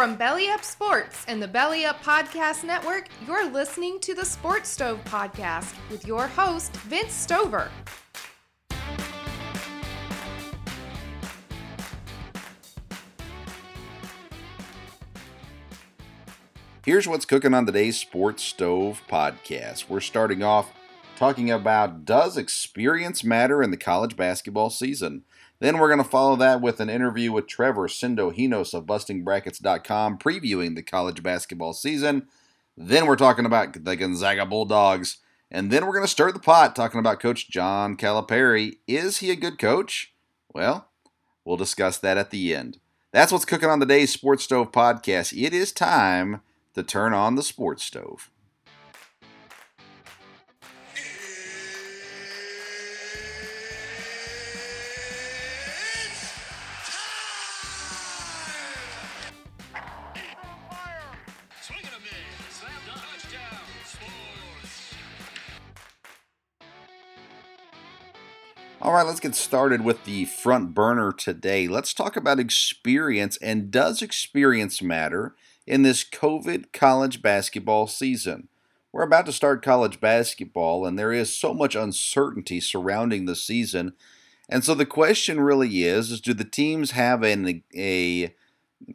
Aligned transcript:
From 0.00 0.16
Belly 0.16 0.48
Up 0.48 0.64
Sports 0.64 1.26
and 1.28 1.42
the 1.42 1.46
Belly 1.46 1.84
Up 1.84 2.02
Podcast 2.02 2.64
Network, 2.64 3.08
you're 3.26 3.50
listening 3.50 4.00
to 4.00 4.14
the 4.14 4.24
Sports 4.24 4.70
Stove 4.70 4.98
Podcast 5.04 5.74
with 5.90 6.06
your 6.06 6.26
host, 6.26 6.74
Vince 6.78 7.12
Stover. 7.12 7.70
Here's 16.86 17.06
what's 17.06 17.26
cooking 17.26 17.52
on 17.52 17.66
today's 17.66 17.98
Sports 17.98 18.42
Stove 18.42 19.02
podcast. 19.06 19.90
We're 19.90 20.00
starting 20.00 20.42
off 20.42 20.72
talking 21.16 21.50
about 21.50 22.06
does 22.06 22.38
experience 22.38 23.22
matter 23.22 23.62
in 23.62 23.70
the 23.70 23.76
college 23.76 24.16
basketball 24.16 24.70
season? 24.70 25.24
Then 25.60 25.78
we're 25.78 25.88
going 25.88 26.02
to 26.02 26.08
follow 26.08 26.36
that 26.36 26.62
with 26.62 26.80
an 26.80 26.88
interview 26.88 27.32
with 27.32 27.46
Trevor 27.46 27.86
Sindhinos 27.86 28.72
of 28.72 28.86
BustingBrackets.com 28.86 30.18
previewing 30.18 30.74
the 30.74 30.82
college 30.82 31.22
basketball 31.22 31.74
season. 31.74 32.26
Then 32.76 33.06
we're 33.06 33.16
talking 33.16 33.44
about 33.44 33.84
the 33.84 33.94
Gonzaga 33.94 34.46
Bulldogs. 34.46 35.18
And 35.50 35.70
then 35.70 35.84
we're 35.84 35.92
going 35.92 36.04
to 36.04 36.08
stir 36.08 36.32
the 36.32 36.38
pot 36.38 36.74
talking 36.74 36.98
about 36.98 37.20
Coach 37.20 37.50
John 37.50 37.96
Calipari. 37.96 38.78
Is 38.86 39.18
he 39.18 39.30
a 39.30 39.36
good 39.36 39.58
coach? 39.58 40.14
Well, 40.54 40.88
we'll 41.44 41.56
discuss 41.56 41.98
that 41.98 42.16
at 42.16 42.30
the 42.30 42.54
end. 42.54 42.78
That's 43.12 43.32
what's 43.32 43.44
cooking 43.44 43.68
on 43.68 43.80
today's 43.80 44.12
Sports 44.12 44.44
Stove 44.44 44.72
podcast. 44.72 45.36
It 45.36 45.52
is 45.52 45.72
time 45.72 46.40
to 46.74 46.82
turn 46.82 47.12
on 47.12 47.34
the 47.34 47.42
sports 47.42 47.84
stove. 47.84 48.30
All 68.90 68.96
right, 68.96 69.06
let's 69.06 69.20
get 69.20 69.36
started 69.36 69.82
with 69.82 70.02
the 70.02 70.24
front 70.24 70.74
burner 70.74 71.12
today. 71.12 71.68
Let's 71.68 71.94
talk 71.94 72.16
about 72.16 72.40
experience 72.40 73.36
and 73.36 73.70
does 73.70 74.02
experience 74.02 74.82
matter 74.82 75.36
in 75.64 75.82
this 75.82 76.02
COVID 76.02 76.72
college 76.72 77.22
basketball 77.22 77.86
season? 77.86 78.48
We're 78.90 79.04
about 79.04 79.26
to 79.26 79.32
start 79.32 79.64
college 79.64 80.00
basketball, 80.00 80.84
and 80.84 80.98
there 80.98 81.12
is 81.12 81.32
so 81.32 81.54
much 81.54 81.76
uncertainty 81.76 82.58
surrounding 82.58 83.26
the 83.26 83.36
season. 83.36 83.92
And 84.48 84.64
so 84.64 84.74
the 84.74 84.84
question 84.84 85.40
really 85.40 85.84
is, 85.84 86.10
is 86.10 86.20
do 86.20 86.34
the 86.34 86.42
teams 86.42 86.90
have 86.90 87.22
an, 87.22 87.62
a 87.76 88.34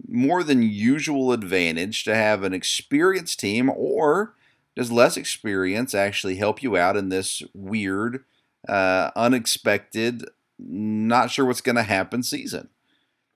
more 0.10 0.44
than 0.44 0.62
usual 0.62 1.32
advantage 1.32 2.04
to 2.04 2.14
have 2.14 2.44
an 2.44 2.54
experienced 2.54 3.40
team, 3.40 3.70
or 3.74 4.36
does 4.76 4.92
less 4.92 5.16
experience 5.16 5.96
actually 5.96 6.36
help 6.36 6.62
you 6.62 6.76
out 6.76 6.98
in 6.98 7.08
this 7.08 7.44
weird– 7.54 8.26
uh, 8.68 9.12
unexpected, 9.16 10.26
not 10.58 11.32
sure 11.32 11.46
what's 11.46 11.62
going 11.62 11.76
to 11.76 11.84
happen 11.84 12.24
season. 12.24 12.70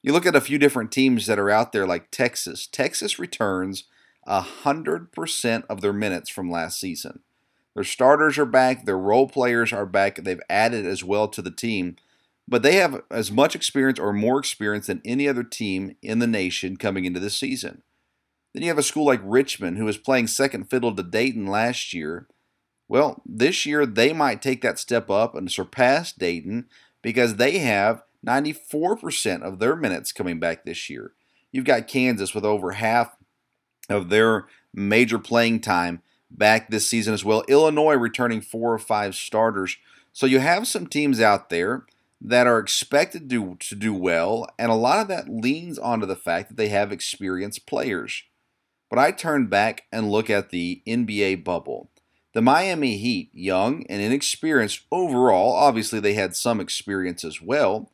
You 0.02 0.14
look 0.14 0.26
at 0.26 0.36
a 0.36 0.42
few 0.42 0.58
different 0.58 0.92
teams 0.92 1.26
that 1.26 1.40
are 1.40 1.50
out 1.50 1.72
there, 1.72 1.86
like 1.86 2.12
Texas. 2.12 2.68
Texas 2.68 3.20
returns 3.20 3.84
100% 4.28 5.64
of 5.70 5.82
their 5.82 5.94
minutes 5.94 6.30
from 6.30 6.52
last 6.52 6.80
season. 6.80 7.20
Their 7.76 7.84
starters 7.84 8.38
are 8.38 8.46
back, 8.46 8.86
their 8.86 8.98
role 8.98 9.28
players 9.28 9.72
are 9.72 9.86
back, 9.86 10.16
they've 10.24 10.42
added 10.50 10.86
as 10.86 11.04
well 11.04 11.28
to 11.30 11.42
the 11.42 11.52
team, 11.52 11.96
but 12.48 12.64
they 12.64 12.76
have 12.76 13.04
as 13.12 13.32
much 13.32 13.56
experience 13.56 14.00
or 14.00 14.12
more 14.12 14.40
experience 14.40 14.88
than 14.88 15.02
any 15.06 15.28
other 15.28 15.44
team 15.44 15.96
in 16.02 16.20
the 16.20 16.28
nation 16.28 16.78
coming 16.78 17.06
into 17.06 17.20
this 17.20 17.38
season. 17.38 17.84
Then 18.54 18.64
you 18.64 18.70
have 18.70 18.78
a 18.78 18.84
school 18.84 19.06
like 19.06 19.22
Richmond, 19.24 19.78
who 19.78 19.86
was 19.86 19.98
playing 19.98 20.28
second 20.28 20.70
fiddle 20.70 20.96
to 20.96 21.04
Dayton 21.04 21.46
last 21.46 21.94
year, 21.94 22.28
well, 22.90 23.22
this 23.26 23.66
year 23.66 23.86
they 23.86 24.12
might 24.12 24.42
take 24.42 24.62
that 24.62 24.80
step 24.80 25.10
up 25.10 25.36
and 25.36 25.50
surpass 25.50 26.12
Dayton 26.12 26.68
because 27.02 27.36
they 27.36 27.60
have 27.60 28.04
94% 28.26 29.44
of 29.44 29.60
their 29.60 29.76
minutes 29.76 30.12
coming 30.12 30.40
back 30.40 30.66
this 30.66 30.90
year. 30.90 31.14
You've 31.52 31.66
got 31.66 31.88
Kansas 31.88 32.34
with 32.34 32.44
over 32.44 32.72
half 32.72 33.16
of 33.90 34.10
their 34.10 34.48
major 34.74 35.20
playing 35.20 35.62
time 35.62 36.02
back 36.30 36.70
this 36.70 36.88
season 36.88 37.14
as 37.14 37.24
well. 37.24 37.44
Illinois 37.48 37.96
returning 37.96 38.42
four 38.42 38.74
or 38.74 38.80
five 38.80 39.16
starters. 39.16 39.78
So 40.12 40.26
you 40.26 40.40
have 40.40 40.68
some 40.68 40.88
teams 40.88 41.22
out 41.22 41.50
there 41.50 41.86
that 42.22 42.48
are 42.48 42.60
expected 42.60 43.30
to, 43.30 43.56
to 43.60 43.76
do 43.76 43.94
well, 43.94 44.48
and 44.58 44.70
a 44.72 44.76
lot 44.76 45.00
of 45.00 45.08
that 45.08 45.30
leans 45.30 45.80
onto 45.80 46.06
the 46.06 46.16
fact 46.16 46.50
that 46.50 46.58
they 46.58 46.68
have 46.68 46.92
experienced 46.92 47.66
players. 47.66 48.24
But 48.90 49.00
I 49.00 49.12
turn 49.12 49.48
back 49.48 49.84
and 49.92 50.12
look 50.12 50.30
at 50.30 50.50
the 50.50 50.82
NBA 50.86 51.44
bubble. 51.44 51.90
The 52.34 52.42
Miami 52.42 52.98
Heat, 52.98 53.32
young 53.34 53.86
and 53.88 54.02
inexperienced 54.02 54.82
overall, 54.92 55.54
obviously 55.54 56.00
they 56.00 56.14
had 56.14 56.36
some 56.36 56.60
experience 56.60 57.24
as 57.24 57.42
well, 57.42 57.92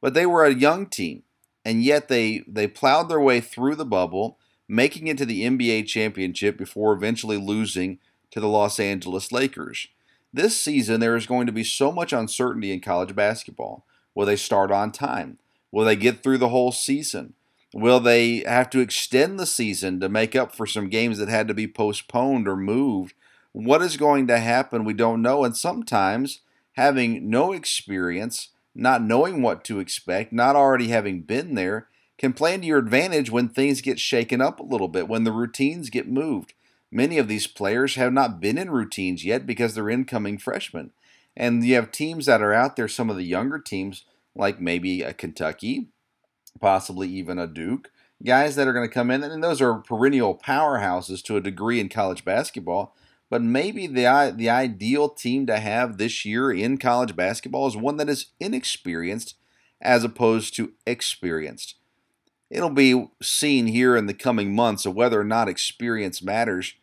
but 0.00 0.14
they 0.14 0.24
were 0.24 0.44
a 0.44 0.54
young 0.54 0.86
team, 0.86 1.24
and 1.64 1.82
yet 1.82 2.08
they, 2.08 2.44
they 2.46 2.68
plowed 2.68 3.08
their 3.08 3.20
way 3.20 3.40
through 3.40 3.74
the 3.74 3.84
bubble, 3.84 4.38
making 4.68 5.08
it 5.08 5.18
to 5.18 5.26
the 5.26 5.42
NBA 5.42 5.88
championship 5.88 6.56
before 6.56 6.92
eventually 6.92 7.36
losing 7.36 7.98
to 8.30 8.38
the 8.38 8.48
Los 8.48 8.78
Angeles 8.78 9.32
Lakers. 9.32 9.88
This 10.32 10.56
season, 10.56 11.00
there 11.00 11.16
is 11.16 11.26
going 11.26 11.46
to 11.46 11.52
be 11.52 11.64
so 11.64 11.90
much 11.90 12.12
uncertainty 12.12 12.72
in 12.72 12.80
college 12.80 13.16
basketball. 13.16 13.84
Will 14.14 14.26
they 14.26 14.36
start 14.36 14.70
on 14.70 14.92
time? 14.92 15.38
Will 15.72 15.84
they 15.84 15.96
get 15.96 16.22
through 16.22 16.38
the 16.38 16.50
whole 16.50 16.70
season? 16.70 17.34
Will 17.74 17.98
they 18.00 18.38
have 18.46 18.70
to 18.70 18.80
extend 18.80 19.40
the 19.40 19.46
season 19.46 19.98
to 20.00 20.08
make 20.08 20.36
up 20.36 20.54
for 20.54 20.66
some 20.66 20.88
games 20.88 21.18
that 21.18 21.28
had 21.28 21.48
to 21.48 21.54
be 21.54 21.66
postponed 21.66 22.46
or 22.46 22.56
moved 22.56 23.14
what 23.52 23.82
is 23.82 23.96
going 23.96 24.26
to 24.26 24.38
happen, 24.38 24.84
we 24.84 24.94
don't 24.94 25.22
know. 25.22 25.44
And 25.44 25.56
sometimes 25.56 26.40
having 26.72 27.28
no 27.28 27.52
experience, 27.52 28.48
not 28.74 29.02
knowing 29.02 29.42
what 29.42 29.64
to 29.64 29.78
expect, 29.78 30.32
not 30.32 30.56
already 30.56 30.88
having 30.88 31.22
been 31.22 31.54
there, 31.54 31.88
can 32.18 32.32
play 32.32 32.54
into 32.54 32.66
your 32.66 32.78
advantage 32.78 33.30
when 33.30 33.48
things 33.48 33.80
get 33.80 33.98
shaken 33.98 34.40
up 34.40 34.60
a 34.60 34.64
little 34.64 34.88
bit, 34.88 35.08
when 35.08 35.24
the 35.24 35.32
routines 35.32 35.90
get 35.90 36.08
moved. 36.08 36.54
Many 36.90 37.18
of 37.18 37.26
these 37.26 37.46
players 37.46 37.94
have 37.96 38.12
not 38.12 38.40
been 38.40 38.58
in 38.58 38.70
routines 38.70 39.24
yet 39.24 39.46
because 39.46 39.74
they're 39.74 39.90
incoming 39.90 40.38
freshmen. 40.38 40.92
And 41.36 41.64
you 41.64 41.74
have 41.76 41.90
teams 41.90 42.26
that 42.26 42.42
are 42.42 42.52
out 42.52 42.76
there, 42.76 42.88
some 42.88 43.10
of 43.10 43.16
the 43.16 43.24
younger 43.24 43.58
teams, 43.58 44.04
like 44.34 44.60
maybe 44.60 45.02
a 45.02 45.14
Kentucky, 45.14 45.88
possibly 46.60 47.08
even 47.08 47.38
a 47.38 47.46
Duke, 47.46 47.90
guys 48.24 48.56
that 48.56 48.68
are 48.68 48.72
going 48.72 48.88
to 48.88 48.92
come 48.92 49.10
in, 49.10 49.22
and 49.22 49.42
those 49.42 49.60
are 49.60 49.74
perennial 49.74 50.36
powerhouses 50.36 51.22
to 51.24 51.36
a 51.36 51.40
degree 51.40 51.80
in 51.80 51.88
college 51.88 52.24
basketball. 52.24 52.94
But 53.32 53.40
maybe 53.40 53.86
the 53.86 54.34
the 54.36 54.50
ideal 54.50 55.08
team 55.08 55.46
to 55.46 55.58
have 55.58 55.96
this 55.96 56.26
year 56.26 56.52
in 56.52 56.76
college 56.76 57.16
basketball 57.16 57.66
is 57.66 57.74
one 57.74 57.96
that 57.96 58.10
is 58.10 58.26
inexperienced 58.38 59.36
as 59.80 60.04
opposed 60.04 60.54
to 60.56 60.74
experienced. 60.86 61.76
It'll 62.50 62.68
be 62.68 63.08
seen 63.22 63.68
here 63.68 63.96
in 63.96 64.04
the 64.04 64.12
coming 64.12 64.54
months 64.54 64.84
of 64.84 64.94
whether 64.94 65.18
or 65.18 65.24
not 65.24 65.48
experience 65.48 66.22
matters. 66.22 66.74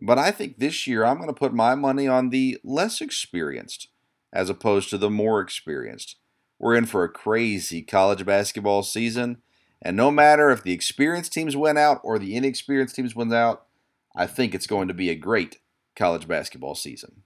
But 0.00 0.18
I 0.18 0.30
think 0.30 0.58
this 0.58 0.86
year 0.86 1.04
I'm 1.04 1.16
going 1.16 1.26
to 1.26 1.32
put 1.32 1.52
my 1.52 1.74
money 1.74 2.06
on 2.06 2.30
the 2.30 2.60
less 2.62 3.00
experienced 3.00 3.88
as 4.32 4.48
opposed 4.48 4.90
to 4.90 4.98
the 4.98 5.10
more 5.10 5.40
experienced. 5.40 6.14
We're 6.60 6.76
in 6.76 6.86
for 6.86 7.02
a 7.02 7.08
crazy 7.08 7.82
college 7.82 8.24
basketball 8.24 8.84
season. 8.84 9.38
And 9.82 9.96
no 9.96 10.12
matter 10.12 10.50
if 10.50 10.62
the 10.62 10.72
experienced 10.72 11.32
teams 11.32 11.56
win 11.56 11.76
out 11.76 12.00
or 12.04 12.20
the 12.20 12.36
inexperienced 12.36 12.94
teams 12.94 13.16
win 13.16 13.32
out, 13.32 13.66
I 14.14 14.28
think 14.28 14.54
it's 14.54 14.68
going 14.68 14.86
to 14.86 14.94
be 14.94 15.10
a 15.10 15.16
great 15.16 15.58
college 15.98 16.28
basketball 16.28 16.74
season. 16.74 17.24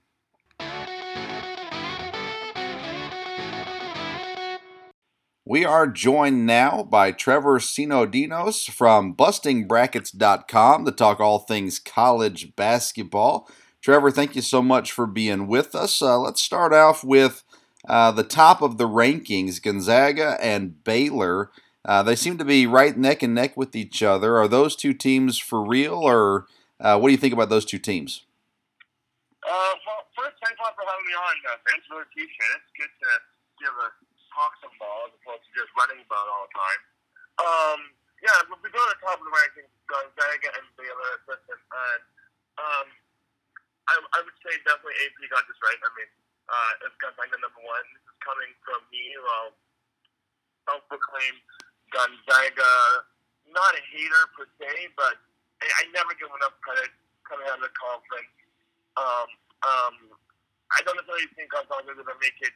We 5.45 5.65
are 5.65 5.87
joined 5.87 6.45
now 6.45 6.83
by 6.83 7.11
Trevor 7.11 7.59
Sinodinos 7.59 8.71
from 8.71 9.13
bustingbrackets.com 9.13 10.85
to 10.85 10.91
talk 10.91 11.19
all 11.19 11.39
things 11.39 11.79
college 11.79 12.55
basketball. 12.55 13.49
Trevor, 13.81 14.09
thank 14.09 14.35
you 14.35 14.41
so 14.41 14.61
much 14.61 14.91
for 14.91 15.05
being 15.05 15.47
with 15.47 15.75
us. 15.75 16.01
Uh, 16.01 16.17
let's 16.17 16.41
start 16.41 16.73
off 16.73 17.03
with 17.03 17.43
uh, 17.87 18.11
the 18.11 18.23
top 18.23 18.61
of 18.61 18.77
the 18.77 18.87
rankings 18.87 19.61
Gonzaga 19.61 20.37
and 20.41 20.81
Baylor. 20.85 21.51
Uh, 21.83 22.01
they 22.01 22.15
seem 22.15 22.37
to 22.37 22.45
be 22.45 22.65
right 22.65 22.97
neck 22.97 23.21
and 23.21 23.35
neck 23.35 23.57
with 23.57 23.75
each 23.75 24.01
other. 24.01 24.37
Are 24.37 24.47
those 24.47 24.75
two 24.77 24.93
teams 24.93 25.37
for 25.37 25.61
real, 25.61 25.95
or 25.95 26.47
uh, 26.79 26.97
what 26.97 27.09
do 27.09 27.11
you 27.11 27.17
think 27.17 27.33
about 27.33 27.49
those 27.49 27.65
two 27.65 27.79
teams? 27.79 28.23
Uh, 29.43 29.75
well, 29.83 30.07
first, 30.15 30.39
thanks 30.39 30.55
a 30.55 30.63
lot 30.63 30.71
for 30.79 30.87
having 30.87 31.03
me 31.03 31.15
on, 31.19 31.35
uh, 31.51 31.59
Vince. 31.67 31.83
Really 31.91 32.07
appreciate 32.07 32.51
it. 32.55 32.63
It's 32.63 32.73
good 32.79 32.93
to 33.03 33.11
give 33.59 33.75
a 33.75 33.89
talk 34.31 34.55
some 34.63 34.71
ball 34.79 35.11
as 35.11 35.13
opposed 35.19 35.43
to 35.43 35.51
just 35.51 35.69
running 35.75 35.99
about 35.99 36.25
all 36.31 36.47
the 36.47 36.53
time. 36.55 36.81
Um, 37.43 37.79
yeah, 38.23 38.39
we 38.47 38.55
go 38.71 38.79
to 38.79 38.91
the 38.95 39.01
top 39.03 39.19
of 39.19 39.25
the 39.27 39.35
rankings, 39.35 39.67
Gonzaga 39.91 40.49
and 40.55 40.65
Baylor, 40.79 41.13
and 41.27 42.03
um, 42.55 42.87
I, 43.91 43.93
I 43.99 44.19
would 44.23 44.37
say 44.47 44.55
definitely 44.63 44.95
AP 45.03 45.19
got 45.27 45.43
this 45.43 45.59
right. 45.59 45.75
I 45.75 45.89
mean, 45.99 46.11
uh, 46.47 46.87
it's 46.87 46.95
Gonzaga 47.03 47.35
number 47.43 47.59
one. 47.59 47.85
This 47.91 48.05
is 48.07 48.17
coming 48.23 48.51
from 48.63 48.79
me, 48.95 49.03
well, 49.19 49.59
self-proclaimed 50.71 51.43
Gonzaga, 51.91 52.71
not 53.51 53.75
a 53.75 53.83
hater 53.91 54.23
per 54.39 54.47
se, 54.55 54.95
but 54.95 55.19
I, 55.59 55.67
I 55.67 55.83
never 55.91 56.15
give 56.15 56.31
enough 56.31 56.55
credit 56.63 56.95
coming 57.27 57.43
out 57.51 57.59
of 57.59 57.67
the 57.67 57.75
conference. 57.75 58.31
Um, 58.97 59.27
um, 59.63 59.95
I 60.73 60.81
don't 60.85 60.97
necessarily 60.97 61.29
think 61.33 61.49
Gonzaga 61.53 61.93
is 61.93 61.97
going 61.97 62.09
to 62.09 62.19
make 62.21 62.37
it 62.41 62.55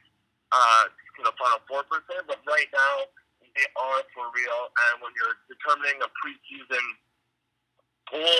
uh, 0.50 0.84
to 0.90 1.20
the 1.26 1.34
Final 1.38 1.60
Four 1.66 1.82
per 1.86 2.02
but 2.26 2.40
right 2.46 2.70
now 2.70 2.94
they 3.42 3.66
are 3.74 4.02
for 4.14 4.26
real. 4.34 4.60
And 4.70 5.02
when 5.02 5.12
you're 5.18 5.38
determining 5.50 5.98
a 6.02 6.08
preseason 6.22 6.84
pool, 8.10 8.38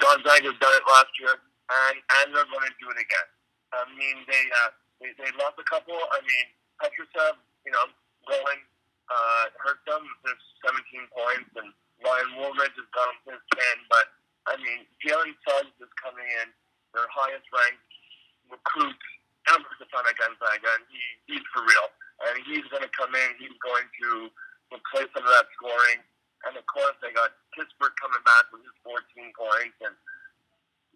Gonzaga's 0.00 0.56
done 0.60 0.74
it 0.76 0.84
last 0.88 1.12
year, 1.20 1.34
and 1.36 1.96
and 2.20 2.26
they're 2.32 2.48
going 2.48 2.68
to 2.68 2.76
do 2.80 2.88
it 2.92 3.00
again. 3.00 3.28
I 3.72 3.86
mean, 3.94 4.24
they 4.28 4.44
uh, 4.64 4.70
they, 5.00 5.10
they 5.16 5.30
lost 5.40 5.56
a 5.60 5.66
couple. 5.68 5.96
I 5.96 6.20
mean, 6.24 6.46
Petrusev, 6.80 7.40
you 7.64 7.72
know, 7.72 7.84
going 8.28 8.60
uh, 9.10 9.44
hurt 9.60 9.82
them. 9.84 10.04
There's 10.22 10.44
17 10.64 11.10
points, 11.10 11.50
and 11.58 11.68
Ryan 12.00 12.30
Woolridge 12.38 12.76
has 12.76 12.88
him 12.88 13.34
his 13.34 13.42
10. 13.52 13.90
But, 13.90 14.06
I 14.48 14.54
mean, 14.62 14.86
Jalen 15.02 15.34
Suggs 15.44 15.76
is 15.82 15.92
coming 16.00 16.24
in, 16.24 16.48
their 16.94 17.08
highest 17.10 17.46
ranked 17.50 17.84
recruit 18.50 19.00
ever 19.54 19.70
to 19.78 19.84
Sonic 19.88 20.16
Gonzaga, 20.18 20.70
and 20.78 20.84
he, 20.90 21.02
he's 21.30 21.46
for 21.54 21.62
real. 21.64 21.88
And 22.20 22.36
he's 22.44 22.66
going 22.68 22.84
to 22.84 22.92
come 22.92 23.14
in, 23.16 23.28
he's 23.40 23.56
going 23.64 23.88
to 23.88 24.28
replace 24.68 25.08
some 25.16 25.24
of 25.24 25.32
that 25.32 25.48
scoring. 25.56 26.04
And 26.44 26.56
of 26.56 26.64
course, 26.68 26.96
they 27.00 27.12
got 27.12 27.36
Kispert 27.56 27.92
coming 28.00 28.24
back 28.24 28.48
with 28.52 28.64
his 28.64 28.76
14 28.84 28.96
points, 29.36 29.76
and 29.84 29.94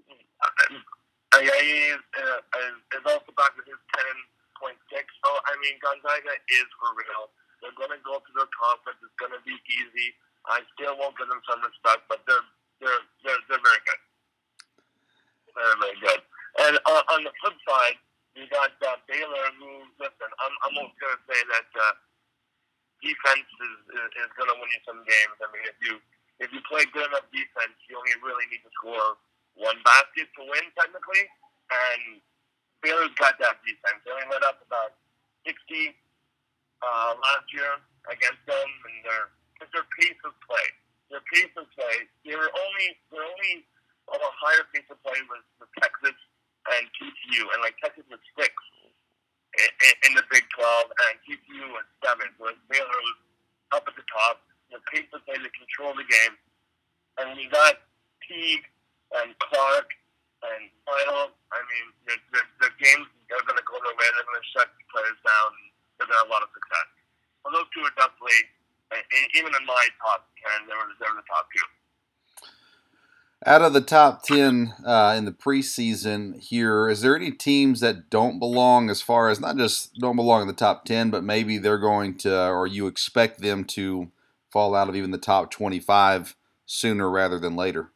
uh, 0.08 1.40
is, 1.40 2.00
uh, 2.16 2.40
is, 2.94 3.04
also 3.04 3.30
back 3.36 3.52
with 3.56 3.68
his 3.68 3.80
10.6. 4.60 4.72
So, 4.94 5.28
I 5.44 5.52
mean, 5.60 5.76
Gonzaga 5.80 6.32
is 6.48 6.68
for 6.80 6.92
real. 6.96 7.32
They're 7.60 7.76
going 7.76 7.92
to 7.92 8.00
go 8.04 8.20
to 8.20 8.30
their 8.36 8.48
conference. 8.52 9.00
It's 9.04 9.16
going 9.20 9.32
to 9.36 9.42
be 9.44 9.56
easy. 9.68 10.16
I 10.44 10.60
still 10.76 10.96
won't 11.00 11.16
give 11.16 11.28
them 11.28 11.40
some 11.48 11.64
respect, 11.64 12.04
but 12.08 12.20
they're 12.28 12.44
they're 12.80 13.04
they're, 13.24 13.40
they're 13.48 13.64
very 13.64 13.82
good. 13.88 14.00
Very 15.54 15.76
very 15.80 15.98
good. 16.02 16.20
And 16.66 16.74
uh, 16.86 17.02
on 17.14 17.24
the 17.26 17.32
flip 17.42 17.56
side, 17.66 17.98
you 18.34 18.46
got 18.50 18.74
uh, 18.82 18.98
Baylor, 19.06 19.46
who 19.58 19.86
listen. 19.98 20.30
I'm 20.42 20.54
I'm 20.66 20.74
almost 20.78 20.98
going 20.98 21.14
to 21.14 21.22
say 21.30 21.40
that 21.50 21.68
uh, 21.74 21.94
defense 23.02 23.46
is 23.46 23.76
is, 23.94 24.08
is 24.26 24.30
going 24.38 24.50
to 24.50 24.56
win 24.58 24.70
you 24.70 24.82
some 24.86 25.00
games. 25.02 25.36
I 25.42 25.46
mean, 25.54 25.64
if 25.66 25.78
you 25.82 25.94
if 26.42 26.48
you 26.50 26.60
play 26.66 26.86
good 26.90 27.06
enough 27.06 27.26
defense, 27.30 27.74
you 27.86 27.98
only 27.98 28.14
really 28.22 28.46
need 28.50 28.62
to 28.66 28.72
score 28.74 29.18
one 29.54 29.78
basket 29.86 30.26
to 30.38 30.42
win 30.46 30.66
technically, 30.74 31.24
and 31.70 32.18
Baylor's 32.82 33.14
got 33.18 33.38
that 33.38 33.62
defense. 33.62 34.02
They 34.02 34.10
only 34.10 34.26
let 34.30 34.42
up 34.42 34.58
about 34.66 34.98
60 35.46 35.94
uh, 36.82 37.12
last 37.16 37.46
year 37.54 37.78
against 38.10 38.42
them, 38.46 38.66
and 38.66 38.96
their 39.06 39.24
their 39.72 39.86
pace 39.96 40.20
of 40.26 40.34
play, 40.44 40.66
their 41.08 41.24
pace 41.32 41.52
of 41.56 41.64
play, 41.72 42.04
they 42.26 42.36
were 42.36 42.50
only 42.52 42.88
they're 43.08 43.24
only 43.24 43.64
on 44.12 44.20
a 44.20 44.32
higher 44.36 44.64
pace 44.72 44.86
of 44.92 45.00
play 45.00 45.18
with, 45.28 45.44
with 45.60 45.70
Texas 45.80 46.16
and 46.74 46.84
TCU, 46.96 47.42
and 47.54 47.60
like 47.60 47.76
Texas 47.80 48.04
was 48.08 48.20
six 48.36 48.52
in, 49.60 49.94
in 50.10 50.12
the 50.18 50.24
Big 50.32 50.44
12, 50.56 50.90
and 50.90 51.12
TCU 51.24 51.64
was 51.70 51.86
seven, 52.02 52.28
whereas 52.40 52.58
Baylor 52.66 53.00
was 53.04 53.18
up 53.72 53.84
at 53.86 53.94
the 53.94 54.06
top. 54.10 54.42
The 54.72 54.80
pace 54.90 55.06
of 55.14 55.22
play, 55.28 55.38
to 55.38 55.52
control 55.54 55.94
the 55.94 56.08
game, 56.08 56.34
and 57.20 57.38
you 57.38 57.46
got 57.52 57.78
Teague 58.26 58.66
and 59.22 59.36
Clark 59.38 59.92
and 60.42 60.66
Vital. 60.82 61.30
I 61.54 61.60
mean, 61.62 61.86
the, 62.08 62.14
the, 62.34 62.42
the 62.64 62.70
games 62.82 63.06
are 63.30 63.44
going 63.46 63.60
to 63.60 63.66
go 63.68 63.76
their 63.78 63.94
way. 63.94 64.08
They're 64.18 64.26
going 64.26 64.40
to 64.42 64.50
shut 64.50 64.68
players 64.90 65.20
down. 65.22 65.50
And, 65.54 65.68
they've 65.98 66.10
had 66.10 66.26
a 66.26 66.30
lot 66.30 66.42
of 66.42 66.50
success. 66.50 66.88
Well, 67.46 67.54
those 67.54 67.70
two 67.70 67.86
are 67.86 67.94
definitely, 67.94 68.50
even 69.38 69.54
in 69.54 69.64
my 69.68 69.84
top 70.02 70.26
10, 70.42 70.66
they 70.66 70.74
were, 70.74 70.90
they 70.98 71.06
were 71.06 71.22
the 71.22 71.28
top 71.30 71.46
two. 71.54 71.62
Out 73.46 73.60
of 73.60 73.74
the 73.74 73.82
top 73.82 74.22
10 74.22 74.72
uh, 74.86 75.14
in 75.18 75.26
the 75.26 75.32
preseason 75.32 76.40
here, 76.40 76.88
is 76.88 77.02
there 77.02 77.14
any 77.14 77.30
teams 77.30 77.80
that 77.80 78.08
don't 78.08 78.38
belong 78.38 78.88
as 78.88 79.02
far 79.02 79.28
as 79.28 79.38
not 79.38 79.58
just 79.58 79.94
don't 79.98 80.16
belong 80.16 80.40
in 80.40 80.46
the 80.46 80.54
top 80.54 80.86
10, 80.86 81.10
but 81.10 81.22
maybe 81.22 81.58
they're 81.58 81.76
going 81.76 82.16
to, 82.18 82.48
or 82.48 82.66
you 82.66 82.86
expect 82.86 83.42
them 83.42 83.64
to 83.64 84.10
fall 84.50 84.74
out 84.74 84.88
of 84.88 84.96
even 84.96 85.10
the 85.10 85.18
top 85.18 85.50
25 85.50 86.34
sooner 86.64 87.10
rather 87.10 87.38
than 87.38 87.54
later? 87.54 87.90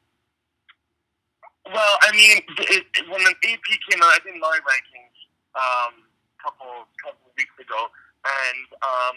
Well, 1.64 1.96
I 2.02 2.12
mean, 2.12 2.42
it, 2.58 2.84
when 3.08 3.24
the 3.24 3.30
AP 3.30 3.68
came 3.90 4.02
out, 4.02 4.12
I 4.12 4.18
think 4.22 4.36
my 4.40 4.58
rankings 4.68 5.16
um, 5.56 6.04
couple 6.42 6.88
couple 7.02 7.28
weeks 7.36 7.56
ago, 7.60 7.88
and 8.24 8.68
um, 8.80 9.16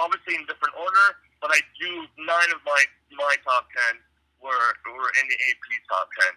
obviously 0.00 0.34
in 0.36 0.44
different 0.46 0.74
order. 0.78 1.16
But 1.40 1.52
I 1.52 1.60
do 1.80 1.90
nine 2.16 2.50
of 2.54 2.60
my 2.64 2.80
my 3.12 3.36
top 3.44 3.68
ten 3.72 4.00
were 4.46 4.70
were 4.94 5.12
in 5.18 5.26
the 5.26 5.38
AP 5.50 5.66
top 5.90 6.06
ten. 6.14 6.34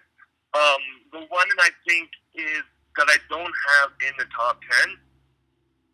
Um, 0.57 0.81
the 1.13 1.21
one 1.29 1.47
that 1.53 1.61
I 1.61 1.71
think 1.85 2.09
is 2.33 2.65
that 2.97 3.05
I 3.05 3.21
don't 3.29 3.53
have 3.77 3.93
in 4.09 4.13
the 4.17 4.25
top 4.33 4.57
ten 4.65 4.97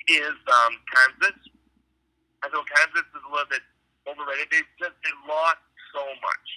is 0.08 0.38
um, 0.48 0.74
Kansas. 0.96 1.38
I 2.40 2.48
know 2.56 2.64
Kansas 2.64 3.04
is 3.04 3.24
a 3.26 3.32
little 3.32 3.52
bit 3.52 3.66
overrated. 4.08 4.48
They 4.48 4.64
just 4.80 4.96
they 5.04 5.14
lost 5.28 5.62
so 5.92 6.04
much. 6.24 6.48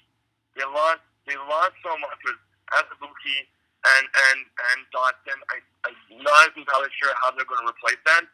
They 0.55 0.67
lost 0.69 1.03
they 1.27 1.37
lost 1.37 1.75
so 1.83 1.93
much 1.99 2.19
with 2.23 2.39
Azubuike 2.79 3.39
and 3.99 4.05
and 4.07 4.39
and 4.47 4.79
Dotson. 4.95 5.39
I, 5.51 5.57
I'm 5.91 5.97
not 6.23 6.55
entirely 6.55 6.93
sure 7.03 7.13
how 7.25 7.35
they're 7.35 7.49
going 7.49 7.67
to 7.67 7.71
replace 7.73 8.01
that. 8.07 8.25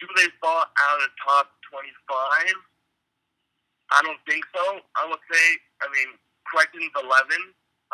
Do 0.00 0.06
they 0.16 0.28
fall 0.42 0.64
out 0.66 0.98
of 1.00 1.08
top 1.22 1.54
25? 1.70 1.86
I 3.94 4.02
don't 4.02 4.18
think 4.26 4.42
so. 4.50 4.82
I 4.98 5.06
would 5.06 5.22
say, 5.30 5.44
I 5.80 5.86
mean, 5.92 6.18
Creighton's 6.48 6.94
11. 6.96 7.08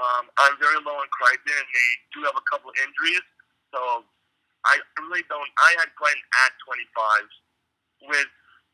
Um, 0.00 0.25
I'm 0.40 0.57
very 0.59 0.78
low 0.83 0.97
on 0.97 1.09
Creighton, 1.12 1.52
and 1.52 1.69
they 1.71 1.90
do 2.14 2.19
have 2.28 2.37
a 2.38 2.47
couple 2.49 2.73
injuries. 2.80 3.25
So 3.75 4.07
I 4.66 4.78
really 5.02 5.25
don't. 5.28 5.50
I 5.61 5.71
had 5.80 5.90
Creighton 5.97 6.25
at 6.47 6.52
25. 6.64 8.11
With 8.11 8.30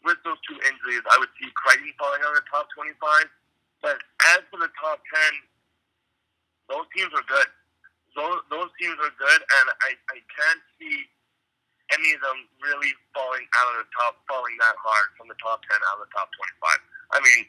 with 0.07 0.19
those 0.23 0.39
two 0.47 0.55
injuries, 0.63 1.03
I 1.11 1.19
would 1.19 1.33
see 1.41 1.51
Creighton 1.59 1.91
falling 1.99 2.23
out 2.23 2.37
of 2.37 2.43
the 2.45 2.49
top 2.53 2.71
25. 2.79 2.95
But 3.83 3.99
as 4.37 4.41
for 4.51 4.59
the 4.63 4.71
top 4.79 5.03
10, 5.03 6.73
those 6.73 6.87
teams 6.95 7.11
are 7.15 7.27
good 7.27 7.51
those 8.17 8.41
those 8.49 8.73
teams 8.81 8.97
are 8.97 9.15
good, 9.21 9.41
and 9.45 9.67
I 9.85 9.91
I 10.11 10.19
can't 10.25 10.63
see 10.81 11.05
any 11.95 12.17
of 12.17 12.21
them 12.25 12.49
really 12.65 12.91
falling 13.15 13.47
out 13.61 13.69
of 13.77 13.87
the 13.87 13.91
top, 13.95 14.19
falling 14.27 14.57
that 14.59 14.75
hard 14.81 15.13
from 15.21 15.29
the 15.29 15.39
top 15.39 15.63
ten 15.69 15.79
out 15.93 16.01
of 16.01 16.09
the 16.09 16.13
top 16.17 16.33
twenty 16.35 16.57
five. 16.59 16.81
I 17.13 17.19
mean, 17.21 17.41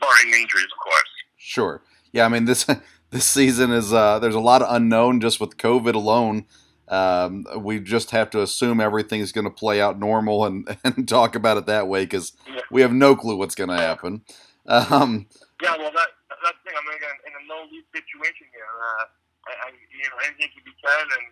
barring 0.00 0.32
injuries, 0.34 0.72
of 0.72 0.80
course. 0.80 1.13
Sure. 1.44 1.82
Yeah, 2.10 2.24
I 2.24 2.28
mean 2.32 2.46
this 2.46 2.64
this 3.10 3.26
season 3.28 3.70
is 3.70 3.92
uh, 3.92 4.18
there's 4.18 4.34
a 4.34 4.40
lot 4.40 4.62
of 4.62 4.72
unknown 4.74 5.20
just 5.20 5.40
with 5.40 5.58
COVID 5.58 5.92
alone. 5.94 6.46
Um, 6.88 7.44
we 7.60 7.80
just 7.80 8.12
have 8.12 8.30
to 8.30 8.40
assume 8.40 8.80
everything's 8.80 9.30
going 9.32 9.44
to 9.44 9.52
play 9.52 9.80
out 9.80 9.98
normal 9.98 10.44
and, 10.48 10.64
and 10.84 11.06
talk 11.08 11.36
about 11.36 11.56
it 11.60 11.66
that 11.66 11.86
way 11.86 12.04
because 12.08 12.32
Yeah. 12.48 12.60
we 12.70 12.80
have 12.80 12.92
no 12.92 13.14
clue 13.14 13.36
what's 13.36 13.54
going 13.54 13.68
to 13.68 13.76
happen. 13.76 14.24
Um, 14.64 15.28
Yeah, 15.60 15.76
well, 15.76 15.92
that 15.92 16.10
that's 16.32 16.56
the 16.64 16.72
thing. 16.72 16.76
I'm 16.80 16.88
in 16.88 17.00
a, 17.04 17.12
in 17.28 17.32
a 17.36 17.42
no 17.48 17.68
lose 17.68 17.84
situation 17.92 18.48
here. 18.52 18.68
Uh, 18.80 19.04
I, 19.48 19.52
I, 19.52 19.66
you 19.72 20.08
know, 20.08 20.16
anything 20.24 20.48
can 20.48 20.64
be 20.64 20.72
said, 20.80 21.06
and 21.12 21.26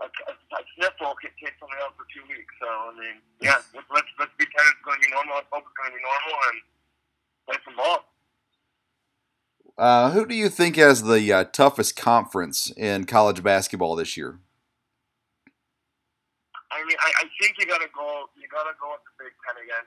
a, 0.00 0.06
a, 0.08 0.32
a 0.56 0.60
sniffle 0.76 1.12
can 1.20 1.32
take 1.36 1.52
something 1.60 1.80
else 1.84 1.92
for 2.00 2.08
two 2.12 2.24
weeks. 2.32 2.52
So 2.64 2.68
I 2.68 2.92
mean, 2.96 3.16
yeah, 3.44 3.60
let's 3.76 3.88
let's, 3.96 4.08
let's 4.16 4.32
pretend 4.40 4.64
it's 4.72 4.84
going 4.88 4.96
to 5.00 5.04
be 5.04 5.12
normal. 5.12 5.36
Let's 5.36 5.52
hope 5.52 5.68
it's 5.68 5.76
going 5.76 5.92
to 5.92 5.96
be 5.96 6.04
normal 6.04 6.34
and 6.48 6.56
play 7.44 7.58
some 7.68 7.76
ball. 7.76 8.08
Uh, 9.78 10.10
who 10.10 10.26
do 10.26 10.34
you 10.34 10.48
think 10.48 10.76
has 10.76 11.02
the 11.02 11.32
uh, 11.32 11.44
toughest 11.44 11.96
conference 11.96 12.70
in 12.76 13.04
college 13.04 13.42
basketball 13.42 13.96
this 13.96 14.16
year? 14.16 14.38
I 16.70 16.84
mean, 16.86 16.96
I, 17.02 17.10
I 17.22 17.24
think 17.42 17.58
you 17.58 17.66
gotta 17.66 17.90
go. 17.90 18.30
You 18.38 18.46
gotta 18.46 18.74
go 18.78 18.94
with 18.94 19.02
the 19.02 19.14
Big 19.26 19.34
Ten 19.42 19.58
again. 19.58 19.86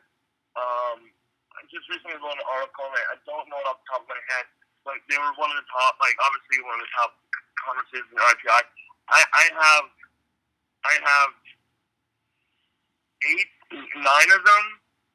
Um, 0.60 1.08
I 1.56 1.64
just 1.72 1.88
recently 1.88 2.20
wrote 2.20 2.36
an 2.36 2.48
article. 2.50 2.92
And 2.92 3.08
I 3.14 3.18
don't 3.24 3.48
know 3.48 3.60
it 3.62 3.68
off 3.72 3.80
the 3.82 3.88
top 3.88 4.04
of 4.04 4.10
my 4.12 4.20
head, 4.36 4.46
but 4.84 5.00
they 5.08 5.16
were 5.16 5.32
one 5.40 5.48
of 5.54 5.58
the 5.58 5.68
top, 5.72 5.96
like 6.04 6.18
obviously 6.20 6.60
one 6.68 6.76
of 6.78 6.84
the 6.84 6.94
top 6.94 7.12
conferences 7.56 8.04
in 8.12 8.18
RPI. 8.20 8.62
I, 9.08 9.22
I 9.24 9.46
have, 9.52 9.86
I 10.84 10.94
have 11.00 11.32
eight, 13.32 13.52
nine 13.96 14.30
of 14.36 14.42
them 14.44 14.66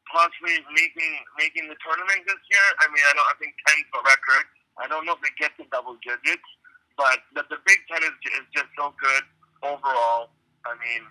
possibly 0.09 0.57
making 0.73 1.13
making 1.37 1.69
the 1.69 1.77
tournament 1.85 2.25
this 2.25 2.41
year. 2.49 2.67
I 2.81 2.89
mean, 2.89 3.05
I 3.05 3.13
don't. 3.13 3.29
I 3.29 3.37
think 3.37 3.53
ten's 3.69 3.89
the 3.93 4.01
record. 4.01 4.45
I 4.79 4.87
don't 4.87 5.05
know 5.05 5.19
if 5.19 5.23
they 5.23 5.35
get 5.39 5.55
to 5.59 5.67
double 5.75 5.99
digits, 6.01 6.47
but 6.95 7.19
the, 7.35 7.43
the 7.51 7.59
Big 7.67 7.79
Ten 7.91 8.03
is, 8.07 8.15
is 8.39 8.47
just 8.55 8.71
so 8.79 8.95
good 8.99 9.25
overall. 9.63 10.31
I 10.67 10.75
mean, 10.79 11.03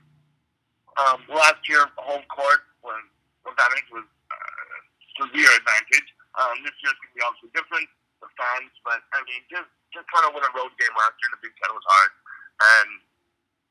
um, 0.98 1.20
last 1.32 1.60
year, 1.68 1.84
home 2.00 2.24
court 2.32 2.64
was 2.82 3.04
advantage 3.48 3.88
was 3.92 4.08
uh, 4.32 4.80
severe 5.20 5.52
advantage. 5.56 6.08
Um, 6.36 6.56
this 6.64 6.76
year's 6.84 6.96
to 6.96 7.08
be 7.16 7.22
obviously 7.24 7.52
different, 7.56 7.88
the 8.20 8.30
fans, 8.36 8.72
but 8.84 9.00
I 9.14 9.24
mean, 9.28 9.42
just 9.52 9.68
just 9.96 10.06
trying 10.12 10.28
to 10.28 10.32
win 10.36 10.44
a 10.44 10.52
road 10.56 10.72
game 10.78 10.94
last 10.96 11.16
year 11.20 11.32
in 11.32 11.34
the 11.40 11.44
Big 11.44 11.56
Ten 11.60 11.72
was 11.72 11.86
hard, 11.88 12.12
and 12.60 12.90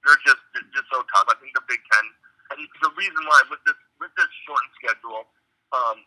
they're 0.04 0.22
just 0.24 0.42
they're 0.52 0.70
just 0.72 0.88
so 0.92 1.04
tough. 1.12 1.28
I 1.30 1.36
think 1.40 1.52
the 1.56 1.64
Big 1.66 1.80
Ten, 1.92 2.04
and 2.52 2.58
the 2.84 2.92
reason 2.96 3.22
why 3.26 3.38
with 3.48 3.62
this 3.64 3.78
with 4.00 4.12
this 4.16 4.30
shortened 4.44 4.74
schedule, 4.80 5.28
um, 5.74 5.98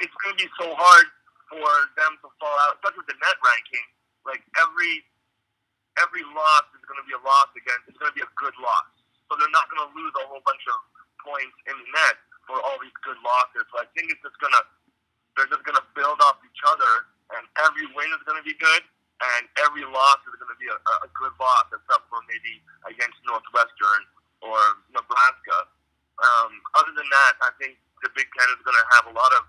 it's 0.00 0.14
going 0.22 0.36
to 0.36 0.40
be 0.42 0.50
so 0.58 0.74
hard 0.74 1.06
for 1.48 1.68
them 1.96 2.12
to 2.24 2.28
fall 2.40 2.56
out, 2.68 2.78
especially 2.78 3.04
with 3.04 3.12
the 3.12 3.20
net 3.20 3.36
ranking. 3.42 3.86
Like 4.24 4.44
every 4.60 5.04
every 5.98 6.22
loss 6.30 6.66
is 6.78 6.84
going 6.86 7.00
to 7.00 7.06
be 7.08 7.16
a 7.16 7.22
loss 7.26 7.50
against. 7.58 7.90
It's 7.90 7.98
going 7.98 8.12
to 8.12 8.18
be 8.18 8.22
a 8.22 8.32
good 8.38 8.54
loss. 8.62 8.88
So 9.26 9.36
they're 9.36 9.52
not 9.52 9.66
going 9.68 9.82
to 9.82 9.90
lose 9.92 10.14
a 10.14 10.24
whole 10.30 10.40
bunch 10.46 10.62
of 10.70 10.78
points 11.20 11.56
in 11.66 11.74
the 11.74 11.88
net 11.90 12.16
for 12.46 12.56
all 12.62 12.78
these 12.80 12.94
good 13.04 13.18
losses. 13.20 13.66
So 13.68 13.82
I 13.82 13.86
think 13.92 14.08
it's 14.08 14.22
just 14.24 14.38
going 14.40 14.54
to 14.54 14.62
they're 15.38 15.50
just 15.54 15.62
going 15.62 15.78
to 15.78 15.86
build 15.94 16.18
off 16.26 16.42
each 16.42 16.62
other, 16.66 17.06
and 17.38 17.46
every 17.62 17.86
win 17.94 18.10
is 18.10 18.22
going 18.26 18.42
to 18.42 18.42
be 18.42 18.58
good, 18.58 18.82
and 19.22 19.46
every 19.62 19.86
loss 19.86 20.18
is 20.26 20.34
going 20.34 20.50
to 20.50 20.58
be 20.58 20.66
a, 20.66 20.74
a 20.74 21.08
good 21.14 21.30
loss, 21.38 21.70
except 21.70 22.10
for 22.10 22.18
maybe 22.26 22.58
against 22.90 23.14
Northwestern 23.22 24.02
or 24.42 24.58
Nebraska. 24.90 25.70
Um, 26.18 26.58
other 26.74 26.90
than 26.90 27.06
that, 27.06 27.32
I 27.46 27.54
think 27.62 27.78
the 28.02 28.10
Big 28.18 28.26
Ten 28.34 28.50
is 28.50 28.58
going 28.66 28.74
to 28.74 28.86
have 28.98 29.04
a 29.10 29.14
lot 29.14 29.30
of, 29.38 29.46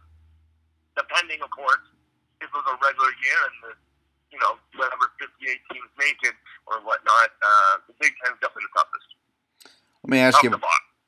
depending, 1.00 1.40
of 1.40 1.50
course, 1.56 1.88
if 2.44 2.52
it 2.52 2.56
was 2.56 2.68
a 2.68 2.76
regular 2.84 3.12
year 3.24 3.40
and 3.48 3.56
the 3.64 3.72
you 4.32 4.40
know, 4.40 4.58
whatever 4.76 5.10
58 5.20 5.58
teams 5.72 5.90
make 5.98 6.18
it 6.24 6.36
or 6.68 6.78
whatnot, 6.86 7.30
uh, 7.42 7.78
the 7.88 7.94
Big 8.00 8.14
Ten 8.24 8.34
is 8.34 8.40
definitely 8.42 8.70
the 8.70 8.80
toughest. 8.80 9.08
Let 10.04 10.12
me 10.12 10.20
ask 10.20 10.36
Top 10.36 10.44
you. 10.44 10.58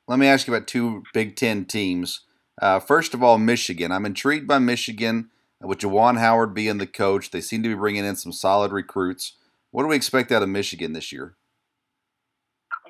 Let 0.08 0.18
me 0.18 0.26
ask 0.26 0.46
you 0.46 0.54
about 0.54 0.66
two 0.66 1.04
Big 1.14 1.36
Ten 1.36 1.64
teams. 1.64 2.20
Uh, 2.60 2.80
first 2.80 3.14
of 3.14 3.22
all, 3.22 3.38
Michigan. 3.38 3.92
I'm 3.92 4.04
intrigued 4.04 4.46
by 4.46 4.58
Michigan 4.58 5.30
with 5.60 5.78
Juwan 5.78 6.18
Howard 6.18 6.54
being 6.54 6.78
the 6.78 6.86
coach. 6.86 7.30
They 7.30 7.40
seem 7.40 7.62
to 7.62 7.68
be 7.68 7.74
bringing 7.74 8.04
in 8.04 8.16
some 8.16 8.32
solid 8.32 8.72
recruits. 8.72 9.38
What 9.70 9.82
do 9.82 9.88
we 9.88 9.96
expect 9.96 10.32
out 10.32 10.42
of 10.42 10.48
Michigan 10.48 10.92
this 10.92 11.12
year? 11.12 11.36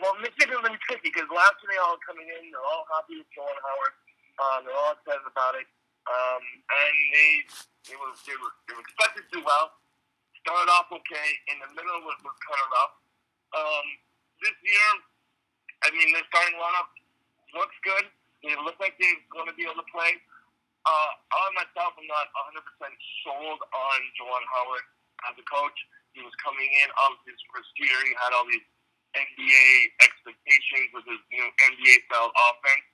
Well, 0.01 0.17
Michigan's 0.19 0.67
been 0.67 0.79
tricky 0.89 1.15
because 1.15 1.31
last 1.31 1.63
year 1.63 1.77
they 1.77 1.79
all 1.79 1.95
coming 2.03 2.27
in, 2.27 2.51
they're 2.51 2.59
all 2.59 2.83
happy 2.91 3.23
with 3.23 3.31
Juwan 3.31 3.55
Howard. 3.55 3.95
Um, 4.43 4.59
they're 4.67 4.75
all 4.75 4.99
excited 4.99 5.23
about 5.23 5.55
it. 5.61 5.69
Um, 6.03 6.43
and 6.67 6.97
they, 7.15 7.31
they, 7.89 7.97
were, 7.97 8.13
they, 8.27 8.37
were, 8.39 8.53
they 8.67 8.75
were 8.75 8.85
expected 8.85 9.23
to 9.29 9.31
do 9.39 9.41
well. 9.47 9.79
Started 10.43 10.71
off 10.75 10.91
okay. 10.91 11.29
In 11.55 11.63
the 11.63 11.71
middle 11.79 12.03
was, 12.03 12.19
was 12.27 12.39
kind 12.43 12.61
of 12.61 12.69
rough. 12.75 12.95
Um, 13.55 13.87
this 14.43 14.57
year, 14.67 14.89
I 15.87 15.95
mean, 15.95 16.11
their 16.11 16.27
starting 16.31 16.59
lineup 16.59 16.91
looks 17.55 17.77
good. 17.87 18.11
They 18.43 18.59
look 18.59 18.75
like 18.83 18.99
they're 18.99 19.23
going 19.31 19.47
to 19.47 19.55
be 19.55 19.63
able 19.63 19.79
to 19.79 19.89
play. 19.95 20.19
Uh, 20.83 21.11
I 21.31 21.47
myself 21.55 21.95
am 21.95 22.07
not 22.11 22.27
100% 22.51 22.59
sold 23.23 23.61
on 23.63 23.99
Juwan 24.19 24.43
Howard 24.51 24.87
as 25.31 25.39
a 25.39 25.47
coach. 25.47 25.79
He 26.11 26.27
was 26.27 26.35
coming 26.43 26.67
in, 26.67 26.89
obviously, 26.99 27.39
his 27.39 27.45
first 27.55 27.71
year. 27.79 27.95
He 28.03 28.13
had 28.19 28.35
all 28.35 28.43
these 28.51 28.67
NBA 29.15 29.95
expectations 30.03 30.91
with 30.91 31.07
his 31.07 31.23
new 31.31 31.47
NBA 31.47 31.95
style 32.11 32.35
offense. 32.35 32.87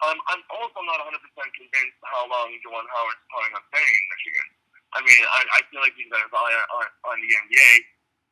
Um, 0.00 0.16
I'm 0.32 0.40
also 0.48 0.80
not 0.88 1.04
100% 1.12 1.12
convinced 1.12 2.00
how 2.08 2.24
long 2.24 2.48
Juwan 2.64 2.88
Howard's 2.88 3.20
planning 3.28 3.52
on 3.52 3.64
staying 3.68 3.84
in 3.84 4.06
Michigan. 4.08 4.48
I 4.96 4.98
mean, 5.04 5.22
I, 5.28 5.40
I 5.44 5.60
feel 5.68 5.84
like 5.84 5.92
he's 5.94 6.08
got 6.08 6.24
his 6.24 6.32
eye 6.32 6.56
on, 6.72 6.86
on 7.04 7.16
the 7.20 7.30
NBA. 7.30 7.72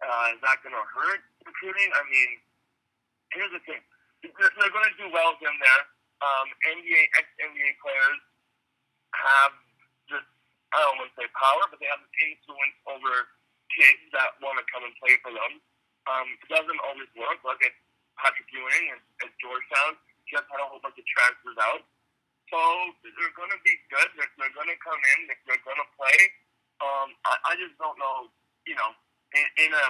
Uh, 0.01 0.27
is 0.33 0.41
that 0.43 0.59
going 0.65 0.75
to 0.75 0.87
hurt 0.97 1.23
recruiting? 1.45 1.91
I 1.93 2.03
mean, 2.09 2.31
here's 3.37 3.53
the 3.53 3.63
thing. 3.69 3.83
They're, 4.25 4.51
they're 4.59 4.75
going 4.75 4.89
to 4.89 4.97
do 4.97 5.07
well 5.13 5.37
with 5.37 5.45
him 5.45 5.55
there. 5.61 5.83
Um, 6.19 6.49
NBA, 6.73 7.03
ex-NBA 7.21 7.71
players 7.79 8.21
have 9.15 9.55
just, 10.11 10.27
I 10.75 10.83
don't 10.83 10.99
want 10.99 11.15
to 11.15 11.17
say 11.21 11.29
power, 11.37 11.63
but 11.71 11.79
they 11.79 11.87
have 11.93 12.03
this 12.03 12.17
influence 12.27 12.77
over 12.91 13.13
kids 13.71 14.03
that 14.17 14.35
want 14.43 14.59
to 14.59 14.65
come 14.73 14.83
and 14.83 14.95
play 14.99 15.15
for 15.23 15.31
them. 15.31 15.63
Um, 16.09 16.27
it 16.33 16.49
doesn't 16.49 16.81
always 16.83 17.11
work. 17.15 17.39
Look 17.45 17.61
at 17.61 17.75
Patrick 18.19 18.51
Ewing 18.51 18.97
at, 18.97 19.01
at 19.29 19.31
Georgetown. 19.39 20.01
Just 20.29 20.47
had 20.53 20.61
a 20.61 20.67
whole 20.69 20.81
bunch 20.85 21.01
of 21.01 21.07
transfers 21.09 21.59
out. 21.61 21.83
So 22.49 22.59
they're 23.05 23.37
going 23.37 23.53
to 23.53 23.61
be 23.61 23.75
good. 23.93 24.09
They're, 24.17 24.33
they're 24.41 24.57
going 24.57 24.73
to 24.73 24.81
come 24.81 25.01
in. 25.17 25.29
They're, 25.29 25.61
going 25.65 25.81
to 25.81 25.89
play. 25.97 26.19
Um, 26.81 27.13
I, 27.29 27.53
I 27.53 27.61
just 27.61 27.77
don't 27.77 27.97
know. 28.01 28.33
You 28.65 28.77
know, 28.77 28.93
in, 29.33 29.45
in 29.69 29.71
a 29.73 29.87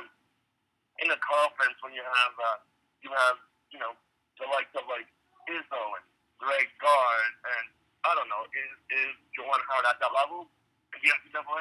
in 1.02 1.08
a 1.10 1.18
conference 1.18 1.78
when 1.82 1.94
you 1.94 2.02
have 2.02 2.34
uh, 2.38 2.58
you 3.02 3.10
have 3.10 3.36
you 3.74 3.78
know 3.82 3.94
the 4.38 4.46
likes 4.50 4.70
of 4.78 4.86
like 4.86 5.06
Izzo 5.50 5.82
and 5.98 6.06
Greg 6.38 6.70
Gard 6.78 7.32
and 7.42 7.66
I 8.06 8.14
don't 8.14 8.30
know 8.30 8.46
is 8.54 8.72
is 8.94 9.14
Juwan 9.34 9.58
Howard 9.70 9.86
at 9.90 9.98
that 9.98 10.14
level? 10.14 10.46
At 10.94 11.02
the 11.02 11.10
level? 11.34 11.58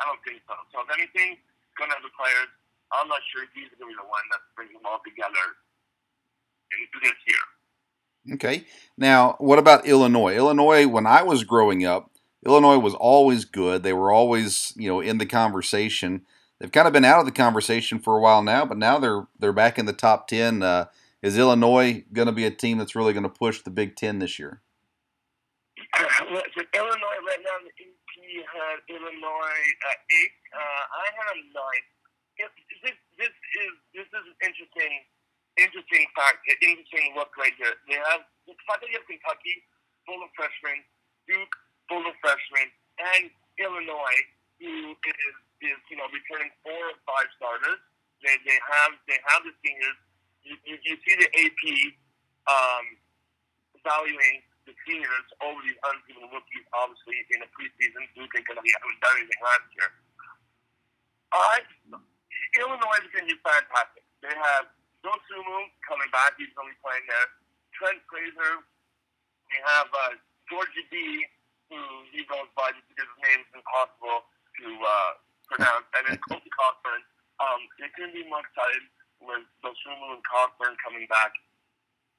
I 0.00 0.08
don't 0.08 0.22
think 0.22 0.40
so. 0.46 0.54
So 0.72 0.86
if 0.86 0.90
anything, 0.94 1.36
going 1.76 1.90
to 1.92 1.96
have 1.96 2.06
the 2.06 2.14
players. 2.16 2.50
I'm 2.90 3.06
not 3.06 3.22
sure 3.30 3.46
he's 3.54 3.70
going 3.78 3.86
to 3.86 3.94
be 3.94 3.96
the 3.96 4.08
one 4.08 4.24
that 4.34 4.42
brings 4.58 4.74
them 4.74 4.82
all 4.82 4.98
together 5.06 5.46
in 6.74 6.78
this 7.00 7.18
year. 7.24 7.44
Okay. 8.34 8.64
Now, 8.96 9.36
what 9.38 9.58
about 9.58 9.86
Illinois? 9.86 10.36
Illinois, 10.36 10.86
when 10.86 11.06
I 11.06 11.22
was 11.22 11.44
growing 11.44 11.84
up, 11.84 12.10
Illinois 12.44 12.78
was 12.78 12.94
always 12.94 13.44
good. 13.44 13.82
They 13.82 13.92
were 13.92 14.12
always, 14.12 14.72
you 14.76 14.88
know, 14.88 15.00
in 15.00 15.18
the 15.18 15.26
conversation. 15.26 16.22
They've 16.58 16.72
kind 16.72 16.86
of 16.86 16.92
been 16.92 17.04
out 17.04 17.20
of 17.20 17.26
the 17.26 17.32
conversation 17.32 17.98
for 17.98 18.16
a 18.16 18.20
while 18.20 18.42
now, 18.42 18.64
but 18.64 18.78
now 18.78 18.98
they're 18.98 19.26
they're 19.38 19.52
back 19.52 19.78
in 19.78 19.86
the 19.86 19.92
top 19.92 20.28
ten. 20.28 20.62
Uh, 20.62 20.86
is 21.22 21.36
Illinois 21.36 22.04
going 22.12 22.26
to 22.26 22.32
be 22.32 22.46
a 22.46 22.50
team 22.50 22.78
that's 22.78 22.96
really 22.96 23.12
going 23.12 23.24
to 23.24 23.28
push 23.28 23.60
the 23.60 23.70
Big 23.70 23.96
Ten 23.96 24.18
this 24.18 24.38
year? 24.38 24.62
Listen, 26.32 26.64
Illinois 26.72 27.20
right 27.28 27.42
now, 27.44 27.56
the 27.60 27.72
AP 27.76 28.12
had 28.48 28.76
Illinois 28.88 29.64
at 29.84 29.98
eight. 30.12 30.34
Uh, 30.52 30.82
I 30.96 31.06
them 31.12 31.44
nine. 31.52 31.84
This, 32.40 32.96
this 33.20 33.28
is 33.28 33.72
this 33.92 34.08
is 34.08 34.26
interesting, 34.40 35.04
interesting 35.60 36.08
fact, 36.16 36.40
interesting 36.48 37.12
look 37.14 37.30
right 37.36 37.52
here. 37.60 37.76
They 37.84 38.00
have 38.10 38.24
the 38.48 38.56
fact 38.64 38.80
that 38.80 38.88
you 38.88 38.96
have 38.96 39.06
Kentucky 39.06 39.62
full 40.08 40.20
of 40.24 40.32
freshmen, 40.32 40.80
Duke 41.28 41.54
full 41.86 42.02
of 42.02 42.16
freshmen, 42.24 42.72
and 42.98 43.28
Illinois, 43.60 44.20
who 44.58 44.96
is 44.96 45.36
is 45.60 45.78
you 45.92 46.00
know 46.00 46.08
returning 46.08 46.48
four 46.64 46.80
or 46.90 46.96
five 47.04 47.28
starters. 47.36 47.80
They 48.24 48.36
they 48.48 48.58
have 48.58 48.96
they 49.04 49.20
have 49.28 49.44
the 49.44 49.52
seniors. 49.60 49.98
You, 50.40 50.56
you, 50.64 50.76
you 50.80 50.96
see 51.04 51.14
the 51.20 51.28
AP 51.28 51.62
um, 52.48 52.84
valuing 53.84 54.40
the 54.64 54.72
seniors 54.88 55.26
over 55.44 55.60
these 55.60 55.76
unproven 55.84 56.32
rookies, 56.32 56.64
obviously, 56.72 57.20
in 57.36 57.44
the 57.44 57.50
preseason. 57.52 58.08
Duke 58.16 58.32
to 58.32 58.56
be 58.64 58.72
haven't 58.72 59.00
done 59.04 59.16
anything 59.20 59.42
last 59.44 59.68
year. 59.76 59.90
I, 61.30 61.60
Illinois 62.56 63.00
is 63.04 63.10
going 63.12 63.28
to 63.28 63.30
be 63.36 63.40
fantastic. 63.44 64.02
They 64.24 64.32
have 64.32 64.72
Joe 65.00 65.16
Sumu 65.28 65.58
coming 65.86 66.10
back. 66.12 66.36
He's 66.36 66.52
going 66.52 66.68
to 66.68 66.74
be 66.76 66.80
playing 66.84 67.06
there. 67.08 67.28
Trent 67.76 68.00
Frazier. 68.08 68.64
They 69.48 69.60
have 69.66 69.88
uh, 69.90 70.14
Georgia 70.46 70.84
D 70.92 71.26
who 71.70 71.78
he 72.10 72.26
goes 72.26 72.50
by 72.58 72.74
just 72.74 72.84
because 72.90 73.06
his 73.06 73.20
name 73.22 73.40
is 73.46 73.52
impossible 73.54 74.26
to 74.58 74.66
uh, 74.74 75.10
pronounce, 75.46 75.86
and 75.94 76.02
then 76.10 76.18
Kofi 76.26 76.50
Cockburn. 76.58 77.00
Um, 77.38 77.60
they 77.78 77.88
couldn't 77.94 78.12
be 78.12 78.26
more 78.26 78.42
excited 78.42 78.84
with 79.22 79.46
Dosunmu 79.64 80.18
and 80.18 80.24
Cockburn 80.26 80.74
coming 80.82 81.06
back. 81.08 81.32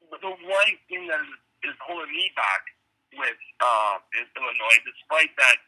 But 0.09 0.23
the 0.23 0.33
one 0.33 0.71
thing 0.89 1.05
that 1.11 1.21
is, 1.21 1.75
is 1.75 1.77
holding 1.83 2.09
me 2.09 2.31
back 2.33 2.63
with 3.13 3.37
uh, 3.61 4.01
is 4.17 4.25
Illinois, 4.33 4.79
despite 4.87 5.35
that 5.37 5.59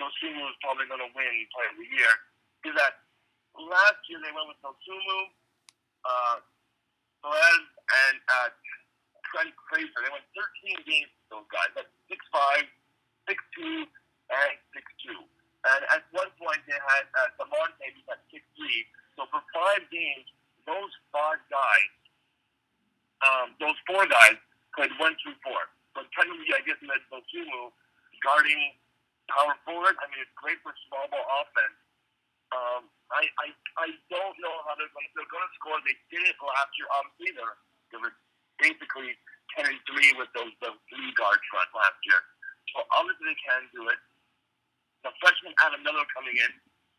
Dosunmu 0.00 0.40
is 0.48 0.56
probably 0.62 0.86
going 0.88 1.02
to 1.02 1.10
win 1.12 1.34
Player 1.52 1.74
of 1.74 1.78
the 1.82 1.90
Year, 1.90 2.12
is 2.70 2.74
that 2.78 3.02
last 3.58 4.00
year 4.08 4.22
they 4.22 4.32
went 4.32 4.48
with 4.48 4.60
Dosunmu, 4.62 5.18
uh, 6.04 6.38
Perez, 7.22 7.64
and 7.88 8.16
uh, 8.28 8.48
Trent 9.32 9.52
Frazier. 9.68 10.00
They 10.02 10.12
went 10.12 10.26
13 10.34 10.86
games 10.86 11.10
with 11.10 11.28
those 11.30 11.48
guys. 11.50 11.70
That's 11.74 11.92
6'5", 12.08 12.66
6'2", 13.26 13.86
and 13.86 14.54
6'2". 14.72 15.18
And 15.68 15.82
at 15.90 16.06
one 16.14 16.30
point 16.38 16.62
they 16.70 16.78
had 16.78 17.04
uh, 17.18 17.34
Da'Monte 17.36 17.86
who's 17.92 18.06
at 18.08 18.22
6'3". 18.30 18.40
So 19.18 19.26
for 19.34 19.42
five 19.50 19.82
games, 19.90 20.30
those 20.62 20.92
five 21.10 21.42
guys, 21.50 21.90
um, 23.26 23.46
those 23.58 23.74
four 23.88 24.06
guys 24.06 24.38
played 24.78 24.94
one 25.02 25.18
through 25.18 25.34
four. 25.42 25.58
So 25.96 26.06
technically, 26.14 26.54
I 26.54 26.62
guess 26.62 26.78
that's 26.78 27.02
Dosunmu 27.10 27.74
guarding 28.22 28.78
power 29.26 29.58
forward. 29.66 29.98
I 29.98 30.06
mean, 30.10 30.22
it's 30.22 30.36
great 30.38 30.62
for 30.62 30.70
small 30.86 31.10
ball 31.10 31.26
offense. 31.42 31.78
Um, 32.54 32.82
I, 33.08 33.24
I 33.40 33.46
I 33.80 33.88
don't 34.12 34.36
know 34.40 34.56
how 34.68 34.76
they're 34.76 34.92
going 34.92 35.08
to 35.08 35.12
they're 35.16 35.32
going 35.32 35.44
to 35.46 35.54
score. 35.56 35.78
They 35.84 35.96
did 36.12 36.24
it 36.28 36.36
last 36.40 36.72
year. 36.76 36.88
Obviously, 36.92 37.30
they 37.32 37.44
were, 37.44 37.58
they 37.92 37.98
were 38.00 38.14
basically 38.60 39.16
ten 39.56 39.64
and 39.68 39.80
three 39.88 40.12
with 40.20 40.28
those 40.36 40.52
the 40.60 40.76
three 40.92 41.12
guard 41.16 41.40
front 41.48 41.70
last 41.72 41.98
year. 42.04 42.20
So 42.76 42.84
obviously 42.92 43.32
they 43.32 43.40
can 43.40 43.62
do 43.72 43.88
it. 43.88 44.00
The 45.06 45.12
freshman 45.24 45.56
Adam 45.64 45.80
Miller 45.86 46.04
coming 46.12 46.36
in, 46.36 46.52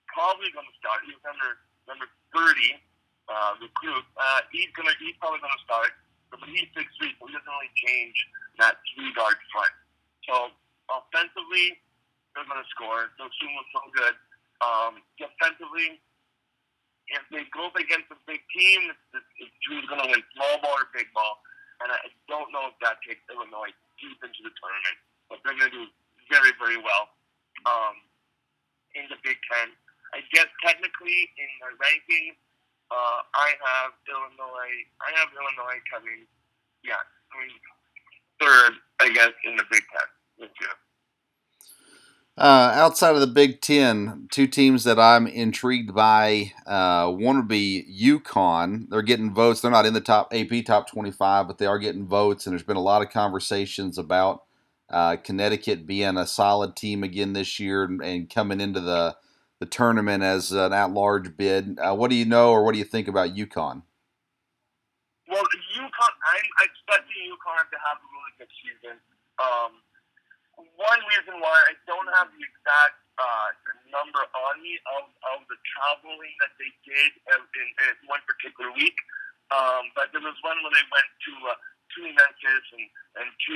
probably 0.09 0.49
going 0.49 0.65
to 0.65 0.77
start. 0.81 1.05
He's 1.05 1.19
number 1.21 1.61
number 1.85 2.07
thirty 2.33 2.81
uh, 3.29 3.61
recruit. 3.61 4.05
Uh, 4.17 4.41
he's 4.49 4.71
gonna 4.73 4.95
he's 4.97 5.17
probably 5.21 5.41
going 5.45 5.53
to 5.53 5.65
start. 5.65 5.93
But 6.33 6.45
he's 6.45 6.69
six 6.77 6.89
three, 6.97 7.13
so 7.17 7.25
he 7.25 7.33
doesn't 7.33 7.49
really 7.49 7.73
change 7.85 8.17
that 8.61 8.77
three 8.93 9.09
guard 9.17 9.37
front. 9.49 9.73
So 10.29 10.53
offensively, 10.89 11.77
they're 12.33 12.45
going 12.45 12.61
to 12.61 12.69
score. 12.69 13.09
So 13.17 13.25
Zoom 13.41 13.53
was 13.57 13.69
so 13.73 13.81
good. 13.93 14.15
Um, 14.59 14.99
defensively, 15.15 16.03
if 17.09 17.23
they 17.33 17.47
go 17.49 17.71
up 17.71 17.77
against 17.79 18.11
a 18.11 18.19
big 18.27 18.43
team, 18.53 18.91
it's, 18.91 19.55
who's 19.65 19.85
going 19.87 20.03
to 20.03 20.09
win 20.11 20.21
small 20.35 20.61
ball 20.61 20.77
or 20.77 20.91
big 20.93 21.09
ball. 21.15 21.41
And 21.81 21.89
I 21.89 22.11
don't 22.27 22.51
know 22.51 22.67
if 22.69 22.75
that 22.83 22.99
takes 23.07 23.23
Illinois 23.31 23.71
deep 23.97 24.19
into 24.19 24.41
the 24.43 24.51
tournament, 24.59 24.97
but 25.31 25.39
they're 25.41 25.55
going 25.55 25.71
to 25.71 25.77
do 25.79 25.85
very, 26.27 26.51
very 26.59 26.75
well 26.75 27.15
um, 27.65 27.95
in 28.93 29.07
the 29.07 29.17
Big 29.23 29.39
Ten. 29.47 29.71
I 30.11 30.25
guess 30.35 30.51
technically 30.59 31.31
in 31.39 31.49
the 31.63 31.71
ranking, 31.79 32.35
uh, 32.91 33.19
I 33.31 33.55
have 33.61 33.93
Illinois. 34.09 34.75
I 34.99 35.09
have 35.21 35.29
Illinois 35.31 35.79
coming. 35.87 36.25
Yeah, 36.83 36.99
I 36.99 37.33
mean 37.45 37.53
third, 38.41 38.73
I 38.99 39.11
guess, 39.11 39.35
in 39.45 39.55
the 39.55 39.63
Big 39.69 39.83
Ten 39.93 40.07
this 40.39 40.53
year. 40.59 40.75
Uh, 42.39 42.71
outside 42.73 43.15
of 43.15 43.19
the 43.19 43.27
Big 43.27 43.59
Ten, 43.59 44.29
two 44.31 44.47
teams 44.47 44.85
that 44.85 44.97
I'm 44.97 45.27
intrigued 45.27 45.93
by. 45.93 46.53
Uh, 46.65 47.11
one 47.11 47.35
would 47.35 47.49
be 47.49 47.85
UConn. 48.01 48.89
They're 48.89 49.01
getting 49.01 49.33
votes. 49.33 49.59
They're 49.59 49.69
not 49.69 49.85
in 49.85 49.93
the 49.93 49.99
top 49.99 50.33
AP 50.33 50.63
top 50.65 50.89
25, 50.89 51.47
but 51.47 51.57
they 51.57 51.65
are 51.65 51.77
getting 51.77 52.07
votes. 52.07 52.47
And 52.47 52.53
there's 52.53 52.63
been 52.63 52.77
a 52.77 52.81
lot 52.81 53.01
of 53.01 53.09
conversations 53.09 53.97
about 53.97 54.43
uh, 54.89 55.17
Connecticut 55.17 55.85
being 55.85 56.15
a 56.15 56.25
solid 56.25 56.77
team 56.77 57.03
again 57.03 57.33
this 57.33 57.59
year 57.59 57.83
and, 57.83 58.01
and 58.01 58.29
coming 58.29 58.61
into 58.61 58.79
the 58.79 59.17
the 59.59 59.65
tournament 59.65 60.23
as 60.23 60.53
an 60.53 60.71
at-large 60.71 61.35
bid. 61.35 61.77
Uh, 61.77 61.93
what 61.93 62.09
do 62.09 62.15
you 62.15 62.23
know, 62.23 62.51
or 62.51 62.63
what 62.63 62.71
do 62.71 62.79
you 62.79 62.85
think 62.85 63.09
about 63.09 63.35
UConn? 63.35 63.83
Well, 65.27 65.43
UConn, 65.75 66.15
I'm 66.23 66.49
expecting 66.63 67.27
UConn 67.27 67.67
to 67.67 67.77
have 67.83 67.99
a 67.99 68.07
really 68.07 68.33
good 68.39 68.47
season. 68.63 68.95
Um, 69.37 69.83
one 70.75 71.01
reason 71.07 71.39
why 71.39 71.57
I 71.71 71.73
don't 71.87 72.09
have 72.19 72.27
the 72.31 72.41
exact 72.43 72.97
uh, 73.19 73.49
number 73.91 74.23
on 74.47 74.63
me 74.63 74.79
of, 74.99 75.11
of 75.35 75.39
the 75.51 75.57
traveling 75.75 76.33
that 76.39 76.55
they 76.55 76.71
did 76.87 77.11
in, 77.35 77.41
in 77.43 77.93
one 78.07 78.23
particular 78.23 78.71
week, 78.75 78.95
um, 79.51 79.91
but 79.95 80.11
there 80.15 80.23
was 80.23 80.37
one 80.45 80.55
where 80.63 80.73
they 80.73 80.87
went 80.87 81.09
to 81.27 81.33
uh, 81.51 81.57
to 81.59 81.99
Memphis 82.05 82.65
and 82.77 82.85
and 83.19 83.27
to 83.27 83.55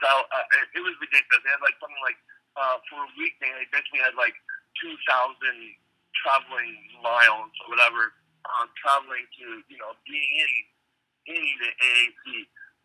South. 0.00 0.26
Uh, 0.32 0.46
it, 0.58 0.80
it 0.80 0.82
was 0.82 0.96
ridiculous. 0.98 1.44
They 1.44 1.52
had 1.52 1.62
like 1.62 1.76
something 1.78 2.02
like 2.02 2.18
uh, 2.56 2.76
for 2.88 3.04
a 3.04 3.10
week 3.20 3.36
they 3.38 3.52
basically 3.68 4.00
had 4.00 4.16
like 4.16 4.34
two 4.80 4.94
thousand 5.04 5.76
traveling 6.24 6.72
miles 7.04 7.52
or 7.62 7.76
whatever, 7.76 8.16
um, 8.48 8.66
traveling 8.80 9.28
to 9.38 9.44
you 9.68 9.78
know 9.78 9.92
being 10.08 10.32
in 10.40 10.52
in 11.36 11.42
the 11.60 11.70
AAC. 11.70 12.24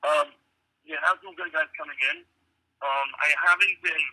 Um, 0.02 0.28
you 0.84 0.98
have 0.98 1.22
some 1.24 1.34
good 1.38 1.54
guys 1.54 1.70
coming 1.78 1.98
in. 2.14 2.26
Um, 2.82 3.08
I 3.22 3.30
haven't 3.46 3.78
been 3.86 4.06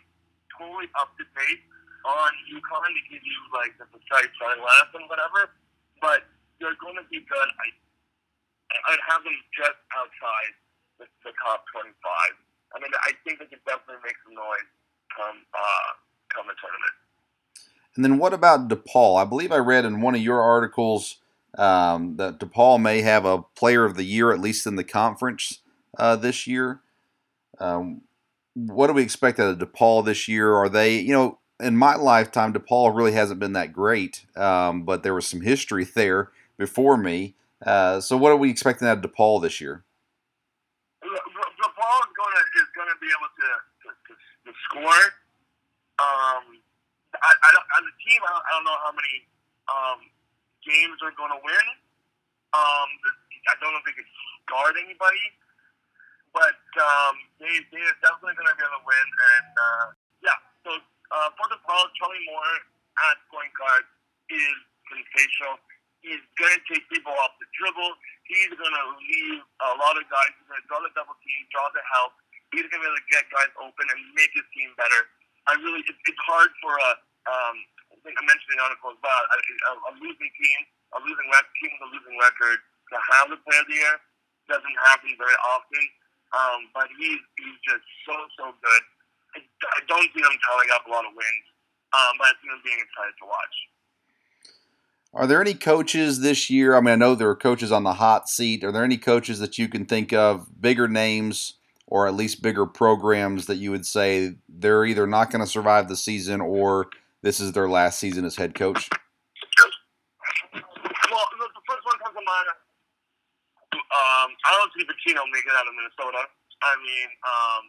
totally 0.53 0.89
up 1.01 1.17
to 1.17 1.25
date 1.35 1.65
on 2.05 2.31
UConn 2.53 2.93
to 2.93 3.03
give 3.09 3.25
you 3.25 3.39
like 3.57 3.73
the 3.81 3.89
precise 3.89 4.33
lineup 4.39 4.93
and 4.95 5.09
whatever, 5.09 5.57
but 6.01 6.29
they're 6.61 6.79
going 6.79 6.97
to 6.97 7.07
be 7.09 7.25
good. 7.25 7.49
I 7.49 7.67
I'd 8.93 9.01
have 9.09 9.25
them 9.25 9.33
just 9.57 9.81
outside 9.97 10.53
the, 11.01 11.07
the 11.25 11.33
top 11.41 11.65
twenty-five. 11.73 12.37
I 12.77 12.81
mean, 12.81 12.93
I 13.01 13.17
think 13.25 13.41
they 13.41 13.49
can 13.49 13.61
definitely 13.65 14.05
make 14.05 14.17
some 14.25 14.37
noise 14.37 14.69
come 15.17 15.39
uh, 15.57 15.91
come 16.29 16.47
the 16.47 16.57
tournament. 16.61 16.95
And 17.97 18.05
then 18.05 18.19
what 18.19 18.35
about 18.35 18.69
DePaul? 18.69 19.21
I 19.21 19.25
believe 19.25 19.51
I 19.51 19.59
read 19.59 19.85
in 19.85 20.01
one 20.01 20.15
of 20.15 20.21
your 20.21 20.43
articles 20.43 21.17
um, 21.57 22.17
that 22.17 22.39
DePaul 22.39 22.81
may 22.81 23.01
have 23.01 23.25
a 23.25 23.43
Player 23.57 23.85
of 23.85 23.97
the 23.97 24.05
Year 24.05 24.31
at 24.31 24.41
least 24.41 24.67
in 24.67 24.77
the 24.77 24.85
conference 24.85 25.61
uh, 25.99 26.15
this 26.17 26.47
year. 26.47 26.81
Um, 27.59 28.03
what 28.67 28.89
do 28.89 28.93
we 28.93 29.03
expect 29.03 29.39
out 29.39 29.51
of 29.51 29.59
DePaul 29.59 30.05
this 30.05 30.27
year? 30.27 30.53
Are 30.55 30.69
they, 30.69 30.99
you 30.99 31.13
know, 31.13 31.39
in 31.61 31.77
my 31.77 31.95
lifetime, 31.95 32.53
DePaul 32.53 32.95
really 32.95 33.13
hasn't 33.13 33.39
been 33.39 33.53
that 33.53 33.73
great, 33.73 34.27
um, 34.37 34.83
but 34.83 35.03
there 35.03 35.15
was 35.15 35.27
some 35.27 35.41
history 35.41 35.85
there 35.85 36.31
before 36.57 36.97
me. 36.97 37.35
Uh, 37.65 38.01
so, 38.01 38.17
what 38.17 38.31
are 38.31 38.37
we 38.37 38.51
expecting 38.51 38.87
out 38.87 39.05
of 39.05 39.11
DePaul 39.11 39.43
this 39.43 39.61
year? 39.61 39.85
DePaul 41.03 41.99
is 42.03 42.13
going 42.15 42.35
to 42.35 42.43
is 42.59 42.71
going 42.75 42.91
to 42.91 42.99
be 42.99 43.11
able 43.11 43.31
to, 43.31 43.49
to, 43.83 44.13
to, 44.47 44.53
score. 44.71 45.03
Um, 45.99 46.63
I, 47.15 47.31
I 47.35 47.49
don't, 47.51 47.67
as 47.79 47.85
a 47.87 47.95
team, 48.07 48.21
I 48.23 48.31
don't, 48.31 48.45
I 48.47 48.51
don't 48.55 48.67
know 48.67 48.79
how 48.83 48.95
many 48.95 49.15
um, 49.67 49.99
games 50.63 50.99
they're 51.03 51.19
going 51.19 51.35
to 51.35 51.43
win. 51.43 51.67
Um, 52.55 52.89
I 53.51 53.55
don't 53.59 53.75
know 53.75 53.83
if 53.83 53.87
they 53.87 53.99
can 53.99 54.07
guard 54.47 54.79
anybody 54.79 55.27
but 56.33 56.61
um, 56.79 57.15
they 57.41 57.55
they 57.73 57.83
are 57.83 57.99
definitely 58.01 58.37
going 58.39 58.51
to 58.51 58.57
be 58.57 58.65
able 58.65 58.81
to 58.81 58.87
win. 58.87 59.09
And 59.09 59.53
uh, 59.55 59.87
yeah, 60.25 60.39
so 60.65 60.71
uh, 60.77 61.29
for 61.37 61.47
the 61.53 61.59
ball, 61.65 61.85
Charlie 61.99 62.25
Moore 62.29 62.55
at 63.09 63.17
point 63.33 63.53
guard 63.55 63.85
is 64.33 64.57
sensational. 64.89 65.61
He's 66.05 66.23
going 66.39 66.55
to 66.55 66.63
take 66.71 66.85
people 66.89 67.11
off 67.19 67.35
the 67.43 67.49
dribble. 67.59 67.93
He's 68.31 68.55
going 68.55 68.77
to 68.77 68.87
leave 69.03 69.43
a 69.43 69.73
lot 69.83 69.99
of 69.99 70.07
guys. 70.07 70.31
He's 70.39 70.47
going 70.47 70.63
to 70.63 70.69
draw 70.71 70.79
the 70.79 70.93
double 70.95 71.19
team, 71.27 71.41
draw 71.51 71.67
the 71.75 71.83
help. 71.99 72.15
He's 72.55 72.65
going 72.71 72.81
to 72.81 72.85
be 72.87 72.89
able 72.89 73.03
to 73.03 73.09
get 73.11 73.27
guys 73.35 73.51
open 73.59 73.85
and 73.91 74.01
make 74.15 74.31
his 74.31 74.47
team 74.55 74.71
better. 74.79 75.11
I 75.51 75.59
really, 75.59 75.83
it, 75.85 75.97
it's 76.07 76.23
hard 76.23 76.55
for 76.63 76.71
a, 76.71 76.91
um, 77.27 77.57
I 77.93 77.97
think 78.07 78.15
I 78.15 78.23
mentioned 78.25 78.53
in 78.55 78.63
the 78.63 78.65
article 78.69 78.95
as 78.95 79.01
well, 79.03 79.23
a, 79.27 79.37
a, 79.37 79.73
a 79.91 79.93
losing 79.99 80.31
team, 80.39 80.59
a 80.95 80.99
losing 81.03 81.29
rec- 81.35 81.53
team 81.59 81.71
with 81.77 81.89
a 81.89 81.91
losing 81.91 82.17
record 82.21 82.59
to 82.63 82.97
have 83.19 83.27
the 83.35 83.39
player 83.43 83.61
of 83.61 83.69
the 83.69 83.77
year 83.77 83.97
doesn't 84.49 84.79
happen 84.89 85.13
very 85.21 85.39
often. 85.45 85.83
Um, 86.33 86.69
but 86.75 86.89
he's 86.99 87.23
he's 87.41 87.59
just 87.65 87.85
so 88.05 88.15
so 88.37 88.45
good. 88.61 88.83
I, 89.35 89.39
I 89.41 89.81
don't 89.89 90.09
see 90.13 90.21
him 90.21 90.37
tallying 90.45 90.71
up 90.75 90.87
a 90.87 90.91
lot 90.91 91.05
of 91.05 91.13
wins, 91.17 91.47
um, 91.97 92.13
but 92.19 92.29
I 92.29 92.33
see 92.41 92.49
him 92.49 92.61
being 92.65 92.81
excited 92.81 93.17
to 93.21 93.27
watch. 93.27 93.57
Are 95.15 95.27
there 95.27 95.41
any 95.41 95.55
coaches 95.55 96.21
this 96.21 96.51
year? 96.51 96.77
I 96.77 96.81
mean, 96.81 96.93
I 96.93 96.97
know 96.97 97.15
there 97.15 97.31
are 97.31 97.37
coaches 97.37 97.73
on 97.73 97.83
the 97.83 97.95
hot 97.95 98.29
seat. 98.29 98.63
Are 98.63 98.73
there 98.73 98.85
any 98.85 98.99
coaches 98.99 99.39
that 99.39 99.57
you 99.57 99.69
can 99.69 99.87
think 99.87 100.13
of, 100.13 100.61
bigger 100.61 100.87
names 100.87 101.55
or 101.87 102.07
at 102.07 102.15
least 102.15 102.43
bigger 102.43 102.67
programs 102.67 103.47
that 103.47 103.57
you 103.57 103.71
would 103.71 103.87
say 103.87 104.35
they're 104.49 104.85
either 104.85 105.07
not 105.07 105.31
going 105.31 105.41
to 105.41 105.51
survive 105.51 105.89
the 105.89 105.97
season 105.97 106.43
or 106.43 106.89
this 107.23 107.41
is 107.41 107.53
their 107.53 107.69
last 107.69 107.99
season 107.99 108.27
as 108.27 108.37
head 108.37 108.55
coach? 108.55 108.91
Well, 110.53 110.63
the 110.63 111.49
first 111.67 111.87
one 111.87 111.99
comes 112.05 112.15
to 112.15 112.25
mind 112.25 112.49
um, 113.73 114.28
I 114.47 114.51
don't 114.55 114.71
see 114.75 114.87
Pitino 114.87 115.27
making 115.31 115.51
it 115.51 115.59
out 115.59 115.67
of 115.67 115.75
Minnesota. 115.75 116.23
I 116.63 116.75
mean, 116.83 117.09
um, 117.23 117.63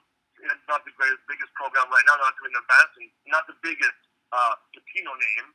it's 0.45 0.67
not 0.69 0.85
the 0.85 0.93
greatest, 0.95 1.21
biggest 1.25 1.51
program 1.57 1.89
right 1.89 2.05
now, 2.05 2.17
not 2.21 2.33
doing 2.39 2.53
the 2.53 2.65
best, 2.69 2.91
and 3.01 3.09
not 3.29 3.45
the 3.49 3.57
biggest 3.61 3.99
uh, 4.31 4.55
Pitino 4.73 5.13
name. 5.13 5.47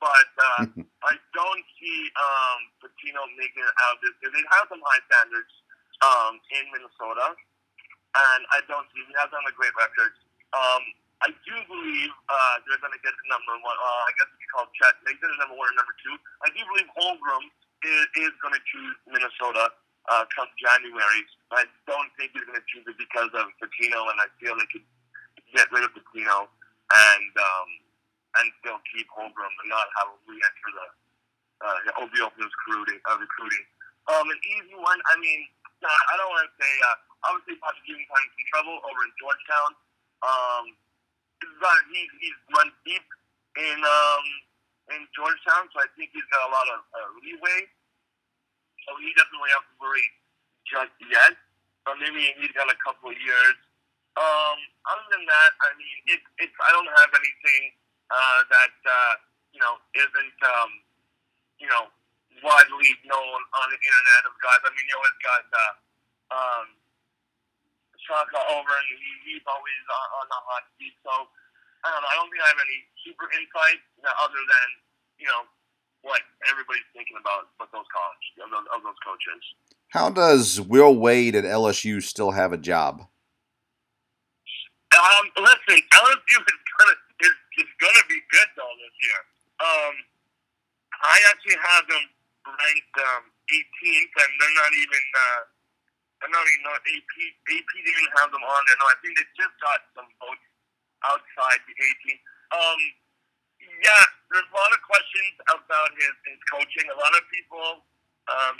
But 0.00 0.30
uh, 0.38 0.62
I 1.10 1.14
don't 1.36 1.64
see 1.76 1.98
um, 2.16 2.58
Pitino 2.80 3.20
making 3.36 3.62
it 3.62 3.74
out 3.84 3.98
of 3.98 4.00
this. 4.00 4.14
They 4.22 4.44
have 4.56 4.66
some 4.70 4.80
high 4.80 5.02
standards 5.10 5.52
um, 6.00 6.32
in 6.54 6.64
Minnesota, 6.72 7.36
and 7.36 8.42
I 8.54 8.64
don't 8.70 8.86
see 8.94 9.04
he 9.04 9.14
has 9.20 9.28
done 9.28 9.44
a 9.44 9.54
great 9.54 9.74
record. 9.76 10.12
Um, 10.56 10.82
I 11.20 11.28
do 11.44 11.54
believe 11.68 12.12
uh, 12.32 12.54
they're 12.64 12.80
going 12.80 12.96
to 12.96 13.02
get 13.04 13.12
the 13.12 13.26
number 13.28 13.52
one. 13.60 13.76
Uh, 13.76 14.02
I 14.08 14.10
guess 14.16 14.28
it's 14.32 14.48
called 14.56 14.72
check. 14.72 14.96
They 15.04 15.12
get 15.20 15.28
the 15.28 15.36
number 15.36 15.52
one 15.52 15.68
and 15.68 15.76
number 15.76 15.92
two. 16.00 16.16
I 16.40 16.48
do 16.56 16.64
believe 16.64 16.88
Holmgren 16.96 17.44
is, 17.84 18.04
is 18.24 18.32
going 18.40 18.56
to 18.56 18.62
choose 18.64 18.96
Minnesota 19.04 19.68
uh, 20.08 20.24
come 20.32 20.48
January. 20.56 21.20
I 21.52 21.66
don't 21.84 22.10
think 22.16 22.32
he's 22.32 22.46
going 22.46 22.56
to 22.56 22.68
choose 22.70 22.86
it 22.88 22.96
because 22.96 23.30
of 23.36 23.50
Pitino, 23.60 24.08
and 24.08 24.18
I 24.22 24.28
feel 24.40 24.56
they 24.56 24.68
could 24.70 24.86
get 25.52 25.68
rid 25.74 25.84
of 25.84 25.92
Pitino 25.92 26.46
and 26.46 27.32
um, 27.36 27.68
and 28.40 28.46
still 28.62 28.78
keep 28.94 29.10
Holmgren 29.10 29.50
and 29.50 29.68
not 29.68 29.86
have 29.98 30.14
him 30.14 30.22
re-enter 30.30 30.70
the 30.70 30.86
uh, 31.66 32.02
OB 32.06 32.14
Open's 32.22 32.46
recruiting. 32.46 33.02
Uh, 33.10 33.18
recruiting. 33.18 33.64
Um, 34.08 34.26
an 34.30 34.40
easy 34.46 34.76
one. 34.78 34.98
I 35.10 35.14
mean, 35.18 35.40
I 35.82 36.14
don't 36.16 36.30
want 36.30 36.46
to 36.46 36.54
say. 36.56 36.72
Uh, 36.86 36.96
obviously, 37.30 37.58
Patrick 37.60 37.86
Ewing 37.90 38.06
having 38.08 38.30
some 38.32 38.46
trouble 38.54 38.76
over 38.80 39.00
in 39.04 39.12
Georgetown. 39.18 39.70
Um, 40.20 40.64
he's, 41.92 42.12
he's 42.20 42.38
run 42.52 42.68
deep 42.84 43.06
in 43.56 43.78
um, 43.80 44.24
in 44.96 45.02
Georgetown, 45.14 45.70
so 45.72 45.80
I 45.80 45.88
think 45.94 46.10
he's 46.12 46.26
got 46.30 46.48
a 46.48 46.50
lot 46.50 46.66
of 46.70 46.80
uh, 46.94 47.08
leeway. 47.22 47.70
So 48.86 48.96
he 49.00 49.10
doesn't 49.16 49.34
really 49.34 49.54
have 49.54 49.66
to 49.68 49.76
worry 49.80 50.06
just 50.68 50.94
yet. 51.10 51.34
But 51.84 51.96
maybe 51.96 52.32
he's 52.36 52.52
got 52.52 52.68
a 52.68 52.78
couple 52.84 53.08
of 53.08 53.18
years. 53.18 53.56
Um, 54.18 54.58
other 54.84 55.06
than 55.16 55.24
that, 55.24 55.50
I 55.64 55.70
mean, 55.80 55.96
it, 56.12 56.20
it's 56.42 56.56
I 56.60 56.70
don't 56.74 56.90
have 56.92 57.10
anything 57.14 57.62
uh, 58.10 58.40
that 58.52 58.76
uh, 58.84 59.14
you 59.54 59.60
know 59.62 59.80
isn't 59.96 60.38
um, 60.44 60.70
you 61.62 61.70
know 61.70 61.88
widely 62.44 62.90
known 63.06 63.40
on 63.54 63.66
the 63.70 63.78
internet 63.80 64.22
of 64.28 64.34
guys. 64.42 64.60
I 64.66 64.70
mean, 64.74 64.86
you 64.86 64.96
always 64.98 65.18
got 65.24 65.46
uh, 65.46 65.72
um, 66.36 66.66
Shaka 67.96 68.40
over, 68.60 68.72
and 68.76 68.86
he, 68.92 69.10
he's 69.30 69.46
always 69.46 69.82
on, 69.88 70.06
on 70.20 70.26
the 70.28 70.40
hot 70.52 70.64
seat. 70.76 70.94
So 71.06 71.14
I 71.86 71.86
don't 71.94 72.02
know. 72.02 72.10
I 72.10 72.14
don't 72.18 72.28
think 72.28 72.42
I 72.44 72.50
have 72.50 72.60
any 72.60 72.80
super 73.06 73.30
insight 73.32 73.80
other 74.20 74.42
than 74.42 74.68
you 75.16 75.28
know 75.30 75.48
what 76.02 76.20
everybody's 76.48 76.86
thinking 76.96 77.16
about 77.20 77.52
but 77.58 77.68
those 77.72 77.88
college 77.92 78.26
of 78.40 78.48
those, 78.50 78.66
of 78.72 78.80
those 78.82 79.00
coaches. 79.04 79.42
How 79.90 80.08
does 80.08 80.60
Will 80.60 80.94
Wade 80.96 81.34
at 81.34 81.44
LSU 81.44 82.02
still 82.02 82.30
have 82.30 82.52
a 82.52 82.60
job? 82.60 83.04
Um, 84.90 85.24
listen, 85.38 85.78
LSU 85.78 86.36
is 86.40 86.60
gonna 86.78 86.96
is, 87.22 87.36
is 87.62 87.70
gonna 87.78 88.04
be 88.08 88.20
good 88.30 88.50
though 88.56 88.74
this 88.80 88.96
year. 89.02 89.20
Um, 89.60 89.94
I 91.00 91.16
actually 91.30 91.58
have 91.58 91.84
them 91.88 92.04
ranked 92.44 92.96
um, 93.00 93.22
18th, 93.50 94.14
and 94.14 94.30
they're 94.40 94.58
not 94.58 94.72
even. 94.74 95.04
Uh, 95.14 95.42
they're 96.20 96.36
not 96.36 96.44
even 96.44 96.62
not 96.68 96.80
AP. 96.84 97.12
AP 97.48 97.70
didn't 97.80 98.12
have 98.20 98.28
them 98.28 98.44
on 98.44 98.60
there. 98.68 98.76
No, 98.76 98.86
I 98.92 98.96
think 99.00 99.16
they 99.16 99.24
just 99.40 99.56
got 99.56 99.80
some 99.96 100.04
votes 100.20 100.44
outside 101.00 101.64
the 101.64 101.72
18th. 101.72 102.20
Um, 102.52 102.80
yeah, 103.80 104.04
there's 104.30 104.46
a 104.46 104.56
lot 104.56 104.72
of 104.72 104.80
questions 104.84 105.34
about 105.50 105.90
his, 105.96 106.14
his 106.28 106.40
coaching. 106.52 106.86
A 106.92 106.98
lot 106.98 107.12
of 107.16 107.22
people 107.32 107.68
um, 108.28 108.54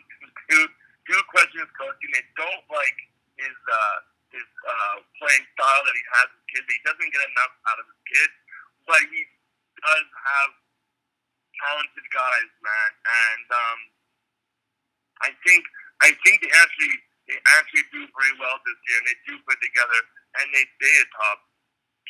do, 0.49 0.59
do 1.07 1.17
question 1.31 1.61
his 1.63 1.75
coaching. 1.77 2.11
They 2.17 2.27
don't 2.41 2.65
like 2.73 2.99
his 3.37 3.57
uh, 3.69 3.99
his 4.31 4.47
uh, 4.47 4.97
playing 5.19 5.45
style 5.59 5.83
that 5.83 5.95
he 5.97 6.05
has 6.19 6.27
with 6.31 6.45
kids. 6.55 6.67
He 6.71 6.81
doesn't 6.87 7.11
get 7.11 7.23
enough 7.35 7.53
out 7.67 7.79
of 7.83 7.87
his 7.91 8.03
kids, 8.07 8.35
but 8.87 9.03
he 9.11 9.23
does 9.83 10.07
have 10.07 10.53
talented 11.67 12.07
guys, 12.15 12.51
man. 12.63 12.91
And 12.95 13.47
um, 13.51 13.79
I 15.27 15.31
think 15.43 15.63
I 16.01 16.15
think 16.23 16.41
they 16.47 16.53
actually 16.57 16.97
they 17.27 17.39
actually 17.59 17.87
do 17.91 18.07
very 18.07 18.35
well 18.39 18.57
this 18.65 18.79
year, 18.87 18.97
and 19.03 19.07
they 19.11 19.19
do 19.27 19.35
put 19.47 19.59
together, 19.61 20.01
and 20.43 20.47
they 20.55 20.65
stay 20.79 20.95
a 21.03 21.07
top 21.19 21.39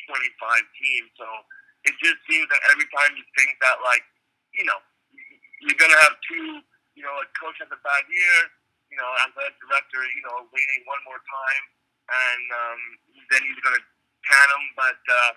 25 0.09 0.77
team. 0.81 1.03
So 1.17 1.25
it 1.85 1.93
just 2.01 2.19
seems 2.29 2.45
that 2.49 2.61
every 2.69 2.85
time 2.93 3.11
you 3.17 3.25
think 3.33 3.57
that, 3.61 3.81
like, 3.81 4.05
you 4.53 4.65
know, 4.65 4.77
you're 5.61 5.77
going 5.77 5.93
to 5.93 6.01
have 6.05 6.15
two, 6.25 6.61
you 6.97 7.03
know, 7.05 7.13
a 7.21 7.25
coach 7.37 7.57
has 7.61 7.69
a 7.69 7.79
bad 7.81 8.03
year, 8.09 8.37
you 8.89 8.97
know, 8.99 9.09
as 9.25 9.31
a 9.33 9.45
director, 9.61 10.01
you 10.17 10.23
know, 10.25 10.45
waiting 10.51 10.81
one 10.85 11.01
more 11.07 11.21
time, 11.23 11.63
and 12.11 12.45
um, 12.51 12.81
then 13.31 13.41
he's 13.45 13.57
going 13.63 13.77
to 13.77 13.83
can 14.27 14.47
him. 14.53 14.63
But, 14.77 15.01
uh, 15.01 15.31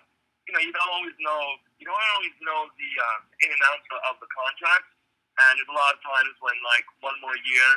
you 0.44 0.52
know, 0.52 0.60
you 0.60 0.72
don't 0.74 0.92
always 0.92 1.16
know, 1.22 1.42
you 1.80 1.84
don't 1.88 2.04
always 2.18 2.36
know 2.44 2.68
the 2.76 2.90
uh, 3.00 3.18
in 3.46 3.48
and 3.52 3.62
outs 3.72 3.88
of 4.12 4.20
the 4.20 4.28
contract. 4.28 4.88
And 5.34 5.58
there's 5.58 5.66
a 5.66 5.74
lot 5.74 5.96
of 5.96 6.00
times 6.04 6.34
when, 6.38 6.54
like, 6.62 6.86
one 7.02 7.16
more 7.18 7.34
year 7.34 7.70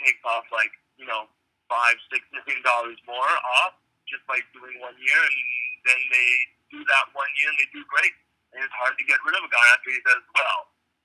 takes 0.00 0.22
off, 0.24 0.48
like, 0.48 0.72
you 0.96 1.04
know, 1.04 1.28
five, 1.68 1.96
six 2.08 2.24
million 2.32 2.60
dollars 2.64 2.96
more 3.04 3.28
off 3.60 3.76
just 4.08 4.24
by 4.28 4.40
doing 4.52 4.76
one 4.80 4.96
year, 5.00 5.20
and 5.20 5.36
then 5.84 6.00
they 6.12 6.30
do 6.74 6.82
that 6.90 7.06
one 7.14 7.30
year 7.38 7.48
and 7.54 7.58
they 7.62 7.70
do 7.70 7.82
great. 7.86 8.14
And 8.54 8.62
it's 8.62 8.74
hard 8.74 8.98
to 8.98 9.04
get 9.06 9.18
rid 9.22 9.34
of 9.38 9.46
a 9.46 9.50
guy 9.50 9.66
after 9.74 9.90
he 9.90 9.98
does 10.02 10.22
well, 10.34 10.60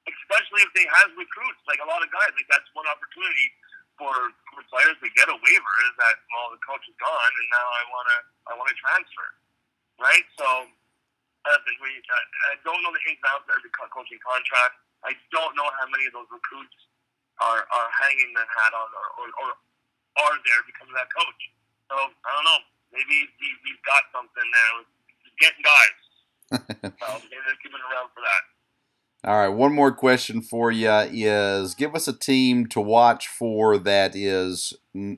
especially 0.09 0.65
if 0.65 0.71
they 0.73 0.85
have 0.89 1.13
recruits. 1.13 1.61
Like 1.69 1.81
a 1.81 1.87
lot 1.89 2.01
of 2.01 2.09
guys, 2.09 2.33
like 2.33 2.49
that's 2.49 2.69
one 2.73 2.85
opportunity 2.89 3.49
for, 3.97 4.13
for 4.53 4.61
players 4.69 4.97
to 5.01 5.09
get 5.13 5.29
a 5.29 5.37
waiver 5.37 5.75
is 5.89 5.93
that 5.99 6.15
well 6.31 6.53
the 6.55 6.61
coach 6.63 6.81
is 6.87 6.95
gone 6.97 7.33
and 7.35 7.47
now 7.51 7.67
I 7.67 7.83
wanna 7.91 8.17
I 8.47 8.53
wanna 8.55 8.75
transfer, 8.79 9.27
right? 9.99 10.25
So 10.39 10.47
listen, 11.45 11.75
we, 11.83 11.91
I, 11.99 12.21
I 12.53 12.61
don't 12.63 12.79
know 12.85 12.93
the 12.95 13.03
ins 13.09 13.19
and 13.19 13.27
outs 13.33 13.45
of 13.49 13.59
every 13.59 13.71
coaching 13.75 14.21
contract. 14.23 14.79
I 15.03 15.15
don't 15.33 15.53
know 15.55 15.67
how 15.79 15.87
many 15.91 16.07
of 16.07 16.13
those 16.15 16.29
recruits 16.31 16.75
are 17.43 17.63
are 17.65 17.89
hanging 17.97 18.31
their 18.35 18.47
hat 18.47 18.71
on 18.75 18.87
or, 18.93 19.07
or, 19.19 19.27
or 19.41 19.49
are 20.19 20.37
there 20.43 20.61
because 20.67 20.87
of 20.87 20.95
that 20.95 21.11
coach. 21.11 21.41
So 21.91 21.95
I 21.97 22.29
don't 22.29 22.47
know. 22.47 22.61
Maybe 22.91 23.29
he, 23.37 23.47
he's 23.65 23.81
got 23.85 24.03
something 24.09 24.43
there. 24.43 24.71
He's 24.81 24.98
getting 25.39 25.63
guys. 25.63 25.97
so 26.51 27.07
they're 27.29 27.59
keeping 27.61 27.79
around 27.91 28.09
for 28.13 28.21
that. 28.21 28.43
All 29.29 29.35
right, 29.35 29.49
one 29.49 29.73
more 29.73 29.91
question 29.91 30.41
for 30.41 30.71
you 30.71 30.89
is 31.11 31.75
give 31.75 31.93
us 31.93 32.07
a 32.07 32.15
team 32.15 32.67
to 32.67 32.79
watch 32.79 33.27
for 33.27 33.77
that 33.77 34.15
is 34.15 34.73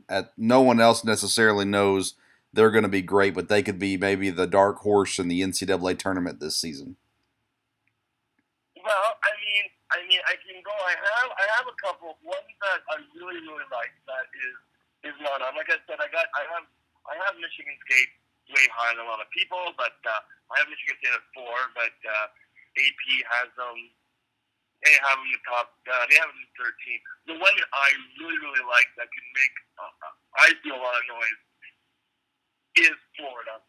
at, 0.10 0.34
no 0.38 0.62
one 0.62 0.81
else 0.81 1.05
necessarily 1.05 1.65
knows 1.65 2.15
they're 2.51 2.71
going 2.71 2.84
to 2.84 2.89
be 2.89 3.03
great, 3.03 3.36
but 3.36 3.47
they 3.47 3.62
could 3.62 3.77
be 3.77 3.97
maybe 3.97 4.31
the 4.31 4.47
dark 4.47 4.79
horse 4.79 5.19
in 5.19 5.27
the 5.27 5.41
NCAA 5.41 5.99
tournament 5.99 6.39
this 6.39 6.57
season. 6.57 6.97
Well, 8.75 9.21
I 9.21 9.31
mean, 9.38 9.65
I 9.93 9.97
mean, 10.10 10.21
I 10.25 10.34
can 10.34 10.57
go. 10.65 10.73
I 10.73 10.97
have, 10.97 11.29
I 11.38 11.45
have 11.62 11.67
a 11.69 11.77
couple. 11.77 12.17
One 12.25 12.47
that 12.65 12.81
I 12.89 12.97
really, 13.13 13.38
really 13.45 13.69
like 13.69 13.93
that 14.10 14.25
is 14.34 15.13
is 15.13 15.17
not 15.21 15.45
on. 15.45 15.53
Like 15.53 15.69
I 15.69 15.77
said, 15.86 16.01
I 16.01 16.10
got, 16.10 16.25
I 16.34 16.43
have 16.57 16.65
I 17.05 17.13
have 17.21 17.38
Michigan 17.38 17.77
State 17.86 18.10
way 18.49 18.65
higher 18.73 18.97
than 18.97 19.06
a 19.06 19.10
lot 19.10 19.21
of 19.21 19.30
people, 19.30 19.60
but 19.77 19.95
uh, 20.08 20.21
I 20.51 20.63
have 20.63 20.67
Michigan 20.71 20.97
State 20.99 21.13
at 21.13 21.25
four. 21.36 21.56
But 21.77 21.95
uh, 22.01 22.27
AP 22.80 23.04
has 23.30 23.47
them. 23.54 23.77
They 24.82 24.95
have 25.06 25.21
them 25.21 25.30
in 25.30 25.34
the 25.38 25.43
top. 25.45 25.77
Uh, 25.86 26.04
they 26.10 26.17
have 26.17 26.30
them 26.32 26.41
in 26.41 26.49
thirteen. 26.58 26.99
The 27.30 27.38
one 27.38 27.54
that 27.54 27.69
I 27.69 27.88
really 28.21 28.39
really 28.41 28.65
like 28.65 28.89
that 28.97 29.08
can 29.10 29.25
make 29.38 29.56
uh, 29.77 30.13
I 30.41 30.47
feel 30.65 30.77
a 30.77 30.82
lot 30.82 30.97
of 30.97 31.06
noise 31.06 31.41
is 32.89 32.97
Florida. 33.19 33.62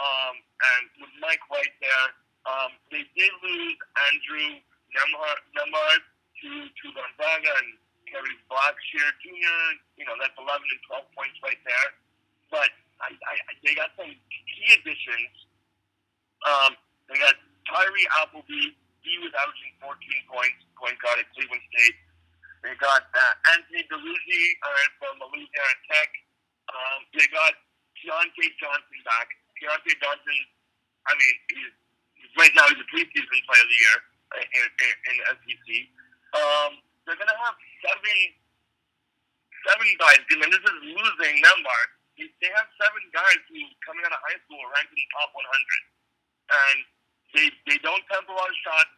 Um, 0.00 0.34
and 0.40 0.84
with 1.04 1.12
Mike 1.20 1.44
White 1.52 1.76
there, 1.84 2.08
um, 2.48 2.72
they 2.88 3.04
did 3.12 3.32
lose 3.44 3.78
Andrew 4.08 4.62
Nembhard 4.96 6.02
to 6.40 6.50
to 6.66 6.86
Gonzaga 6.96 7.52
and 7.60 7.70
Kerry 8.08 8.34
Blackshear 8.48 9.08
Jr. 9.20 9.60
You 10.00 10.06
know 10.08 10.16
that's 10.16 10.34
eleven 10.38 10.64
and 10.64 10.80
twelve 10.88 11.08
points 11.12 11.36
right 11.44 11.60
there 11.66 11.90
but 12.50 12.70
I, 13.00 13.16
I, 13.16 13.34
they 13.64 13.74
got 13.74 13.90
some 13.96 14.08
key 14.08 14.68
additions. 14.76 15.34
Um, 16.44 16.76
they 17.08 17.16
got 17.16 17.36
Tyree 17.68 18.08
Appleby. 18.20 18.76
He 19.00 19.14
was 19.24 19.32
averaging 19.32 19.72
14 19.80 19.96
points, 20.28 20.60
point 20.76 20.96
guard 21.00 21.24
at 21.24 21.28
Cleveland 21.32 21.64
State. 21.72 21.96
They 22.60 22.76
got 22.76 23.08
uh, 23.08 23.34
Anthony 23.56 23.88
Duruji 23.88 24.42
uh, 24.60 24.86
from 25.00 25.16
Louisiana 25.24 25.76
Tech. 25.88 26.10
Um, 26.68 27.00
they 27.16 27.24
got 27.32 27.56
Keyontae 27.96 28.52
Johnson 28.60 29.00
back. 29.08 29.32
Keyontae 29.56 29.96
Johnson, 29.96 30.38
I 31.08 31.16
mean, 31.16 31.34
he's, 31.56 31.72
right 32.36 32.52
now 32.52 32.68
he's 32.68 32.80
a 32.84 32.88
preseason 32.92 33.40
player 33.48 33.64
of 33.64 33.70
the 33.72 33.80
year 33.80 33.96
in, 34.44 34.46
in, 34.60 34.92
in 34.92 35.14
the 35.16 35.26
SEC. 35.40 35.68
Um, 36.36 36.70
they're 37.08 37.16
going 37.16 37.32
to 37.32 37.40
have 37.48 37.56
seven 37.80 38.16
seven 39.66 39.88
guys, 40.00 40.20
and 40.30 40.40
this 40.40 40.64
is 40.64 40.78
losing 40.96 41.34
Nembhard 41.44 41.90
they 42.40 42.52
have 42.52 42.68
seven 42.76 43.02
guys 43.14 43.40
who 43.48 43.60
coming 43.86 44.04
out 44.04 44.12
of 44.12 44.22
high 44.24 44.38
school 44.44 44.60
are 44.60 44.72
ranked 44.76 44.92
in 44.92 45.00
the 45.00 45.10
top 45.16 45.30
100, 45.32 45.40
and 45.40 46.78
they 47.32 47.46
they 47.70 47.78
don't 47.80 48.02
tempt 48.10 48.28
a 48.28 48.34
lot 48.34 48.48
of 48.50 48.58
shots, 48.60 48.92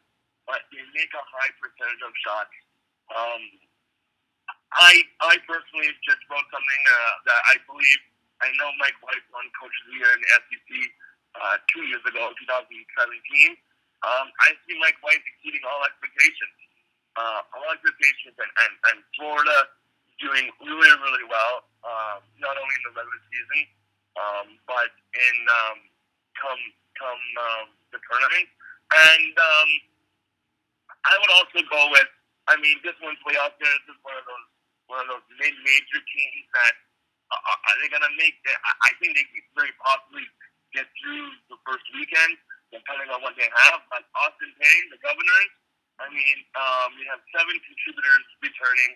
but 0.48 0.64
they 0.74 0.82
make 0.96 1.12
a 1.14 1.24
high 1.38 1.52
percentage 1.60 2.02
of 2.02 2.12
shots. 2.24 2.54
Um, 3.12 3.42
I 4.74 5.04
I 5.22 5.36
personally 5.44 5.92
just 6.02 6.22
wrote 6.32 6.48
something 6.48 6.82
uh, 6.88 7.14
that 7.30 7.40
I 7.52 7.60
believe 7.68 8.00
I 8.42 8.50
know 8.58 8.74
Mike 8.82 8.98
White 9.04 9.22
won 9.30 9.46
Coach 9.54 9.70
of 9.70 9.84
the 9.92 9.94
Year 10.02 10.10
in 10.10 10.20
the 10.20 10.30
SEC 10.42 10.70
uh, 11.38 11.56
two 11.70 11.86
years 11.86 12.02
ago, 12.02 12.34
2017. 12.42 13.54
Um, 14.02 14.26
I 14.42 14.50
see 14.66 14.74
Mike 14.82 14.98
White 14.98 15.22
exceeding 15.22 15.62
all 15.62 15.86
expectations, 15.86 16.56
uh, 17.14 17.46
all 17.54 17.70
expectations, 17.70 18.34
and, 18.34 18.50
and, 18.66 18.72
and 18.90 18.96
Florida 19.14 19.70
doing 20.18 20.50
really, 20.58 20.94
really 21.06 21.26
well, 21.30 21.70
um, 21.82 22.18
not 22.38 22.54
only 22.58 22.74
in 22.78 22.84
the 22.86 22.94
regular 22.94 23.20
season, 23.30 23.60
um, 24.18 24.46
but 24.66 24.90
in 25.14 25.36
um, 25.50 25.78
come 26.38 26.62
come 26.98 27.22
um, 27.38 27.66
the 27.90 28.00
tournament. 28.06 28.48
And 28.92 29.34
um, 29.34 29.70
I 31.06 31.14
would 31.18 31.32
also 31.38 31.60
go 31.68 31.90
with. 31.90 32.10
I 32.50 32.58
mean, 32.58 32.74
this 32.82 32.98
one's 32.98 33.22
way 33.22 33.38
out 33.38 33.54
there. 33.62 33.70
This 33.86 33.94
is 33.94 34.02
one 34.02 34.18
of 34.18 34.26
those 34.26 34.46
one 34.90 34.98
of 34.98 35.08
those 35.08 35.26
mid-major 35.38 36.00
teams 36.04 36.44
that 36.52 36.74
uh, 37.32 37.56
are 37.64 37.76
they 37.80 37.88
to 37.88 38.12
make? 38.20 38.36
The, 38.44 38.52
I 38.52 38.92
think 39.00 39.16
they 39.16 39.24
could 39.32 39.46
very 39.56 39.72
possibly 39.80 40.26
get 40.76 40.84
through 41.00 41.32
the 41.48 41.56
first 41.64 41.84
weekend, 41.96 42.36
depending 42.68 43.08
on 43.08 43.24
what 43.24 43.32
they 43.40 43.48
have. 43.48 43.80
But 43.88 44.04
Austin 44.20 44.52
Peay, 44.60 44.78
the 44.92 45.00
Governors, 45.00 45.50
I 46.00 46.08
mean, 46.12 46.36
um, 46.56 46.88
we 47.00 47.04
have 47.08 47.20
seven 47.32 47.56
contributors 47.64 48.24
returning. 48.44 48.92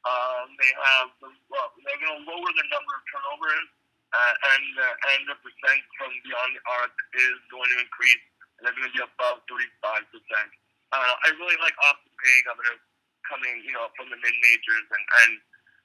Um, 0.00 0.56
they 0.56 0.72
have 0.72 1.12
well, 1.20 1.68
they're 1.84 2.00
going 2.00 2.16
to 2.16 2.24
lower 2.24 2.50
the 2.56 2.66
number 2.72 2.92
of 2.96 3.02
turnovers, 3.12 3.68
uh, 4.16 4.34
and 4.56 4.68
uh, 4.80 5.10
and 5.12 5.20
the 5.28 5.36
percent 5.44 5.80
from 6.00 6.08
beyond 6.24 6.56
the 6.56 6.62
arc 6.64 6.94
is 7.20 7.36
going 7.52 7.68
to 7.68 7.78
increase, 7.84 8.24
and 8.56 8.64
they're 8.64 8.76
going 8.76 8.88
to 8.88 8.96
be 8.96 9.04
above 9.04 9.44
35 9.44 10.08
percent. 10.08 10.50
Uh, 10.90 11.14
I 11.20 11.28
really 11.36 11.60
like 11.60 11.76
Austin 11.84 12.12
Peay 12.16 12.38
Governors 12.48 12.80
coming, 13.28 13.60
you 13.60 13.76
know, 13.76 13.92
from 13.92 14.08
the 14.08 14.16
mid 14.16 14.36
majors, 14.40 14.86
and 14.88 15.04
and 15.04 15.32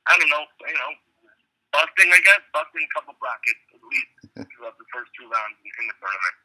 I 0.08 0.16
don't 0.16 0.32
know, 0.32 0.48
you 0.64 0.80
know, 0.80 0.92
busting, 1.76 2.10
I 2.16 2.22
guess, 2.24 2.42
busting 2.56 2.88
a 2.88 2.92
couple 2.96 3.20
brackets 3.20 3.64
at 3.76 3.84
least 3.84 4.14
throughout 4.56 4.80
the 4.80 4.88
first 4.96 5.12
two 5.20 5.28
rounds 5.28 5.60
in, 5.60 5.72
in 5.76 5.86
the 5.92 5.96
tournament. 6.00 6.36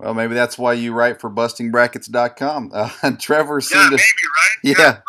Well, 0.00 0.14
maybe 0.14 0.34
that's 0.34 0.56
why 0.56 0.72
you 0.74 0.92
write 0.92 1.20
for 1.20 1.30
bustingbrackets.com. 1.30 2.72
Uh, 2.80 3.10
Trevor 3.18 3.60
Yeah, 3.70 3.90
maybe, 3.90 3.98
right? 3.98 4.58
Yeah. 4.62 5.00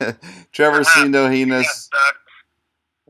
Trevor 0.52 0.80
Uh-huh. 0.80 1.04
Sindhinos. 1.04 1.88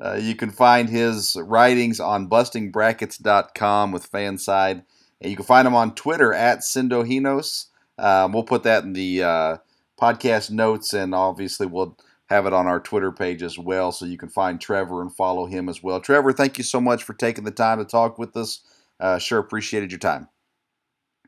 Uh, 0.00 0.14
you 0.20 0.34
can 0.34 0.50
find 0.50 0.88
his 0.88 1.36
writings 1.36 2.00
on 2.00 2.28
bustingbrackets.com 2.28 3.92
with 3.92 4.10
FanSided. 4.10 4.84
And 5.20 5.30
you 5.30 5.36
can 5.36 5.44
find 5.44 5.66
him 5.66 5.74
on 5.74 5.94
Twitter 5.94 6.32
at 6.32 6.60
Sindhinos. 6.60 7.66
Um, 7.98 8.32
we'll 8.32 8.42
put 8.44 8.62
that 8.62 8.84
in 8.84 8.94
the 8.94 9.22
uh, 9.22 9.56
podcast 10.00 10.50
notes, 10.50 10.94
and 10.94 11.14
obviously 11.14 11.66
we'll 11.66 11.98
have 12.30 12.46
it 12.46 12.54
on 12.54 12.66
our 12.66 12.80
Twitter 12.80 13.12
page 13.12 13.42
as 13.42 13.58
well, 13.58 13.92
so 13.92 14.06
you 14.06 14.16
can 14.16 14.30
find 14.30 14.58
Trevor 14.60 15.02
and 15.02 15.14
follow 15.14 15.44
him 15.44 15.68
as 15.68 15.82
well. 15.82 16.00
Trevor, 16.00 16.32
thank 16.32 16.56
you 16.56 16.64
so 16.64 16.80
much 16.80 17.02
for 17.02 17.12
taking 17.12 17.44
the 17.44 17.50
time 17.50 17.76
to 17.78 17.84
talk 17.84 18.18
with 18.18 18.34
us. 18.36 18.60
Uh, 18.98 19.18
sure 19.18 19.38
appreciated 19.40 19.90
your 19.92 19.98
time. 19.98 20.28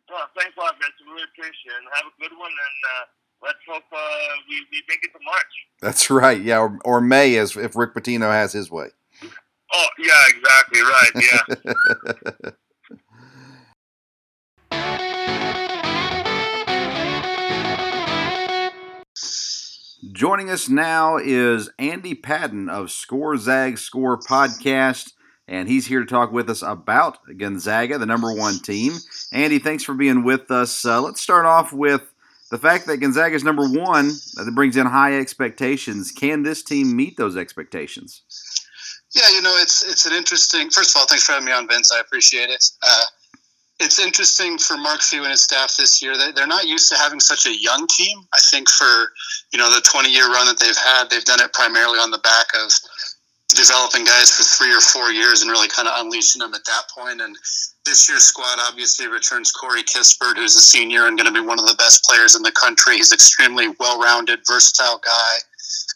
well, 0.09 0.27
thanks 0.39 0.57
a 0.57 0.61
lot, 0.61 0.75
Vince. 0.81 0.95
I 1.07 1.11
really 1.11 1.25
appreciate 1.35 1.73
it. 1.73 1.85
Have 1.93 2.07
a 2.07 2.23
good 2.23 2.39
one, 2.39 2.49
and 2.51 2.79
uh, 2.97 3.05
let's 3.43 3.59
hope 3.69 3.83
uh, 3.93 3.99
we, 4.49 4.57
we 4.71 4.83
make 4.89 5.01
it 5.03 5.13
to 5.13 5.19
March. 5.25 5.67
That's 5.81 6.11
right, 6.11 6.41
yeah, 6.41 6.61
or, 6.61 6.79
or 6.85 7.01
May, 7.01 7.37
as 7.37 7.57
if 7.57 7.77
Rick 7.77 7.95
Pitino 7.95 8.31
has 8.31 8.53
his 8.53 8.71
way. 8.71 8.89
Oh, 9.75 9.87
yeah, 9.99 10.23
exactly, 10.29 10.81
right, 10.83 11.11
yeah. 12.43 12.51
Joining 20.13 20.51
us 20.51 20.69
now 20.69 21.17
is 21.17 21.71
Andy 21.79 22.15
Patton 22.15 22.69
of 22.69 22.91
Score 22.91 23.37
Zag 23.37 23.79
Score 23.79 24.19
podcast, 24.19 25.13
and 25.49 25.69
he's 25.69 25.87
here 25.87 26.01
to 26.01 26.07
talk 26.07 26.33
with 26.33 26.51
us 26.51 26.63
about 26.63 27.19
Gonzaga, 27.39 27.99
the 27.99 28.07
number 28.07 28.33
one 28.35 28.59
team. 28.59 28.93
Andy, 29.33 29.59
thanks 29.59 29.85
for 29.85 29.95
being 29.95 30.23
with 30.23 30.51
us. 30.51 30.85
Uh, 30.85 31.01
let's 31.01 31.21
start 31.21 31.47
off 31.47 31.73
with 31.73 32.12
the 32.53 32.59
fact 32.59 32.87
that 32.87 32.99
Gonzaga 32.99 33.35
is 33.35 33.43
number 33.43 33.67
one. 33.67 34.13
That 34.35 34.53
brings 34.55 34.77
in 34.77 34.85
high 34.85 35.19
expectations. 35.19 36.13
Can 36.13 36.43
this 36.43 36.63
team 36.63 36.95
meet 36.95 37.17
those 37.17 37.35
expectations? 37.35 38.23
Yeah, 39.15 39.29
you 39.31 39.41
know, 39.41 39.57
it's 39.57 39.83
it's 39.83 40.05
an 40.05 40.13
interesting. 40.13 40.69
First 40.69 40.95
of 40.95 41.01
all, 41.01 41.07
thanks 41.07 41.25
for 41.25 41.33
having 41.33 41.47
me 41.47 41.53
on, 41.53 41.67
Vince. 41.67 41.91
I 41.91 42.01
appreciate 42.01 42.51
it. 42.51 42.63
Uh, 42.83 43.05
it's 43.81 43.99
interesting 43.99 44.59
for 44.59 44.77
Mark 44.77 45.01
Few 45.01 45.23
and 45.23 45.31
his 45.31 45.41
staff 45.41 45.77
this 45.79 46.03
year. 46.03 46.17
They, 46.17 46.33
they're 46.33 46.47
not 46.47 46.67
used 46.67 46.93
to 46.93 46.99
having 46.99 47.21
such 47.21 47.47
a 47.47 47.57
young 47.57 47.87
team. 47.89 48.19
I 48.35 48.39
think 48.51 48.69
for 48.69 49.13
you 49.53 49.59
know 49.59 49.75
the 49.75 49.81
20 49.81 50.13
year 50.13 50.29
run 50.29 50.47
that 50.47 50.61
they've 50.61 50.77
had, 50.77 51.09
they've 51.09 51.25
done 51.25 51.41
it 51.41 51.55
primarily 51.55 51.99
on 51.99 52.11
the 52.11 52.19
back 52.19 52.49
of 52.55 52.71
developing 53.55 54.05
guys 54.05 54.31
for 54.31 54.43
three 54.43 54.75
or 54.75 54.81
four 54.81 55.11
years 55.11 55.43
and 55.43 55.51
really 55.51 55.69
kind 55.69 55.89
of 55.89 55.95
unleashing 55.99 56.41
them 56.41 56.55
at 56.55 56.65
that 56.67 56.83
point. 56.97 57.21
And 57.21 57.37
this 57.85 58.09
year's 58.09 58.23
squad 58.23 58.59
obviously 58.69 59.09
returns 59.09 59.53
Corey 59.53 59.83
Kispert, 59.83 60.37
who's 60.37 60.57
a 60.57 60.61
senior 60.61 61.07
and 61.07 61.17
going 61.19 61.33
to 61.33 61.41
be 61.41 61.47
one 61.47 61.59
of 61.59 61.67
the 61.67 61.75
best 61.75 62.05
players 62.05 62.37
in 62.37 62.43
the 62.43 62.53
country. 62.53 62.97
He's 62.97 63.13
extremely 63.13 63.69
well 63.81 64.01
rounded, 64.01 64.41
versatile 64.47 65.01
guy. 65.05 65.35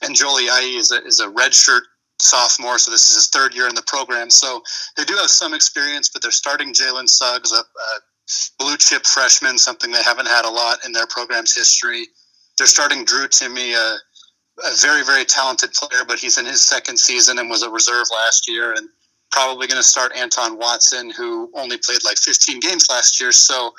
And 0.02 0.14
Jolie 0.14 0.44
is 0.44 0.90
a, 0.92 1.04
is 1.04 1.20
a 1.20 1.28
redshirt 1.28 1.82
sophomore, 2.20 2.78
so 2.78 2.90
this 2.90 3.08
is 3.08 3.14
his 3.14 3.28
third 3.28 3.54
year 3.54 3.68
in 3.68 3.74
the 3.74 3.82
program. 3.86 4.30
So 4.30 4.62
they 4.96 5.04
do 5.04 5.14
have 5.14 5.30
some 5.30 5.54
experience, 5.54 6.08
but 6.08 6.22
they're 6.22 6.30
starting 6.30 6.72
Jalen 6.72 7.08
Suggs, 7.08 7.52
a, 7.52 7.56
a 7.56 8.00
blue 8.58 8.76
chip 8.76 9.04
freshman, 9.06 9.58
something 9.58 9.90
they 9.90 10.02
haven't 10.02 10.28
had 10.28 10.44
a 10.44 10.50
lot 10.50 10.84
in 10.84 10.92
their 10.92 11.06
program's 11.06 11.54
history. 11.54 12.06
They're 12.58 12.66
starting 12.66 13.04
Drew 13.04 13.28
Timme, 13.28 13.74
a, 13.74 13.98
a 14.64 14.74
very, 14.80 15.04
very 15.04 15.24
talented 15.24 15.72
player, 15.72 16.04
but 16.06 16.18
he's 16.18 16.38
in 16.38 16.46
his 16.46 16.62
second 16.62 16.98
season 16.98 17.38
and 17.38 17.50
was 17.50 17.62
a 17.62 17.70
reserve 17.70 18.06
last 18.12 18.48
year, 18.48 18.72
and 18.72 18.88
probably 19.30 19.66
going 19.66 19.76
to 19.76 19.86
start 19.86 20.12
Anton 20.16 20.58
Watson, 20.58 21.10
who 21.10 21.50
only 21.54 21.76
played 21.78 22.04
like 22.04 22.16
15 22.16 22.60
games 22.60 22.86
last 22.88 23.20
year. 23.20 23.32
So 23.32 23.72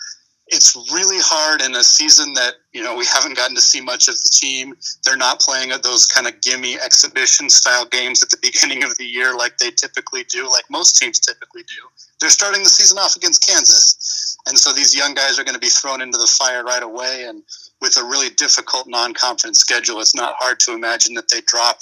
it's 0.49 0.75
really 0.93 1.17
hard 1.19 1.61
in 1.61 1.75
a 1.75 1.83
season 1.83 2.33
that 2.33 2.53
you 2.71 2.81
know 2.81 2.95
we 2.95 3.05
haven't 3.05 3.35
gotten 3.35 3.55
to 3.55 3.61
see 3.61 3.81
much 3.81 4.07
of 4.07 4.15
the 4.15 4.29
team. 4.31 4.75
They're 5.03 5.17
not 5.17 5.41
playing 5.41 5.71
at 5.71 5.83
those 5.83 6.05
kind 6.05 6.27
of 6.27 6.39
gimme 6.41 6.79
exhibition 6.79 7.49
style 7.49 7.85
games 7.85 8.23
at 8.23 8.29
the 8.29 8.37
beginning 8.41 8.83
of 8.83 8.95
the 8.97 9.05
year 9.05 9.35
like 9.35 9.57
they 9.57 9.71
typically 9.71 10.23
do, 10.23 10.49
like 10.49 10.63
most 10.69 10.97
teams 10.97 11.19
typically 11.19 11.63
do. 11.63 11.83
They're 12.19 12.29
starting 12.29 12.63
the 12.63 12.69
season 12.69 12.97
off 12.97 13.15
against 13.15 13.45
Kansas, 13.45 14.37
and 14.47 14.57
so 14.57 14.71
these 14.73 14.95
young 14.95 15.13
guys 15.13 15.37
are 15.37 15.43
going 15.43 15.55
to 15.55 15.59
be 15.59 15.69
thrown 15.69 16.01
into 16.01 16.17
the 16.17 16.27
fire 16.27 16.63
right 16.63 16.83
away. 16.83 17.25
And 17.27 17.43
with 17.81 17.97
a 17.97 18.03
really 18.03 18.29
difficult 18.29 18.87
non-conference 18.87 19.59
schedule, 19.59 19.99
it's 19.99 20.15
not 20.15 20.35
hard 20.39 20.59
to 20.61 20.73
imagine 20.73 21.13
that 21.15 21.29
they 21.29 21.41
drop 21.41 21.77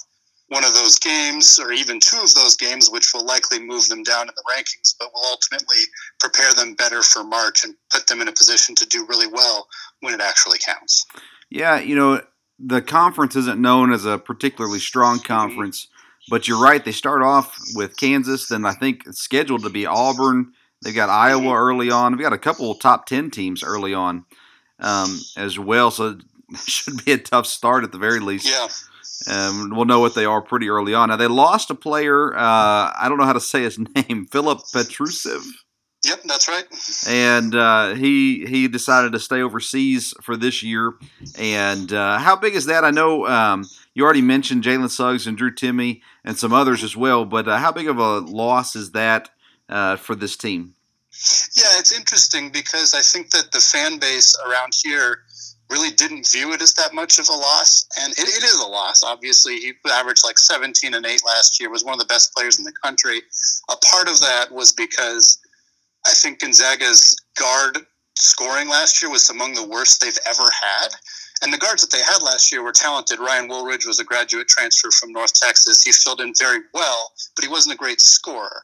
one 0.49 0.63
of 0.63 0.73
those 0.73 0.99
games 0.99 1.57
or 1.59 1.71
even 1.71 1.99
two 1.99 2.17
of 2.17 2.33
those 2.35 2.55
games, 2.55 2.89
which 2.89 3.13
will 3.13 3.25
likely 3.25 3.59
move 3.59 3.87
them 3.87 4.03
down 4.03 4.27
in 4.27 4.33
the 4.35 4.43
rankings, 4.51 4.93
but 4.99 5.11
will 5.13 5.23
ultimately 5.31 5.81
prepare 6.19 6.53
them 6.53 6.75
better 6.75 7.01
for 7.01 7.23
March 7.23 7.63
and 7.63 7.73
put 7.91 8.07
them 8.07 8.21
in 8.21 8.27
a 8.27 8.31
position 8.31 8.75
to 8.75 8.85
do 8.85 9.05
really 9.07 9.27
well 9.27 9.67
when 10.01 10.13
it 10.13 10.21
actually 10.21 10.59
counts. 10.59 11.05
Yeah, 11.49 11.79
you 11.79 11.95
know, 11.95 12.21
the 12.59 12.81
conference 12.81 13.35
isn't 13.35 13.59
known 13.59 13.91
as 13.91 14.05
a 14.05 14.19
particularly 14.19 14.79
strong 14.79 15.17
mm-hmm. 15.17 15.33
conference, 15.33 15.87
but 16.29 16.47
you're 16.47 16.61
right. 16.61 16.83
They 16.83 16.91
start 16.91 17.23
off 17.23 17.57
with 17.73 17.97
Kansas, 17.97 18.47
then 18.47 18.65
I 18.65 18.73
think 18.73 19.01
it's 19.07 19.21
scheduled 19.21 19.63
to 19.63 19.69
be 19.69 19.85
Auburn. 19.85 20.51
They've 20.83 20.93
got 20.93 21.09
Iowa 21.09 21.41
mm-hmm. 21.41 21.53
early 21.53 21.89
on. 21.89 22.11
They've 22.11 22.21
got 22.21 22.33
a 22.33 22.37
couple 22.37 22.69
of 22.69 22.79
top 22.79 23.07
10 23.07 23.31
teams 23.31 23.63
early 23.63 23.93
on 23.95 24.25
um, 24.79 25.19
as 25.37 25.57
well. 25.59 25.91
So 25.91 26.09
it 26.09 26.21
should 26.65 27.03
be 27.05 27.11
a 27.13 27.17
tough 27.17 27.47
start 27.47 27.83
at 27.83 27.91
the 27.91 27.97
very 27.97 28.19
least. 28.19 28.47
Yeah. 28.47 28.67
Um, 29.27 29.71
we'll 29.73 29.85
know 29.85 30.01
what 30.01 30.13
they 30.13 30.25
are 30.25 30.41
pretty 30.41 30.69
early 30.69 30.93
on. 30.93 31.09
Now, 31.09 31.15
they 31.15 31.27
lost 31.27 31.71
a 31.71 31.75
player. 31.75 32.35
Uh, 32.35 32.91
I 32.95 33.05
don't 33.07 33.17
know 33.17 33.25
how 33.25 33.33
to 33.33 33.39
say 33.39 33.63
his 33.63 33.79
name, 33.95 34.25
Filip 34.25 34.59
Petrusev. 34.73 35.45
Yep, 36.05 36.21
that's 36.25 36.47
right. 36.47 36.65
and 37.07 37.55
uh, 37.55 37.95
he 37.95 38.45
he 38.45 38.67
decided 38.67 39.11
to 39.13 39.19
stay 39.19 39.41
overseas 39.41 40.13
for 40.21 40.37
this 40.37 40.61
year. 40.61 40.93
And 41.39 41.91
uh, 41.91 42.19
how 42.19 42.35
big 42.35 42.53
is 42.53 42.67
that? 42.67 42.85
I 42.85 42.91
know 42.91 43.25
um, 43.25 43.65
you 43.95 44.03
already 44.03 44.21
mentioned 44.21 44.63
Jalen 44.63 44.91
Suggs 44.91 45.25
and 45.25 45.35
Drew 45.35 45.51
Timme 45.51 46.01
and 46.23 46.37
some 46.37 46.53
others 46.53 46.83
as 46.83 46.95
well, 46.95 47.25
but 47.25 47.47
uh, 47.47 47.57
how 47.57 47.71
big 47.71 47.87
of 47.87 47.97
a 47.97 48.19
loss 48.19 48.75
is 48.75 48.91
that 48.91 49.29
uh, 49.67 49.95
for 49.95 50.13
this 50.13 50.37
team? 50.37 50.74
Yeah, 51.55 51.79
it's 51.79 51.91
interesting 51.91 52.49
because 52.49 52.93
I 52.93 53.01
think 53.01 53.31
that 53.31 53.51
the 53.51 53.59
fan 53.59 53.99
base 53.99 54.35
around 54.45 54.73
here 54.75 55.19
really 55.69 55.91
didn't 55.91 56.29
view 56.29 56.53
it 56.53 56.61
as 56.61 56.73
that 56.75 56.93
much 56.93 57.17
of 57.17 57.27
a 57.29 57.33
loss, 57.33 57.87
and 57.99 58.13
it, 58.13 58.27
it 58.27 58.43
is 58.43 58.59
a 58.59 58.67
loss. 58.67 59.03
Obviously, 59.03 59.57
he 59.57 59.73
averaged 59.91 60.23
like 60.23 60.37
17 60.37 60.93
and 60.93 61.05
eight 61.05 61.21
last 61.25 61.59
year. 61.59 61.69
Was 61.69 61.83
one 61.83 61.93
of 61.93 61.99
the 61.99 62.05
best 62.05 62.33
players 62.33 62.59
in 62.59 62.65
the 62.65 62.73
country. 62.83 63.21
A 63.69 63.75
part 63.77 64.07
of 64.07 64.19
that 64.19 64.51
was 64.51 64.73
because 64.73 65.39
I 66.05 66.11
think 66.11 66.39
Gonzaga's 66.39 67.15
guard 67.39 67.79
scoring 68.15 68.69
last 68.69 69.01
year 69.01 69.11
was 69.11 69.29
among 69.29 69.53
the 69.53 69.67
worst 69.67 70.01
they've 70.01 70.17
ever 70.27 70.43
had. 70.43 70.89
And 71.41 71.51
the 71.51 71.57
guards 71.57 71.81
that 71.81 71.91
they 71.91 72.01
had 72.01 72.21
last 72.21 72.51
year 72.51 72.63
were 72.63 72.71
talented. 72.71 73.19
Ryan 73.19 73.49
Woolridge 73.49 73.85
was 73.85 73.99
a 73.99 74.05
graduate 74.05 74.47
transfer 74.47 74.89
from 74.91 75.11
North 75.11 75.33
Texas. 75.33 75.83
He 75.83 75.91
filled 75.91 76.21
in 76.21 76.33
very 76.37 76.59
well, 76.73 77.11
but 77.35 77.43
he 77.43 77.51
wasn't 77.51 77.75
a 77.75 77.77
great 77.77 77.99
scorer. 77.99 78.63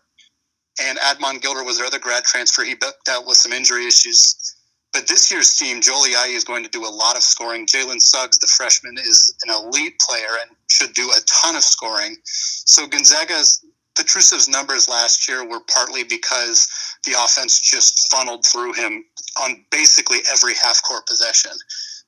And 0.80 0.98
Admon 1.00 1.42
Gilder 1.42 1.64
was 1.64 1.78
their 1.78 1.88
other 1.88 2.00
grad 2.00 2.24
transfer. 2.24 2.64
He 2.64 2.76
dealt 3.06 3.28
with 3.28 3.38
some 3.38 3.52
injury 3.52 3.88
issues. 3.88 4.56
But 4.94 5.08
this 5.08 5.32
year's 5.32 5.56
team, 5.56 5.82
Jolie 5.82 6.12
is 6.12 6.44
going 6.44 6.64
to 6.64 6.70
do 6.70 6.86
a 6.86 6.90
lot 6.90 7.16
of 7.16 7.24
scoring. 7.24 7.66
Jalen 7.66 8.02
Suggs, 8.02 8.40
the 8.40 8.48
freshman, 8.48 8.98
is 8.98 9.34
an 9.46 9.54
elite 9.54 10.00
player 10.00 10.38
and 10.42 10.56
should 10.70 10.94
do 10.94 11.10
a 11.12 11.22
ton 11.26 11.56
of 11.56 11.64
scoring. 11.64 12.18
So 12.24 12.88
Gonzaga's 12.88 13.64
Petrusev's 13.96 14.48
numbers 14.48 14.88
last 14.88 15.28
year 15.28 15.48
were 15.48 15.60
partly 15.60 16.04
because 16.04 16.68
the 17.06 17.14
offense 17.18 17.60
just 17.60 18.12
funneled 18.12 18.46
through 18.46 18.74
him 18.74 19.06
on 19.42 19.66
basically 19.72 20.20
every 20.32 20.56
half 20.56 20.82
court 20.84 21.06
possession. 21.08 21.52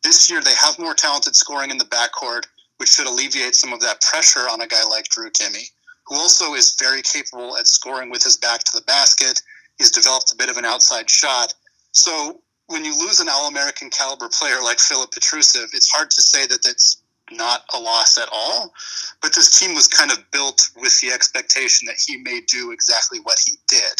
This 0.03 0.29
year, 0.29 0.41
they 0.41 0.55
have 0.55 0.79
more 0.79 0.93
talented 0.93 1.35
scoring 1.35 1.71
in 1.71 1.77
the 1.77 1.85
backcourt, 1.85 2.43
which 2.77 2.89
should 2.89 3.07
alleviate 3.07 3.55
some 3.55 3.73
of 3.73 3.79
that 3.81 4.01
pressure 4.01 4.49
on 4.49 4.61
a 4.61 4.67
guy 4.67 4.83
like 4.83 5.05
Drew 5.09 5.29
Timme, 5.29 5.69
who 6.13 6.19
also 6.19 6.53
is 6.53 6.75
very 6.79 7.01
capable 7.01 7.57
at 7.57 7.65
scoring 7.65 8.11
with 8.11 8.23
his 8.23 8.37
back 8.37 8.59
to 8.59 8.75
the 8.75 8.83
basket 8.83 9.41
He's 9.77 9.91
developed 9.91 10.31
a 10.31 10.35
bit 10.35 10.49
of 10.49 10.57
an 10.57 10.65
outside 10.65 11.09
shot. 11.09 11.53
So 11.91 12.41
when 12.67 12.85
you 12.85 12.97
lose 12.97 13.19
an 13.19 13.27
All 13.29 13.47
American 13.47 13.89
caliber 13.89 14.29
player 14.29 14.61
like 14.63 14.79
Filip 14.79 15.11
Petrusev, 15.11 15.73
it's 15.73 15.91
hard 15.91 16.11
to 16.11 16.21
say 16.21 16.45
that 16.47 16.63
that's 16.63 17.01
not 17.31 17.63
a 17.73 17.79
loss 17.79 18.17
at 18.17 18.29
all. 18.31 18.73
But 19.21 19.33
this 19.33 19.59
team 19.59 19.75
was 19.75 19.87
kind 19.87 20.11
of 20.11 20.19
built 20.31 20.69
with 20.75 20.99
the 21.01 21.11
expectation 21.11 21.85
that 21.87 21.97
he 22.05 22.17
may 22.17 22.41
do 22.47 22.71
exactly 22.71 23.19
what 23.19 23.39
he 23.43 23.53
did. 23.67 23.99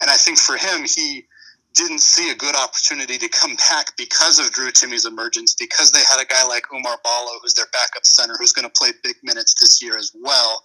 And 0.00 0.10
I 0.10 0.16
think 0.16 0.38
for 0.38 0.56
him, 0.56 0.84
he 0.84 1.26
didn't 1.74 2.00
see 2.00 2.30
a 2.30 2.34
good 2.34 2.54
opportunity 2.54 3.18
to 3.18 3.28
come 3.28 3.56
back 3.68 3.96
because 3.96 4.38
of 4.38 4.52
Drew 4.52 4.70
Timme's 4.70 5.06
emergence, 5.06 5.54
because 5.54 5.90
they 5.90 6.00
had 6.00 6.22
a 6.22 6.26
guy 6.26 6.44
like 6.46 6.64
Oumar 6.72 6.96
Ballo, 7.02 7.32
who's 7.42 7.54
their 7.54 7.66
backup 7.72 8.04
center, 8.04 8.34
who's 8.38 8.52
going 8.52 8.68
to 8.68 8.72
play 8.78 8.90
big 9.02 9.16
minutes 9.22 9.54
this 9.60 9.82
year 9.82 9.96
as 9.96 10.12
well. 10.14 10.62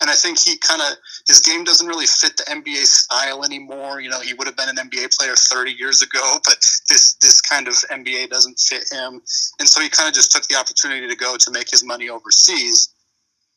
And 0.00 0.08
I 0.08 0.14
think 0.14 0.38
he 0.38 0.56
kind 0.58 0.80
of 0.80 0.96
his 1.26 1.40
game 1.40 1.64
doesn't 1.64 1.86
really 1.86 2.06
fit 2.06 2.36
the 2.36 2.44
NBA 2.44 2.84
style 2.86 3.44
anymore. 3.44 4.00
You 4.00 4.10
know, 4.10 4.20
he 4.20 4.32
would 4.34 4.46
have 4.46 4.56
been 4.56 4.68
an 4.68 4.76
NBA 4.76 5.16
player 5.18 5.34
30 5.34 5.72
years 5.72 6.02
ago, 6.02 6.38
but 6.44 6.58
this 6.88 7.14
this 7.20 7.40
kind 7.40 7.66
of 7.68 7.74
NBA 7.90 8.30
doesn't 8.30 8.58
fit 8.58 8.84
him. 8.90 9.20
And 9.58 9.68
so 9.68 9.80
he 9.80 9.88
kind 9.88 10.08
of 10.08 10.14
just 10.14 10.32
took 10.32 10.46
the 10.46 10.56
opportunity 10.56 11.08
to 11.08 11.16
go 11.16 11.36
to 11.36 11.50
make 11.50 11.70
his 11.70 11.84
money 11.84 12.08
overseas. 12.08 12.94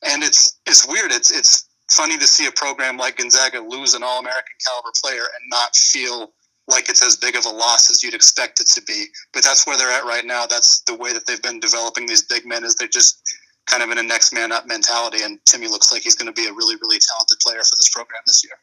And 0.04 0.24
it's 0.24 0.60
it's 0.66 0.88
weird. 0.88 1.12
It's 1.12 1.32
it's 1.32 1.68
funny 1.92 2.18
to 2.18 2.26
see 2.26 2.48
a 2.48 2.52
program 2.52 2.98
like 2.98 3.18
Gonzaga 3.18 3.60
lose 3.60 3.94
an 3.94 4.02
All-American 4.02 4.56
caliber 4.66 4.92
player 5.04 5.24
and 5.24 5.50
not 5.50 5.76
feel 5.76 6.32
like 6.68 6.90
it's 6.90 7.04
as 7.04 7.18
big 7.18 7.36
of 7.36 7.46
a 7.46 7.50
loss 7.50 7.90
as 7.90 8.02
you'd 8.02 8.14
expect 8.14 8.60
it 8.60 8.68
to 8.68 8.82
be. 8.84 9.06
But 9.34 9.44
that's 9.44 9.68
where 9.68 9.78
they're 9.78 9.92
at 9.92 10.06
right 10.06 10.26
now. 10.26 10.46
That's 10.46 10.82
the 10.82 10.96
way 10.96 11.12
that 11.14 11.26
they've 11.28 11.42
been 11.42 11.60
developing 11.60 12.06
these 12.06 12.24
big 12.24 12.46
men 12.46 12.64
is 12.64 12.76
they're 12.76 12.88
just 12.88 13.22
kind 13.66 13.84
of 13.84 13.90
in 13.90 13.98
a 13.98 14.04
next 14.04 14.34
man 14.34 14.52
up 14.52 14.68
mentality. 14.68 15.24
And 15.24 15.40
Timme 15.46 15.70
looks 15.70 15.92
like 15.92 16.04
he's 16.04 16.16
going 16.16 16.34
to 16.34 16.42
be 16.42 16.48
a 16.48 16.54
really, 16.54 16.76
really 16.76 17.00
talented 17.00 17.40
player 17.46 17.64
for 17.64 17.76
this 17.76 17.90
program 17.94 18.22
this 18.26 18.44
year. 18.44 18.54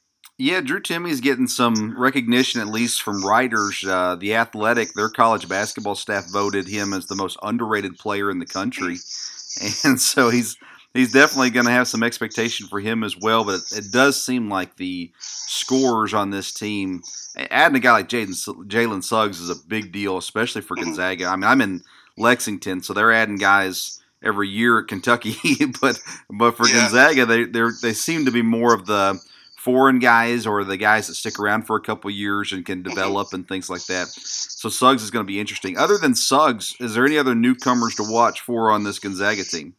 Yeah, 0.40 0.60
Drew 0.60 0.80
Timme's 0.80 1.20
getting 1.20 1.48
some 1.48 2.00
recognition, 2.00 2.60
at 2.60 2.68
least 2.68 3.02
from 3.02 3.26
writers. 3.26 3.84
Uh, 3.84 4.14
the 4.14 4.36
Athletic, 4.36 4.94
their 4.94 5.08
college 5.08 5.48
basketball 5.48 5.96
staff 5.96 6.30
voted 6.30 6.68
him 6.68 6.92
as 6.92 7.06
the 7.06 7.16
most 7.16 7.36
underrated 7.42 7.98
player 7.98 8.30
in 8.30 8.38
the 8.38 8.46
country, 8.46 8.98
and 9.84 10.00
so 10.00 10.30
he's 10.30 10.56
he's 10.94 11.12
definitely 11.12 11.50
going 11.50 11.66
to 11.66 11.72
have 11.72 11.88
some 11.88 12.04
expectation 12.04 12.68
for 12.68 12.78
him 12.78 13.02
as 13.02 13.16
well. 13.16 13.44
But 13.44 13.62
it, 13.72 13.78
it, 13.78 13.90
does 13.90 14.22
seem 14.22 14.48
like 14.48 14.76
the 14.76 15.10
scores 15.18 16.14
on 16.14 16.30
this 16.30 16.52
team, 16.52 17.02
adding 17.50 17.76
a 17.76 17.80
guy 17.80 17.92
like 17.92 18.08
Jalen 18.08 19.02
Suggs 19.02 19.40
is 19.40 19.50
a 19.50 19.66
big 19.66 19.90
deal, 19.90 20.18
especially 20.18 20.62
for 20.62 20.76
mm-hmm. 20.76 20.90
Gonzaga. 20.90 21.26
I 21.26 21.34
mean, 21.34 21.50
I'm 21.50 21.60
in 21.60 21.82
Lexington, 22.16 22.80
so 22.84 22.92
they're 22.92 23.12
adding 23.12 23.38
guys 23.38 24.00
every 24.22 24.48
year 24.48 24.78
at 24.78 24.88
Kentucky, 24.88 25.36
but 25.80 26.00
but 26.30 26.56
for 26.56 26.66
yeah. 26.66 26.82
Gonzaga, 26.82 27.26
they 27.26 27.44
they 27.44 27.68
they 27.82 27.92
seem 27.92 28.24
to 28.24 28.30
be 28.30 28.42
more 28.42 28.74
of 28.74 28.86
the 28.86 29.20
foreign 29.56 29.98
guys 29.98 30.46
or 30.46 30.64
the 30.64 30.76
guys 30.76 31.08
that 31.08 31.14
stick 31.14 31.38
around 31.38 31.62
for 31.64 31.76
a 31.76 31.80
couple 31.80 32.10
years 32.10 32.52
and 32.52 32.64
can 32.64 32.82
mm-hmm. 32.82 32.88
develop 32.88 33.32
and 33.32 33.46
things 33.46 33.68
like 33.68 33.84
that. 33.86 34.06
So 34.08 34.68
Suggs 34.68 35.02
is 35.02 35.10
going 35.10 35.24
to 35.24 35.30
be 35.30 35.40
interesting. 35.40 35.76
Other 35.76 35.98
than 35.98 36.14
Suggs, 36.14 36.74
is 36.80 36.94
there 36.94 37.04
any 37.04 37.18
other 37.18 37.34
newcomers 37.34 37.94
to 37.96 38.04
watch 38.08 38.40
for 38.40 38.70
on 38.70 38.84
this 38.84 38.98
Gonzaga 38.98 39.44
team? 39.44 39.74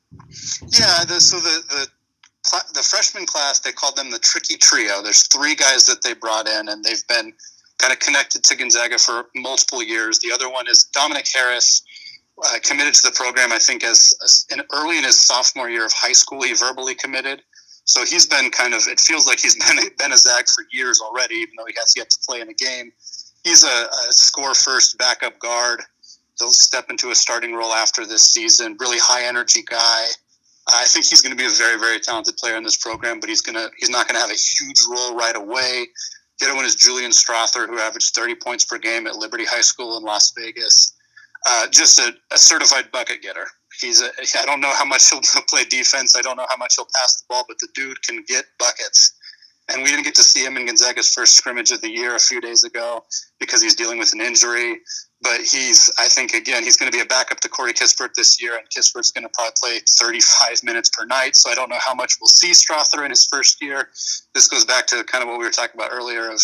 Yeah, 0.67 1.05
the, 1.05 1.19
so 1.19 1.37
the, 1.37 1.63
the 1.69 1.87
the 2.73 2.81
freshman 2.81 3.25
class 3.25 3.59
they 3.59 3.71
called 3.71 3.95
them 3.95 4.11
the 4.11 4.19
tricky 4.19 4.57
trio. 4.57 5.01
There's 5.01 5.27
three 5.27 5.55
guys 5.55 5.85
that 5.85 6.01
they 6.03 6.13
brought 6.13 6.47
in, 6.47 6.69
and 6.69 6.83
they've 6.83 7.05
been 7.07 7.33
kind 7.77 7.93
of 7.93 7.99
connected 7.99 8.43
to 8.43 8.55
Gonzaga 8.55 8.97
for 8.97 9.25
multiple 9.35 9.81
years. 9.83 10.19
The 10.19 10.31
other 10.31 10.49
one 10.49 10.67
is 10.67 10.83
Dominic 10.83 11.27
Harris 11.33 11.83
uh, 12.45 12.59
committed 12.63 12.93
to 12.95 13.03
the 13.03 13.11
program, 13.11 13.51
I 13.51 13.59
think, 13.59 13.83
as, 13.83 14.13
as 14.23 14.45
in 14.51 14.61
early 14.73 14.97
in 14.97 15.03
his 15.03 15.19
sophomore 15.19 15.69
year 15.69 15.85
of 15.85 15.93
high 15.93 16.13
school. 16.13 16.41
He 16.43 16.53
verbally 16.53 16.95
committed. 16.95 17.41
So 17.85 18.05
he's 18.05 18.27
been 18.27 18.51
kind 18.51 18.73
of, 18.73 18.83
it 18.87 18.99
feels 18.99 19.27
like 19.27 19.39
he's 19.39 19.55
been, 19.67 19.77
been 19.97 20.11
a 20.11 20.17
Zag 20.17 20.45
for 20.47 20.63
years 20.71 21.01
already, 21.01 21.35
even 21.35 21.53
though 21.57 21.65
he 21.65 21.73
has 21.77 21.93
yet 21.97 22.09
to 22.09 22.17
play 22.27 22.41
in 22.41 22.49
a 22.49 22.53
game. 22.53 22.91
He's 23.43 23.63
a, 23.63 23.67
a 23.67 24.11
score 24.11 24.53
first 24.53 24.97
backup 24.97 25.39
guard. 25.39 25.81
He'll 26.37 26.51
step 26.51 26.89
into 26.89 27.11
a 27.11 27.15
starting 27.15 27.53
role 27.53 27.73
after 27.73 28.05
this 28.05 28.23
season. 28.23 28.77
Really 28.79 28.99
high 28.99 29.27
energy 29.27 29.63
guy. 29.67 30.05
I 30.71 30.85
think 30.85 31.05
he's 31.05 31.21
going 31.21 31.35
to 31.35 31.37
be 31.37 31.45
a 31.45 31.57
very, 31.57 31.79
very 31.79 31.99
talented 31.99 32.37
player 32.37 32.55
in 32.55 32.63
this 32.63 32.77
program, 32.77 33.19
but 33.19 33.27
he's 33.27 33.41
going 33.41 33.55
to 33.55 33.71
he's 33.77 33.89
not 33.89 34.07
going 34.07 34.15
to 34.15 34.21
have 34.21 34.29
a 34.29 34.35
huge 34.35 34.81
role 34.89 35.15
right 35.15 35.35
away. 35.35 35.87
The 36.39 36.45
other 36.45 36.55
one 36.55 36.63
is 36.63 36.75
Julian 36.75 37.11
Strawther, 37.11 37.67
who 37.67 37.79
averaged 37.79 38.13
30 38.13 38.35
points 38.35 38.65
per 38.65 38.77
game 38.77 39.07
at 39.07 39.15
Liberty 39.15 39.45
High 39.45 39.61
School 39.61 39.97
in 39.97 40.03
Las 40.03 40.31
Vegas 40.37 40.93
uh, 41.47 41.67
just 41.69 41.99
a, 41.99 42.13
a, 42.31 42.37
certified 42.37 42.91
bucket 42.91 43.21
getter. 43.21 43.47
He's 43.79 44.01
a, 44.01 44.09
I 44.41 44.45
don't 44.45 44.59
know 44.59 44.73
how 44.73 44.85
much 44.85 45.09
he'll 45.09 45.21
play 45.49 45.63
defense. 45.65 46.15
I 46.17 46.21
don't 46.21 46.37
know 46.37 46.45
how 46.49 46.57
much 46.57 46.75
he'll 46.75 46.87
pass 46.99 47.21
the 47.21 47.25
ball, 47.29 47.45
but 47.47 47.59
the 47.59 47.67
dude 47.73 48.01
can 48.03 48.23
get 48.27 48.45
buckets. 48.57 49.15
And 49.71 49.83
we 49.83 49.89
didn't 49.89 50.03
get 50.03 50.15
to 50.15 50.23
see 50.23 50.43
him 50.43 50.57
in 50.57 50.65
Gonzaga's 50.65 51.13
first 51.13 51.35
scrimmage 51.35 51.71
of 51.71 51.81
the 51.81 51.91
year 51.91 52.15
a 52.15 52.19
few 52.19 52.41
days 52.41 52.63
ago 52.63 53.03
because 53.39 53.61
he's 53.61 53.75
dealing 53.75 53.99
with 53.99 54.13
an 54.13 54.21
injury. 54.21 54.79
But 55.21 55.41
he's, 55.41 55.91
I 55.99 56.07
think, 56.07 56.33
again, 56.33 56.63
he's 56.63 56.75
going 56.75 56.91
to 56.91 56.97
be 56.97 57.03
a 57.03 57.05
backup 57.05 57.39
to 57.41 57.49
Corey 57.49 57.73
Kispert 57.73 58.13
this 58.15 58.41
year, 58.41 58.57
and 58.57 58.65
Kispert's 58.69 59.11
going 59.11 59.25
to 59.25 59.29
probably 59.35 59.53
play 59.61 59.79
35 59.99 60.63
minutes 60.63 60.89
per 60.89 61.05
night. 61.05 61.35
So 61.35 61.51
I 61.51 61.55
don't 61.55 61.69
know 61.69 61.77
how 61.85 61.93
much 61.93 62.15
we'll 62.19 62.29
see 62.29 62.51
Strawther 62.51 63.03
in 63.03 63.11
his 63.11 63.27
first 63.27 63.61
year. 63.61 63.89
This 64.33 64.47
goes 64.47 64.65
back 64.65 64.87
to 64.87 65.03
kind 65.03 65.21
of 65.21 65.29
what 65.29 65.37
we 65.37 65.45
were 65.45 65.51
talking 65.51 65.79
about 65.79 65.91
earlier 65.91 66.31
of 66.31 66.41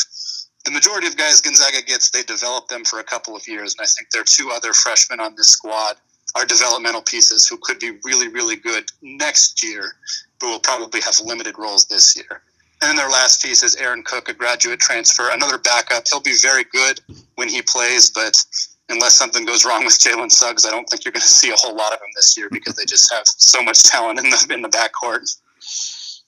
the 0.65 0.71
majority 0.71 1.08
of 1.08 1.15
guys 1.15 1.41
Gonzaga 1.41 1.82
gets, 1.86 2.10
they 2.10 2.23
develop 2.23 2.67
them 2.67 2.84
for 2.84 2.99
a 2.99 3.04
couple 3.04 3.36
of 3.36 3.47
years. 3.47 3.75
And 3.78 3.86
I 3.86 3.88
think 3.88 4.10
there 4.12 4.21
are 4.21 4.25
two 4.25 4.51
other 4.51 4.73
freshmen 4.73 5.19
on 5.19 5.36
this 5.36 5.47
squad 5.47 5.95
are 6.36 6.45
developmental 6.45 7.01
pieces 7.01 7.47
who 7.47 7.58
could 7.62 7.80
be 7.80 7.97
really, 8.04 8.28
really 8.28 8.58
good 8.58 8.86
next 9.01 9.63
year, 9.63 9.95
but 10.39 10.47
will 10.47 10.60
probably 10.60 10.99
have 11.01 11.15
limited 11.23 11.58
roles 11.58 11.86
this 11.86 12.15
year. 12.15 12.41
And 12.82 12.89
then 12.89 12.95
their 12.97 13.10
last 13.10 13.41
piece 13.41 13.63
is 13.63 13.75
Aaron 13.78 14.04
Cook, 14.04 14.28
a 14.28 14.34
graduate 14.34 14.80
transfer, 14.80 15.30
another 15.32 15.58
backup. 15.58 16.04
He'll 16.10 16.19
be 16.19 16.36
very 16.41 16.65
good 16.65 16.99
when 17.36 17.47
he 17.47 17.62
plays, 17.62 18.10
but 18.10 18.43
unless 18.89 19.13
something 19.13 19.45
goes 19.45 19.63
wrong 19.63 19.86
with 19.86 19.93
Jalen 19.93 20.32
Suggs, 20.32 20.65
I 20.65 20.71
don't 20.71 20.86
think 20.89 21.06
you're 21.06 21.13
going 21.13 21.21
to 21.21 21.28
see 21.28 21.51
a 21.51 21.56
whole 21.56 21.75
lot 21.75 21.93
of 21.93 21.99
him 21.99 22.10
this 22.15 22.38
year 22.38 22.49
because 22.51 22.75
they 22.75 22.86
just 22.86 23.12
have 23.13 23.23
so 23.25 23.63
much 23.63 23.84
talent 23.84 24.19
in 24.19 24.30
the 24.30 24.47
in 24.54 24.62
the 24.62 24.69
backcourt. 24.69 25.36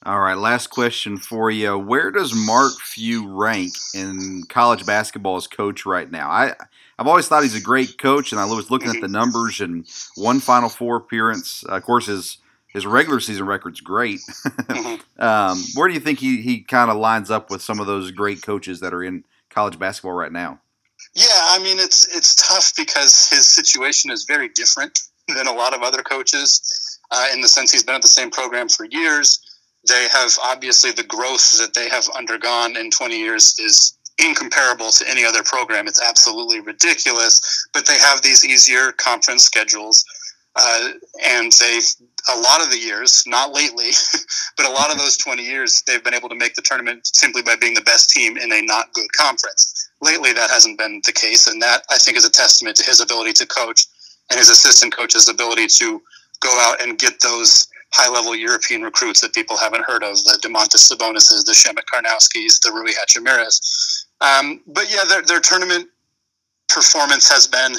All 0.07 0.21
right, 0.21 0.37
last 0.37 0.67
question 0.67 1.17
for 1.17 1.51
you. 1.51 1.77
Where 1.77 2.11
does 2.11 2.33
Mark 2.33 2.71
Few 2.79 3.29
rank 3.29 3.73
in 3.93 4.43
college 4.47 4.85
basketball 4.85 5.35
as 5.35 5.47
coach 5.47 5.85
right 5.85 6.09
now? 6.09 6.29
I 6.29 6.53
I've 6.97 7.07
always 7.07 7.27
thought 7.27 7.43
he's 7.43 7.55
a 7.55 7.61
great 7.61 7.97
coach, 7.97 8.31
and 8.31 8.39
I 8.39 8.45
was 8.45 8.71
looking 8.71 8.89
at 8.89 9.01
the 9.01 9.09
numbers 9.09 9.59
and 9.59 9.85
one 10.15 10.39
Final 10.39 10.69
Four 10.69 10.95
appearance. 10.95 11.65
Uh, 11.67 11.75
of 11.75 11.83
course, 11.83 12.05
his 12.05 12.37
his 12.67 12.85
regular 12.85 13.19
season 13.19 13.47
record's 13.47 13.81
great. 13.81 14.21
um, 15.19 15.61
where 15.75 15.89
do 15.89 15.93
you 15.93 15.99
think 15.99 16.19
he, 16.19 16.41
he 16.41 16.61
kind 16.61 16.89
of 16.89 16.95
lines 16.95 17.29
up 17.29 17.49
with 17.49 17.61
some 17.61 17.81
of 17.81 17.85
those 17.85 18.11
great 18.11 18.41
coaches 18.41 18.79
that 18.79 18.93
are 18.93 19.03
in 19.03 19.25
college 19.49 19.77
basketball 19.77 20.13
right 20.13 20.31
now? 20.31 20.61
Yeah, 21.15 21.25
I 21.33 21.59
mean 21.61 21.79
it's 21.79 22.07
it's 22.15 22.33
tough 22.47 22.71
because 22.77 23.29
his 23.29 23.45
situation 23.45 24.09
is 24.09 24.23
very 24.23 24.47
different 24.47 24.99
than 25.27 25.47
a 25.47 25.53
lot 25.53 25.75
of 25.75 25.81
other 25.81 26.01
coaches 26.01 26.97
uh, 27.11 27.27
in 27.33 27.41
the 27.41 27.49
sense 27.49 27.73
he's 27.73 27.83
been 27.83 27.95
at 27.95 28.01
the 28.01 28.07
same 28.07 28.31
program 28.31 28.69
for 28.69 28.85
years 28.85 29.43
they 29.87 30.07
have 30.11 30.31
obviously 30.43 30.91
the 30.91 31.03
growth 31.03 31.57
that 31.59 31.73
they 31.73 31.89
have 31.89 32.07
undergone 32.17 32.77
in 32.77 32.91
20 32.91 33.17
years 33.17 33.55
is 33.59 33.97
incomparable 34.17 34.89
to 34.89 35.09
any 35.09 35.23
other 35.25 35.43
program. 35.43 35.87
It's 35.87 36.01
absolutely 36.01 36.59
ridiculous, 36.59 37.67
but 37.73 37.85
they 37.85 37.97
have 37.97 38.21
these 38.21 38.45
easier 38.45 38.91
conference 38.93 39.43
schedules. 39.43 40.03
Uh, 40.55 40.89
and 41.23 41.51
they've 41.59 41.85
a 42.29 42.39
lot 42.39 42.61
of 42.61 42.71
the 42.71 42.79
years, 42.79 43.23
not 43.27 43.53
lately, 43.53 43.91
but 44.57 44.65
a 44.65 44.71
lot 44.71 44.91
of 44.91 44.97
those 44.97 45.15
20 45.17 45.43
years, 45.43 45.83
they've 45.85 46.03
been 46.03 46.15
able 46.15 46.29
to 46.29 46.35
make 46.35 46.55
the 46.55 46.61
tournament 46.61 47.05
simply 47.05 47.41
by 47.41 47.55
being 47.55 47.73
the 47.73 47.81
best 47.81 48.09
team 48.09 48.37
in 48.37 48.51
a 48.51 48.61
not 48.63 48.91
good 48.93 49.07
conference. 49.17 49.89
Lately, 50.01 50.33
that 50.33 50.49
hasn't 50.49 50.77
been 50.77 51.01
the 51.05 51.13
case, 51.13 51.47
and 51.47 51.61
that 51.61 51.83
I 51.89 51.97
think 51.97 52.17
is 52.17 52.25
a 52.25 52.31
testament 52.31 52.75
to 52.77 52.83
his 52.83 53.01
ability 53.01 53.33
to 53.33 53.45
coach 53.45 53.85
and 54.29 54.37
his 54.37 54.49
assistant 54.49 54.95
coach's 54.95 55.29
ability 55.29 55.67
to 55.67 56.01
go 56.39 56.49
out 56.61 56.81
and 56.81 56.99
get 56.99 57.21
those 57.21 57.67
high 57.93 58.09
level 58.09 58.35
European 58.35 58.81
recruits 58.81 59.21
that 59.21 59.33
people 59.33 59.57
haven't 59.57 59.85
heard 59.85 60.03
of 60.03 60.15
the 60.23 60.39
Domantas 60.41 60.91
Sabonises, 60.91 61.45
the 61.45 61.53
Przemek 61.53 61.85
Karnowskis, 61.91 62.61
the 62.61 62.71
Rui 62.73 62.91
Hachimura's. 62.91 64.05
Um, 64.21 64.61
but 64.67 64.85
yeah, 64.89 65.03
their, 65.07 65.21
their 65.21 65.39
tournament 65.39 65.87
performance 66.67 67.31
has 67.31 67.47
been 67.47 67.75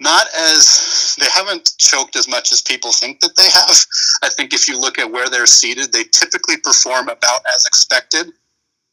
not 0.00 0.26
as 0.36 1.16
they 1.18 1.26
haven't 1.32 1.72
choked 1.78 2.14
as 2.16 2.28
much 2.28 2.52
as 2.52 2.62
people 2.62 2.92
think 2.92 3.20
that 3.20 3.36
they 3.36 3.50
have. 3.50 3.76
I 4.22 4.28
think 4.28 4.54
if 4.54 4.68
you 4.68 4.78
look 4.78 4.98
at 4.98 5.10
where 5.10 5.28
they're 5.28 5.46
seated, 5.46 5.92
they 5.92 6.04
typically 6.04 6.56
perform 6.58 7.08
about 7.08 7.40
as 7.56 7.66
expected. 7.66 8.30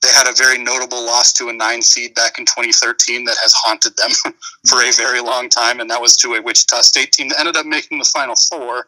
They 0.02 0.10
had 0.10 0.28
a 0.28 0.36
very 0.36 0.58
notable 0.58 1.04
loss 1.06 1.32
to 1.34 1.50
a 1.50 1.54
nine 1.54 1.82
seed 1.82 2.16
back 2.16 2.38
in 2.38 2.46
2013 2.46 3.26
that 3.26 3.38
has 3.42 3.54
haunted 3.54 3.96
them 3.98 4.12
for 4.68 4.82
a 4.82 4.92
very 4.92 5.22
long 5.22 5.50
time, 5.50 5.80
and 5.80 5.90
that 5.90 6.02
was 6.02 6.18
to 6.18 6.34
a 6.34 6.42
Wichita 6.42 6.82
State 6.82 7.12
team 7.12 7.30
that 7.30 7.40
ended 7.40 7.56
up 7.56 7.66
making 7.66 8.00
the 8.00 8.06
Final 8.06 8.36
Four. 8.36 8.88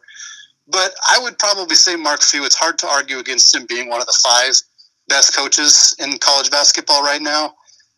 But 0.70 0.94
I 1.08 1.18
would 1.18 1.38
probably 1.38 1.76
say 1.76 1.96
Mark 1.96 2.22
Few. 2.22 2.44
It's 2.44 2.56
hard 2.56 2.78
to 2.78 2.86
argue 2.86 3.18
against 3.18 3.54
him 3.54 3.66
being 3.66 3.88
one 3.88 4.00
of 4.00 4.06
the 4.06 4.18
five 4.22 4.54
best 5.08 5.34
coaches 5.34 5.94
in 5.98 6.18
college 6.18 6.50
basketball 6.50 7.02
right 7.02 7.22
now. 7.22 7.54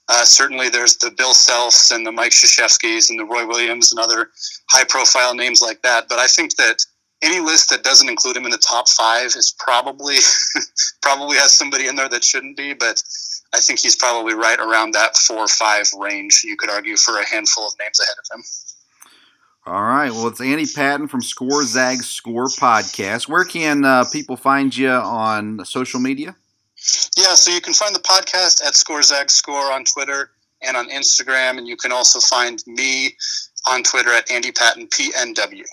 Uh, 0.08 0.24
certainly, 0.24 0.68
there's 0.68 0.96
the 0.96 1.10
Bill 1.10 1.34
Selfs 1.34 1.94
and 1.94 2.06
the 2.06 2.12
Mike 2.12 2.32
Krzyzewskis 2.32 3.10
and 3.10 3.18
the 3.18 3.24
Roy 3.24 3.46
Williams 3.46 3.92
and 3.92 4.00
other 4.00 4.30
high-profile 4.70 5.34
names 5.34 5.62
like 5.62 5.82
that. 5.82 6.08
But 6.08 6.18
I 6.18 6.26
think 6.26 6.56
that 6.56 6.84
any 7.22 7.38
list 7.38 7.70
that 7.70 7.84
doesn't 7.84 8.08
include 8.08 8.36
him 8.36 8.44
in 8.44 8.50
the 8.50 8.58
top 8.58 8.88
five 8.88 9.26
is 9.26 9.54
probably 9.58 10.16
probably 11.02 11.36
has 11.36 11.52
somebody 11.52 11.86
in 11.86 11.96
there 11.96 12.08
that 12.08 12.24
shouldn't 12.24 12.56
be. 12.56 12.72
But 12.74 13.02
I 13.52 13.60
think 13.60 13.80
he's 13.80 13.96
probably 13.96 14.34
right 14.34 14.58
around 14.58 14.92
that 14.94 15.16
four 15.16 15.38
or 15.38 15.48
five 15.48 15.90
range. 15.98 16.42
You 16.44 16.56
could 16.56 16.70
argue 16.70 16.96
for 16.96 17.18
a 17.18 17.28
handful 17.28 17.66
of 17.66 17.72
names 17.80 18.00
ahead 18.00 18.16
of 18.18 18.38
him. 18.38 18.44
All 19.66 19.82
right. 19.82 20.10
Well, 20.10 20.28
it's 20.28 20.40
Andy 20.40 20.66
Patton 20.66 21.06
from 21.06 21.20
Score 21.20 21.62
Zag 21.64 22.02
Score 22.02 22.46
podcast. 22.46 23.28
Where 23.28 23.44
can 23.44 23.84
uh, 23.84 24.04
people 24.10 24.36
find 24.36 24.74
you 24.74 24.88
on 24.90 25.64
social 25.64 26.00
media? 26.00 26.34
Yeah, 27.16 27.34
so 27.34 27.52
you 27.52 27.60
can 27.60 27.74
find 27.74 27.94
the 27.94 28.00
podcast 28.00 28.64
at 28.66 28.74
Score 28.74 29.02
Zag 29.02 29.30
Score 29.30 29.70
on 29.70 29.84
Twitter 29.84 30.30
and 30.62 30.76
on 30.76 30.88
Instagram, 30.88 31.58
and 31.58 31.68
you 31.68 31.76
can 31.76 31.92
also 31.92 32.20
find 32.20 32.62
me 32.66 33.16
on 33.68 33.82
Twitter 33.82 34.10
at 34.10 34.30
Andy 34.30 34.50
Patton 34.50 34.88
PNW. 34.88 35.64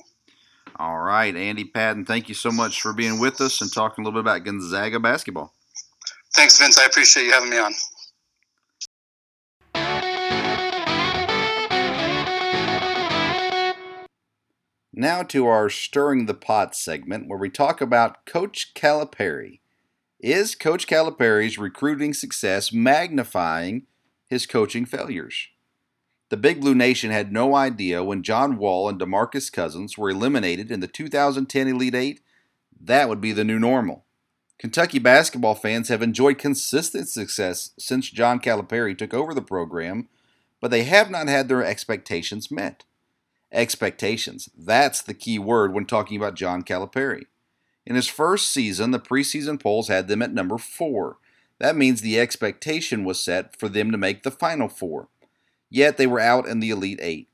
All 0.76 1.00
right, 1.00 1.36
Andy 1.36 1.64
Patton, 1.64 2.06
thank 2.06 2.28
you 2.28 2.36
so 2.36 2.52
much 2.52 2.82
for 2.82 2.94
being 2.94 3.20
with 3.20 3.40
us 3.42 3.62
and 3.62 3.74
talking 3.74 4.04
a 4.04 4.08
little 4.08 4.22
bit 4.22 4.30
about 4.30 4.44
Gonzaga 4.44 5.00
basketball. 5.00 5.54
Thanks, 6.36 6.60
Vince. 6.60 6.78
I 6.78 6.86
appreciate 6.86 7.26
you 7.26 7.32
having 7.32 7.50
me 7.50 7.58
on. 7.58 7.74
Now 15.00 15.22
to 15.22 15.46
our 15.46 15.70
Stirring 15.70 16.26
the 16.26 16.34
Pot 16.34 16.76
segment 16.76 17.28
where 17.28 17.38
we 17.38 17.52
talk 17.52 17.82
about 17.82 18.26
Coach 18.26 18.74
Calipari. 18.74 19.60
Is 20.20 20.56
Coach 20.56 20.88
Calipari's 20.88 21.60
recruiting 21.60 22.16
success 22.16 22.74
magnifying 22.74 23.86
his 24.28 24.48
coaching 24.48 24.88
failures? 24.88 25.50
The 26.30 26.38
Big 26.38 26.62
Blue 26.62 26.74
Nation 26.74 27.12
had 27.12 27.32
no 27.32 27.54
idea 27.54 28.04
when 28.04 28.24
John 28.24 28.58
Wall 28.58 28.90
and 28.90 29.00
DeMarcus 29.00 29.54
Cousins 29.54 30.00
were 30.00 30.10
eliminated 30.10 30.72
in 30.72 30.80
the 30.80 30.88
2010 30.88 31.68
Elite 31.68 31.94
Eight 31.94 32.22
that 32.82 33.08
would 33.08 33.22
be 33.22 33.34
the 33.34 33.44
new 33.44 33.60
normal. 33.60 34.04
Kentucky 34.58 34.98
basketball 34.98 35.54
fans 35.54 35.90
have 35.90 36.02
enjoyed 36.02 36.40
consistent 36.40 37.08
success 37.08 37.70
since 37.78 38.10
John 38.10 38.40
Calipari 38.40 38.98
took 38.98 39.14
over 39.14 39.36
the 39.36 39.44
program, 39.44 40.10
but 40.60 40.72
they 40.72 40.86
have 40.86 41.12
not 41.12 41.28
had 41.28 41.50
their 41.50 41.64
expectations 41.64 42.50
met. 42.50 42.84
Expectations. 43.52 44.50
That's 44.58 45.02
the 45.02 45.14
key 45.14 45.40
word 45.40 45.74
when 45.74 45.86
talking 45.86 46.18
about 46.18 46.36
John 46.36 46.64
Calipari. 46.64 47.26
In 47.86 47.96
his 47.96 48.08
first 48.08 48.50
season, 48.50 48.92
the 48.92 49.00
preseason 49.00 49.62
polls 49.62 49.88
had 49.88 50.08
them 50.08 50.22
at 50.22 50.34
number 50.34 50.58
four. 50.58 51.18
That 51.60 51.76
means 51.76 52.02
the 52.02 52.20
expectation 52.20 53.04
was 53.04 53.20
set 53.20 53.58
for 53.58 53.70
them 53.70 53.92
to 53.92 53.98
make 53.98 54.24
the 54.24 54.32
final 54.32 54.68
four. 54.68 55.08
Yet 55.70 55.98
they 55.98 56.08
were 56.08 56.20
out 56.20 56.48
in 56.48 56.60
the 56.60 56.70
Elite 56.70 57.00
Eight. 57.02 57.30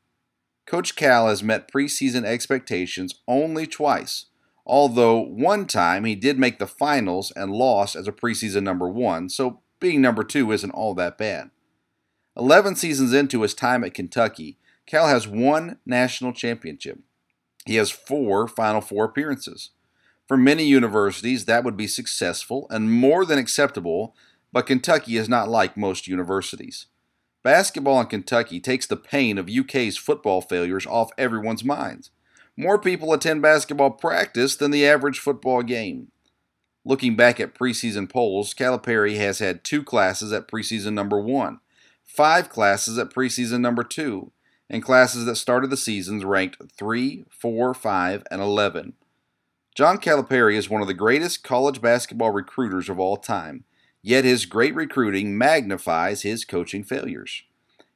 Coach 0.65 0.95
Cal 0.95 1.27
has 1.27 1.43
met 1.43 1.71
preseason 1.71 2.23
expectations 2.23 3.15
only 3.27 3.67
twice, 3.67 4.27
although 4.65 5.19
one 5.19 5.65
time 5.65 6.05
he 6.05 6.15
did 6.15 6.39
make 6.39 6.57
the 6.57 6.67
finals 6.67 7.33
and 7.35 7.51
lost 7.51 7.95
as 7.95 8.07
a 8.07 8.13
preseason 8.13 8.63
number 8.63 8.87
one, 8.87 9.29
so 9.29 9.59
being 9.79 10.01
number 10.01 10.23
two 10.23 10.51
isn't 10.51 10.71
all 10.71 10.93
that 10.93 11.17
bad. 11.17 11.49
Eleven 12.37 12.75
seasons 12.75 13.13
into 13.13 13.41
his 13.41 13.53
time 13.53 13.83
at 13.83 13.93
Kentucky, 13.93 14.57
Cal 14.85 15.07
has 15.07 15.27
one 15.27 15.79
national 15.85 16.33
championship. 16.33 16.99
He 17.65 17.75
has 17.75 17.91
four 17.91 18.47
Final 18.47 18.81
Four 18.81 19.05
appearances. 19.05 19.71
For 20.27 20.37
many 20.37 20.65
universities, 20.65 21.45
that 21.45 21.63
would 21.63 21.77
be 21.77 21.87
successful 21.87 22.67
and 22.69 22.91
more 22.91 23.25
than 23.25 23.39
acceptable, 23.39 24.15
but 24.51 24.65
Kentucky 24.67 25.17
is 25.17 25.29
not 25.29 25.49
like 25.49 25.75
most 25.77 26.07
universities. 26.07 26.87
Basketball 27.43 27.99
in 27.99 28.07
Kentucky 28.07 28.59
takes 28.61 28.87
the 28.87 28.95
pain 28.95 29.37
of 29.37 29.49
UK's 29.49 29.97
football 29.97 30.41
failures 30.41 30.85
off 30.85 31.11
everyone's 31.17 31.63
minds. 31.63 32.11
More 32.55 32.79
people 32.79 33.11
attend 33.13 33.41
basketball 33.41 33.91
practice 33.91 34.55
than 34.55 34.71
the 34.71 34.85
average 34.85 35.19
football 35.19 35.61
game. 35.61 36.11
Looking 36.85 37.15
back 37.15 37.39
at 37.39 37.55
preseason 37.55 38.09
polls, 38.09 38.53
Calipari 38.53 39.17
has 39.17 39.39
had 39.39 39.63
two 39.63 39.83
classes 39.83 40.31
at 40.31 40.47
preseason 40.47 40.93
number 40.93 41.19
one, 41.19 41.59
five 42.03 42.49
classes 42.49 42.97
at 42.97 43.09
preseason 43.09 43.59
number 43.61 43.83
two, 43.83 44.31
and 44.73 44.81
classes 44.81 45.25
that 45.25 45.35
started 45.35 45.69
the 45.69 45.77
seasons 45.77 46.25
ranked 46.25 46.57
3, 46.75 47.25
4, 47.29 47.73
5, 47.75 48.23
and 48.31 48.41
11. 48.41 48.93
John 49.75 49.99
Calipari 49.99 50.55
is 50.55 50.67
one 50.67 50.81
of 50.81 50.87
the 50.87 50.95
greatest 50.95 51.43
college 51.43 51.79
basketball 51.79 52.31
recruiters 52.31 52.89
of 52.89 52.99
all 52.99 53.15
time, 53.15 53.65
yet 54.01 54.25
his 54.25 54.47
great 54.47 54.73
recruiting 54.73 55.37
magnifies 55.37 56.23
his 56.23 56.43
coaching 56.43 56.83
failures. 56.83 57.43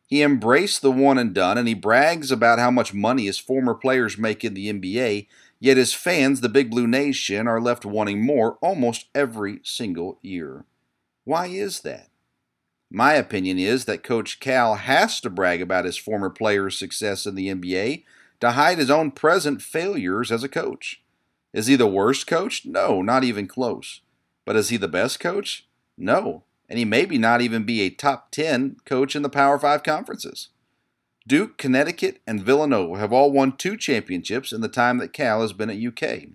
He 0.06 0.22
embraced 0.22 0.84
the 0.84 0.92
one 0.92 1.18
and 1.18 1.34
done 1.34 1.58
and 1.58 1.68
he 1.68 1.74
brags 1.74 2.32
about 2.32 2.60
how 2.60 2.70
much 2.70 2.94
money 2.94 3.26
his 3.26 3.40
former 3.40 3.74
players 3.74 4.20
make 4.20 4.46
in 4.46 4.54
the 4.54 4.72
NBA, 4.72 5.26
yet 5.60 5.78
his 5.78 5.96
fans, 5.96 6.42
the 6.42 6.48
Big 6.48 6.70
Blue 6.70 6.88
Nation, 6.88 7.48
are 7.48 7.60
left 7.60 7.86
wanting 7.86 8.24
more 8.24 8.60
almost 8.62 9.08
every 9.16 9.62
single 9.64 10.20
year. 10.22 10.64
Why 11.24 11.48
is 11.48 11.80
that? 11.80 12.10
My 12.90 13.14
opinion 13.14 13.60
is 13.60 13.86
that 13.86 14.04
Coach 14.04 14.40
Cal 14.40 14.76
has 14.76 15.20
to 15.22 15.30
brag 15.30 15.62
about 15.62 15.86
his 15.86 15.98
former 15.98 16.30
players' 16.30 16.80
success 16.80 17.26
in 17.26 17.36
the 17.36 17.50
NBA 17.50 18.04
to 18.40 18.52
hide 18.52 18.78
his 18.78 18.90
own 18.90 19.12
present 19.12 19.62
failures 19.62 20.32
as 20.32 20.44
a 20.44 20.50
coach. 20.50 21.02
Is 21.54 21.68
he 21.68 21.76
the 21.76 21.88
worst 21.88 22.28
coach? 22.28 22.66
No, 22.66 23.02
not 23.02 23.24
even 23.24 23.48
close. 23.48 24.02
But 24.46 24.56
is 24.56 24.70
he 24.70 24.78
the 24.78 24.88
best 24.88 25.20
coach? 25.20 25.68
No, 25.98 26.44
and 26.70 26.80
he 26.80 26.86
maybe 26.86 27.18
not 27.18 27.42
even 27.42 27.64
be 27.64 27.82
a 27.82 27.90
top 27.90 28.32
10 28.32 28.78
coach 28.86 29.16
in 29.16 29.22
the 29.22 29.30
Power 29.30 29.60
5 29.60 29.84
conferences. 29.84 30.50
Duke, 31.28 31.58
Connecticut, 31.58 32.22
and 32.26 32.42
Villanova 32.42 33.00
have 33.00 33.12
all 33.12 33.32
won 33.32 33.58
two 33.58 33.76
championships 33.76 34.54
in 34.54 34.62
the 34.62 34.70
time 34.70 34.98
that 35.00 35.12
Cal 35.12 35.42
has 35.42 35.52
been 35.52 35.70
at 35.70 35.78
UK. 35.78 36.28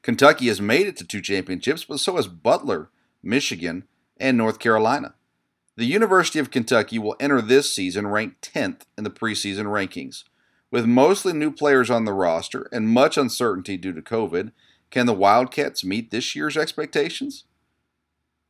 Kentucky 0.00 0.46
has 0.46 0.60
made 0.60 0.86
it 0.86 0.96
to 0.96 1.04
two 1.04 1.20
championships, 1.20 1.84
but 1.84 2.00
so 2.00 2.16
has 2.16 2.26
Butler, 2.26 2.88
Michigan, 3.22 3.84
and 4.16 4.38
North 4.38 4.58
Carolina. 4.58 5.14
The 5.76 5.86
University 5.86 6.38
of 6.38 6.52
Kentucky 6.52 7.00
will 7.00 7.16
enter 7.18 7.42
this 7.42 7.74
season 7.74 8.06
ranked 8.06 8.52
10th 8.54 8.82
in 8.96 9.02
the 9.02 9.10
preseason 9.10 9.64
rankings. 9.66 10.22
With 10.70 10.86
mostly 10.86 11.32
new 11.32 11.50
players 11.50 11.90
on 11.90 12.04
the 12.04 12.12
roster 12.12 12.68
and 12.70 12.88
much 12.88 13.16
uncertainty 13.16 13.76
due 13.76 13.92
to 13.92 14.02
COVID, 14.02 14.52
can 14.90 15.06
the 15.06 15.12
Wildcats 15.12 15.84
meet 15.84 16.12
this 16.12 16.36
year's 16.36 16.56
expectations? 16.56 17.44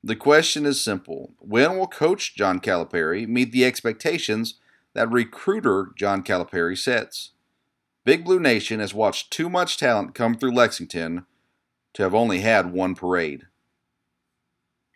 The 0.03 0.16
question 0.16 0.66
is 0.66 0.85
simple. 0.85 1.33
When 1.39 1.79
will 1.79 1.87
coach 1.87 2.35
John 2.35 2.61
Calipari 2.61 3.27
meet 3.27 3.53
the 3.53 3.64
expectations 3.64 4.61
that 4.93 5.11
recruiter 5.11 5.93
John 5.97 6.22
Calipari 6.22 6.77
sets? 6.77 7.31
Big 8.05 8.22
Blue 8.22 8.41
Nation 8.41 8.81
has 8.81 8.93
watched 8.93 9.31
too 9.31 9.49
much 9.49 9.79
talent 9.79 10.14
come 10.14 10.35
through 10.35 10.53
Lexington 10.53 11.25
to 11.95 12.03
have 12.03 12.14
only 12.14 12.41
had 12.41 12.70
one 12.70 12.95
parade. 12.95 13.47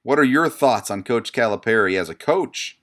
What 0.02 0.18
are 0.18 0.24
your 0.24 0.48
thoughts 0.48 0.90
on 0.90 1.02
Coach 1.02 1.32
Calipari 1.32 1.98
as 1.98 2.08
a 2.08 2.14
coach? 2.14 2.78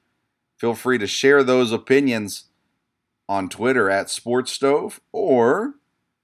Feel 0.58 0.76
free 0.76 0.98
to 0.98 1.08
share 1.08 1.44
those 1.44 1.72
opinions 1.72 2.46
on 3.28 3.50
Twitter 3.50 3.90
at 3.90 4.08
SportsStove, 4.08 5.00
or 5.12 5.76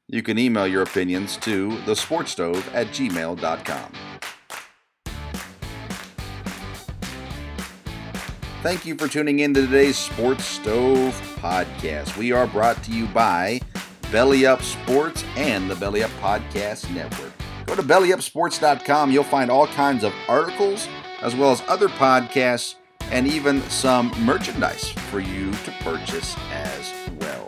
you 0.07 0.21
can 0.21 0.37
email 0.37 0.67
your 0.67 0.83
opinions 0.83 1.37
to 1.37 1.69
thesportstove 1.85 2.63
at 2.73 2.87
gmail.com. 2.87 3.93
Thank 8.61 8.85
you 8.85 8.95
for 8.95 9.07
tuning 9.07 9.39
in 9.39 9.55
to 9.55 9.61
today's 9.61 9.97
Sports 9.97 10.45
Stove 10.45 11.19
podcast. 11.37 12.15
We 12.15 12.31
are 12.31 12.45
brought 12.45 12.83
to 12.83 12.91
you 12.91 13.07
by 13.07 13.59
Belly 14.11 14.45
Up 14.45 14.61
Sports 14.61 15.23
and 15.35 15.67
the 15.67 15.75
Belly 15.75 16.03
Up 16.03 16.11
Podcast 16.21 16.93
Network. 16.93 17.40
Go 17.65 17.75
to 17.75 17.83
bellyupsports.com. 17.83 19.11
You'll 19.11 19.23
find 19.23 19.49
all 19.49 19.67
kinds 19.67 20.03
of 20.03 20.13
articles, 20.27 20.87
as 21.21 21.35
well 21.35 21.51
as 21.51 21.61
other 21.67 21.87
podcasts, 21.87 22.75
and 23.11 23.27
even 23.27 23.61
some 23.63 24.11
merchandise 24.23 24.89
for 24.89 25.19
you 25.19 25.51
to 25.51 25.71
purchase 25.81 26.35
as 26.51 26.93
well. 27.19 27.47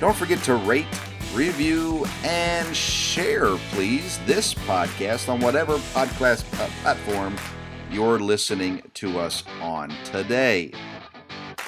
Don't 0.00 0.16
forget 0.16 0.42
to 0.44 0.56
rate, 0.56 0.86
review, 1.34 2.06
and 2.24 2.74
share, 2.76 3.56
please, 3.72 4.18
this 4.26 4.54
podcast 4.54 5.28
on 5.28 5.40
whatever 5.40 5.76
podcast 5.78 6.44
uh, 6.60 6.68
platform 6.82 7.36
you're 7.90 8.18
listening 8.18 8.82
to 8.94 9.18
us 9.18 9.42
on 9.60 9.92
today. 10.04 10.72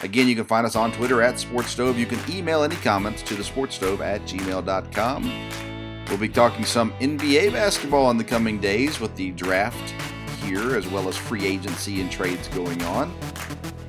Again, 0.02 0.28
you 0.28 0.34
can 0.34 0.44
find 0.44 0.66
us 0.66 0.76
on 0.76 0.92
Twitter 0.92 1.22
at 1.22 1.34
SportsStove. 1.34 1.96
You 1.96 2.06
can 2.06 2.18
email 2.30 2.62
any 2.62 2.76
comments 2.76 3.22
to 3.22 3.34
the 3.34 3.42
sportsstove 3.42 4.00
at 4.00 4.22
gmail.com. 4.22 5.69
We'll 6.10 6.18
be 6.18 6.28
talking 6.28 6.64
some 6.64 6.90
NBA 6.94 7.52
basketball 7.52 8.10
in 8.10 8.16
the 8.16 8.24
coming 8.24 8.58
days 8.58 8.98
with 8.98 9.14
the 9.14 9.30
draft 9.30 9.94
here, 10.42 10.74
as 10.74 10.88
well 10.88 11.08
as 11.08 11.16
free 11.16 11.46
agency 11.46 12.00
and 12.00 12.10
trades 12.10 12.48
going 12.48 12.82
on. 12.82 13.14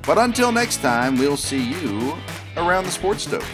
But 0.06 0.18
until 0.18 0.52
next 0.52 0.82
time, 0.82 1.18
we'll 1.18 1.36
see 1.36 1.72
you 1.72 2.16
around 2.56 2.84
the 2.84 2.92
sports 2.92 3.24
stove. 3.24 3.44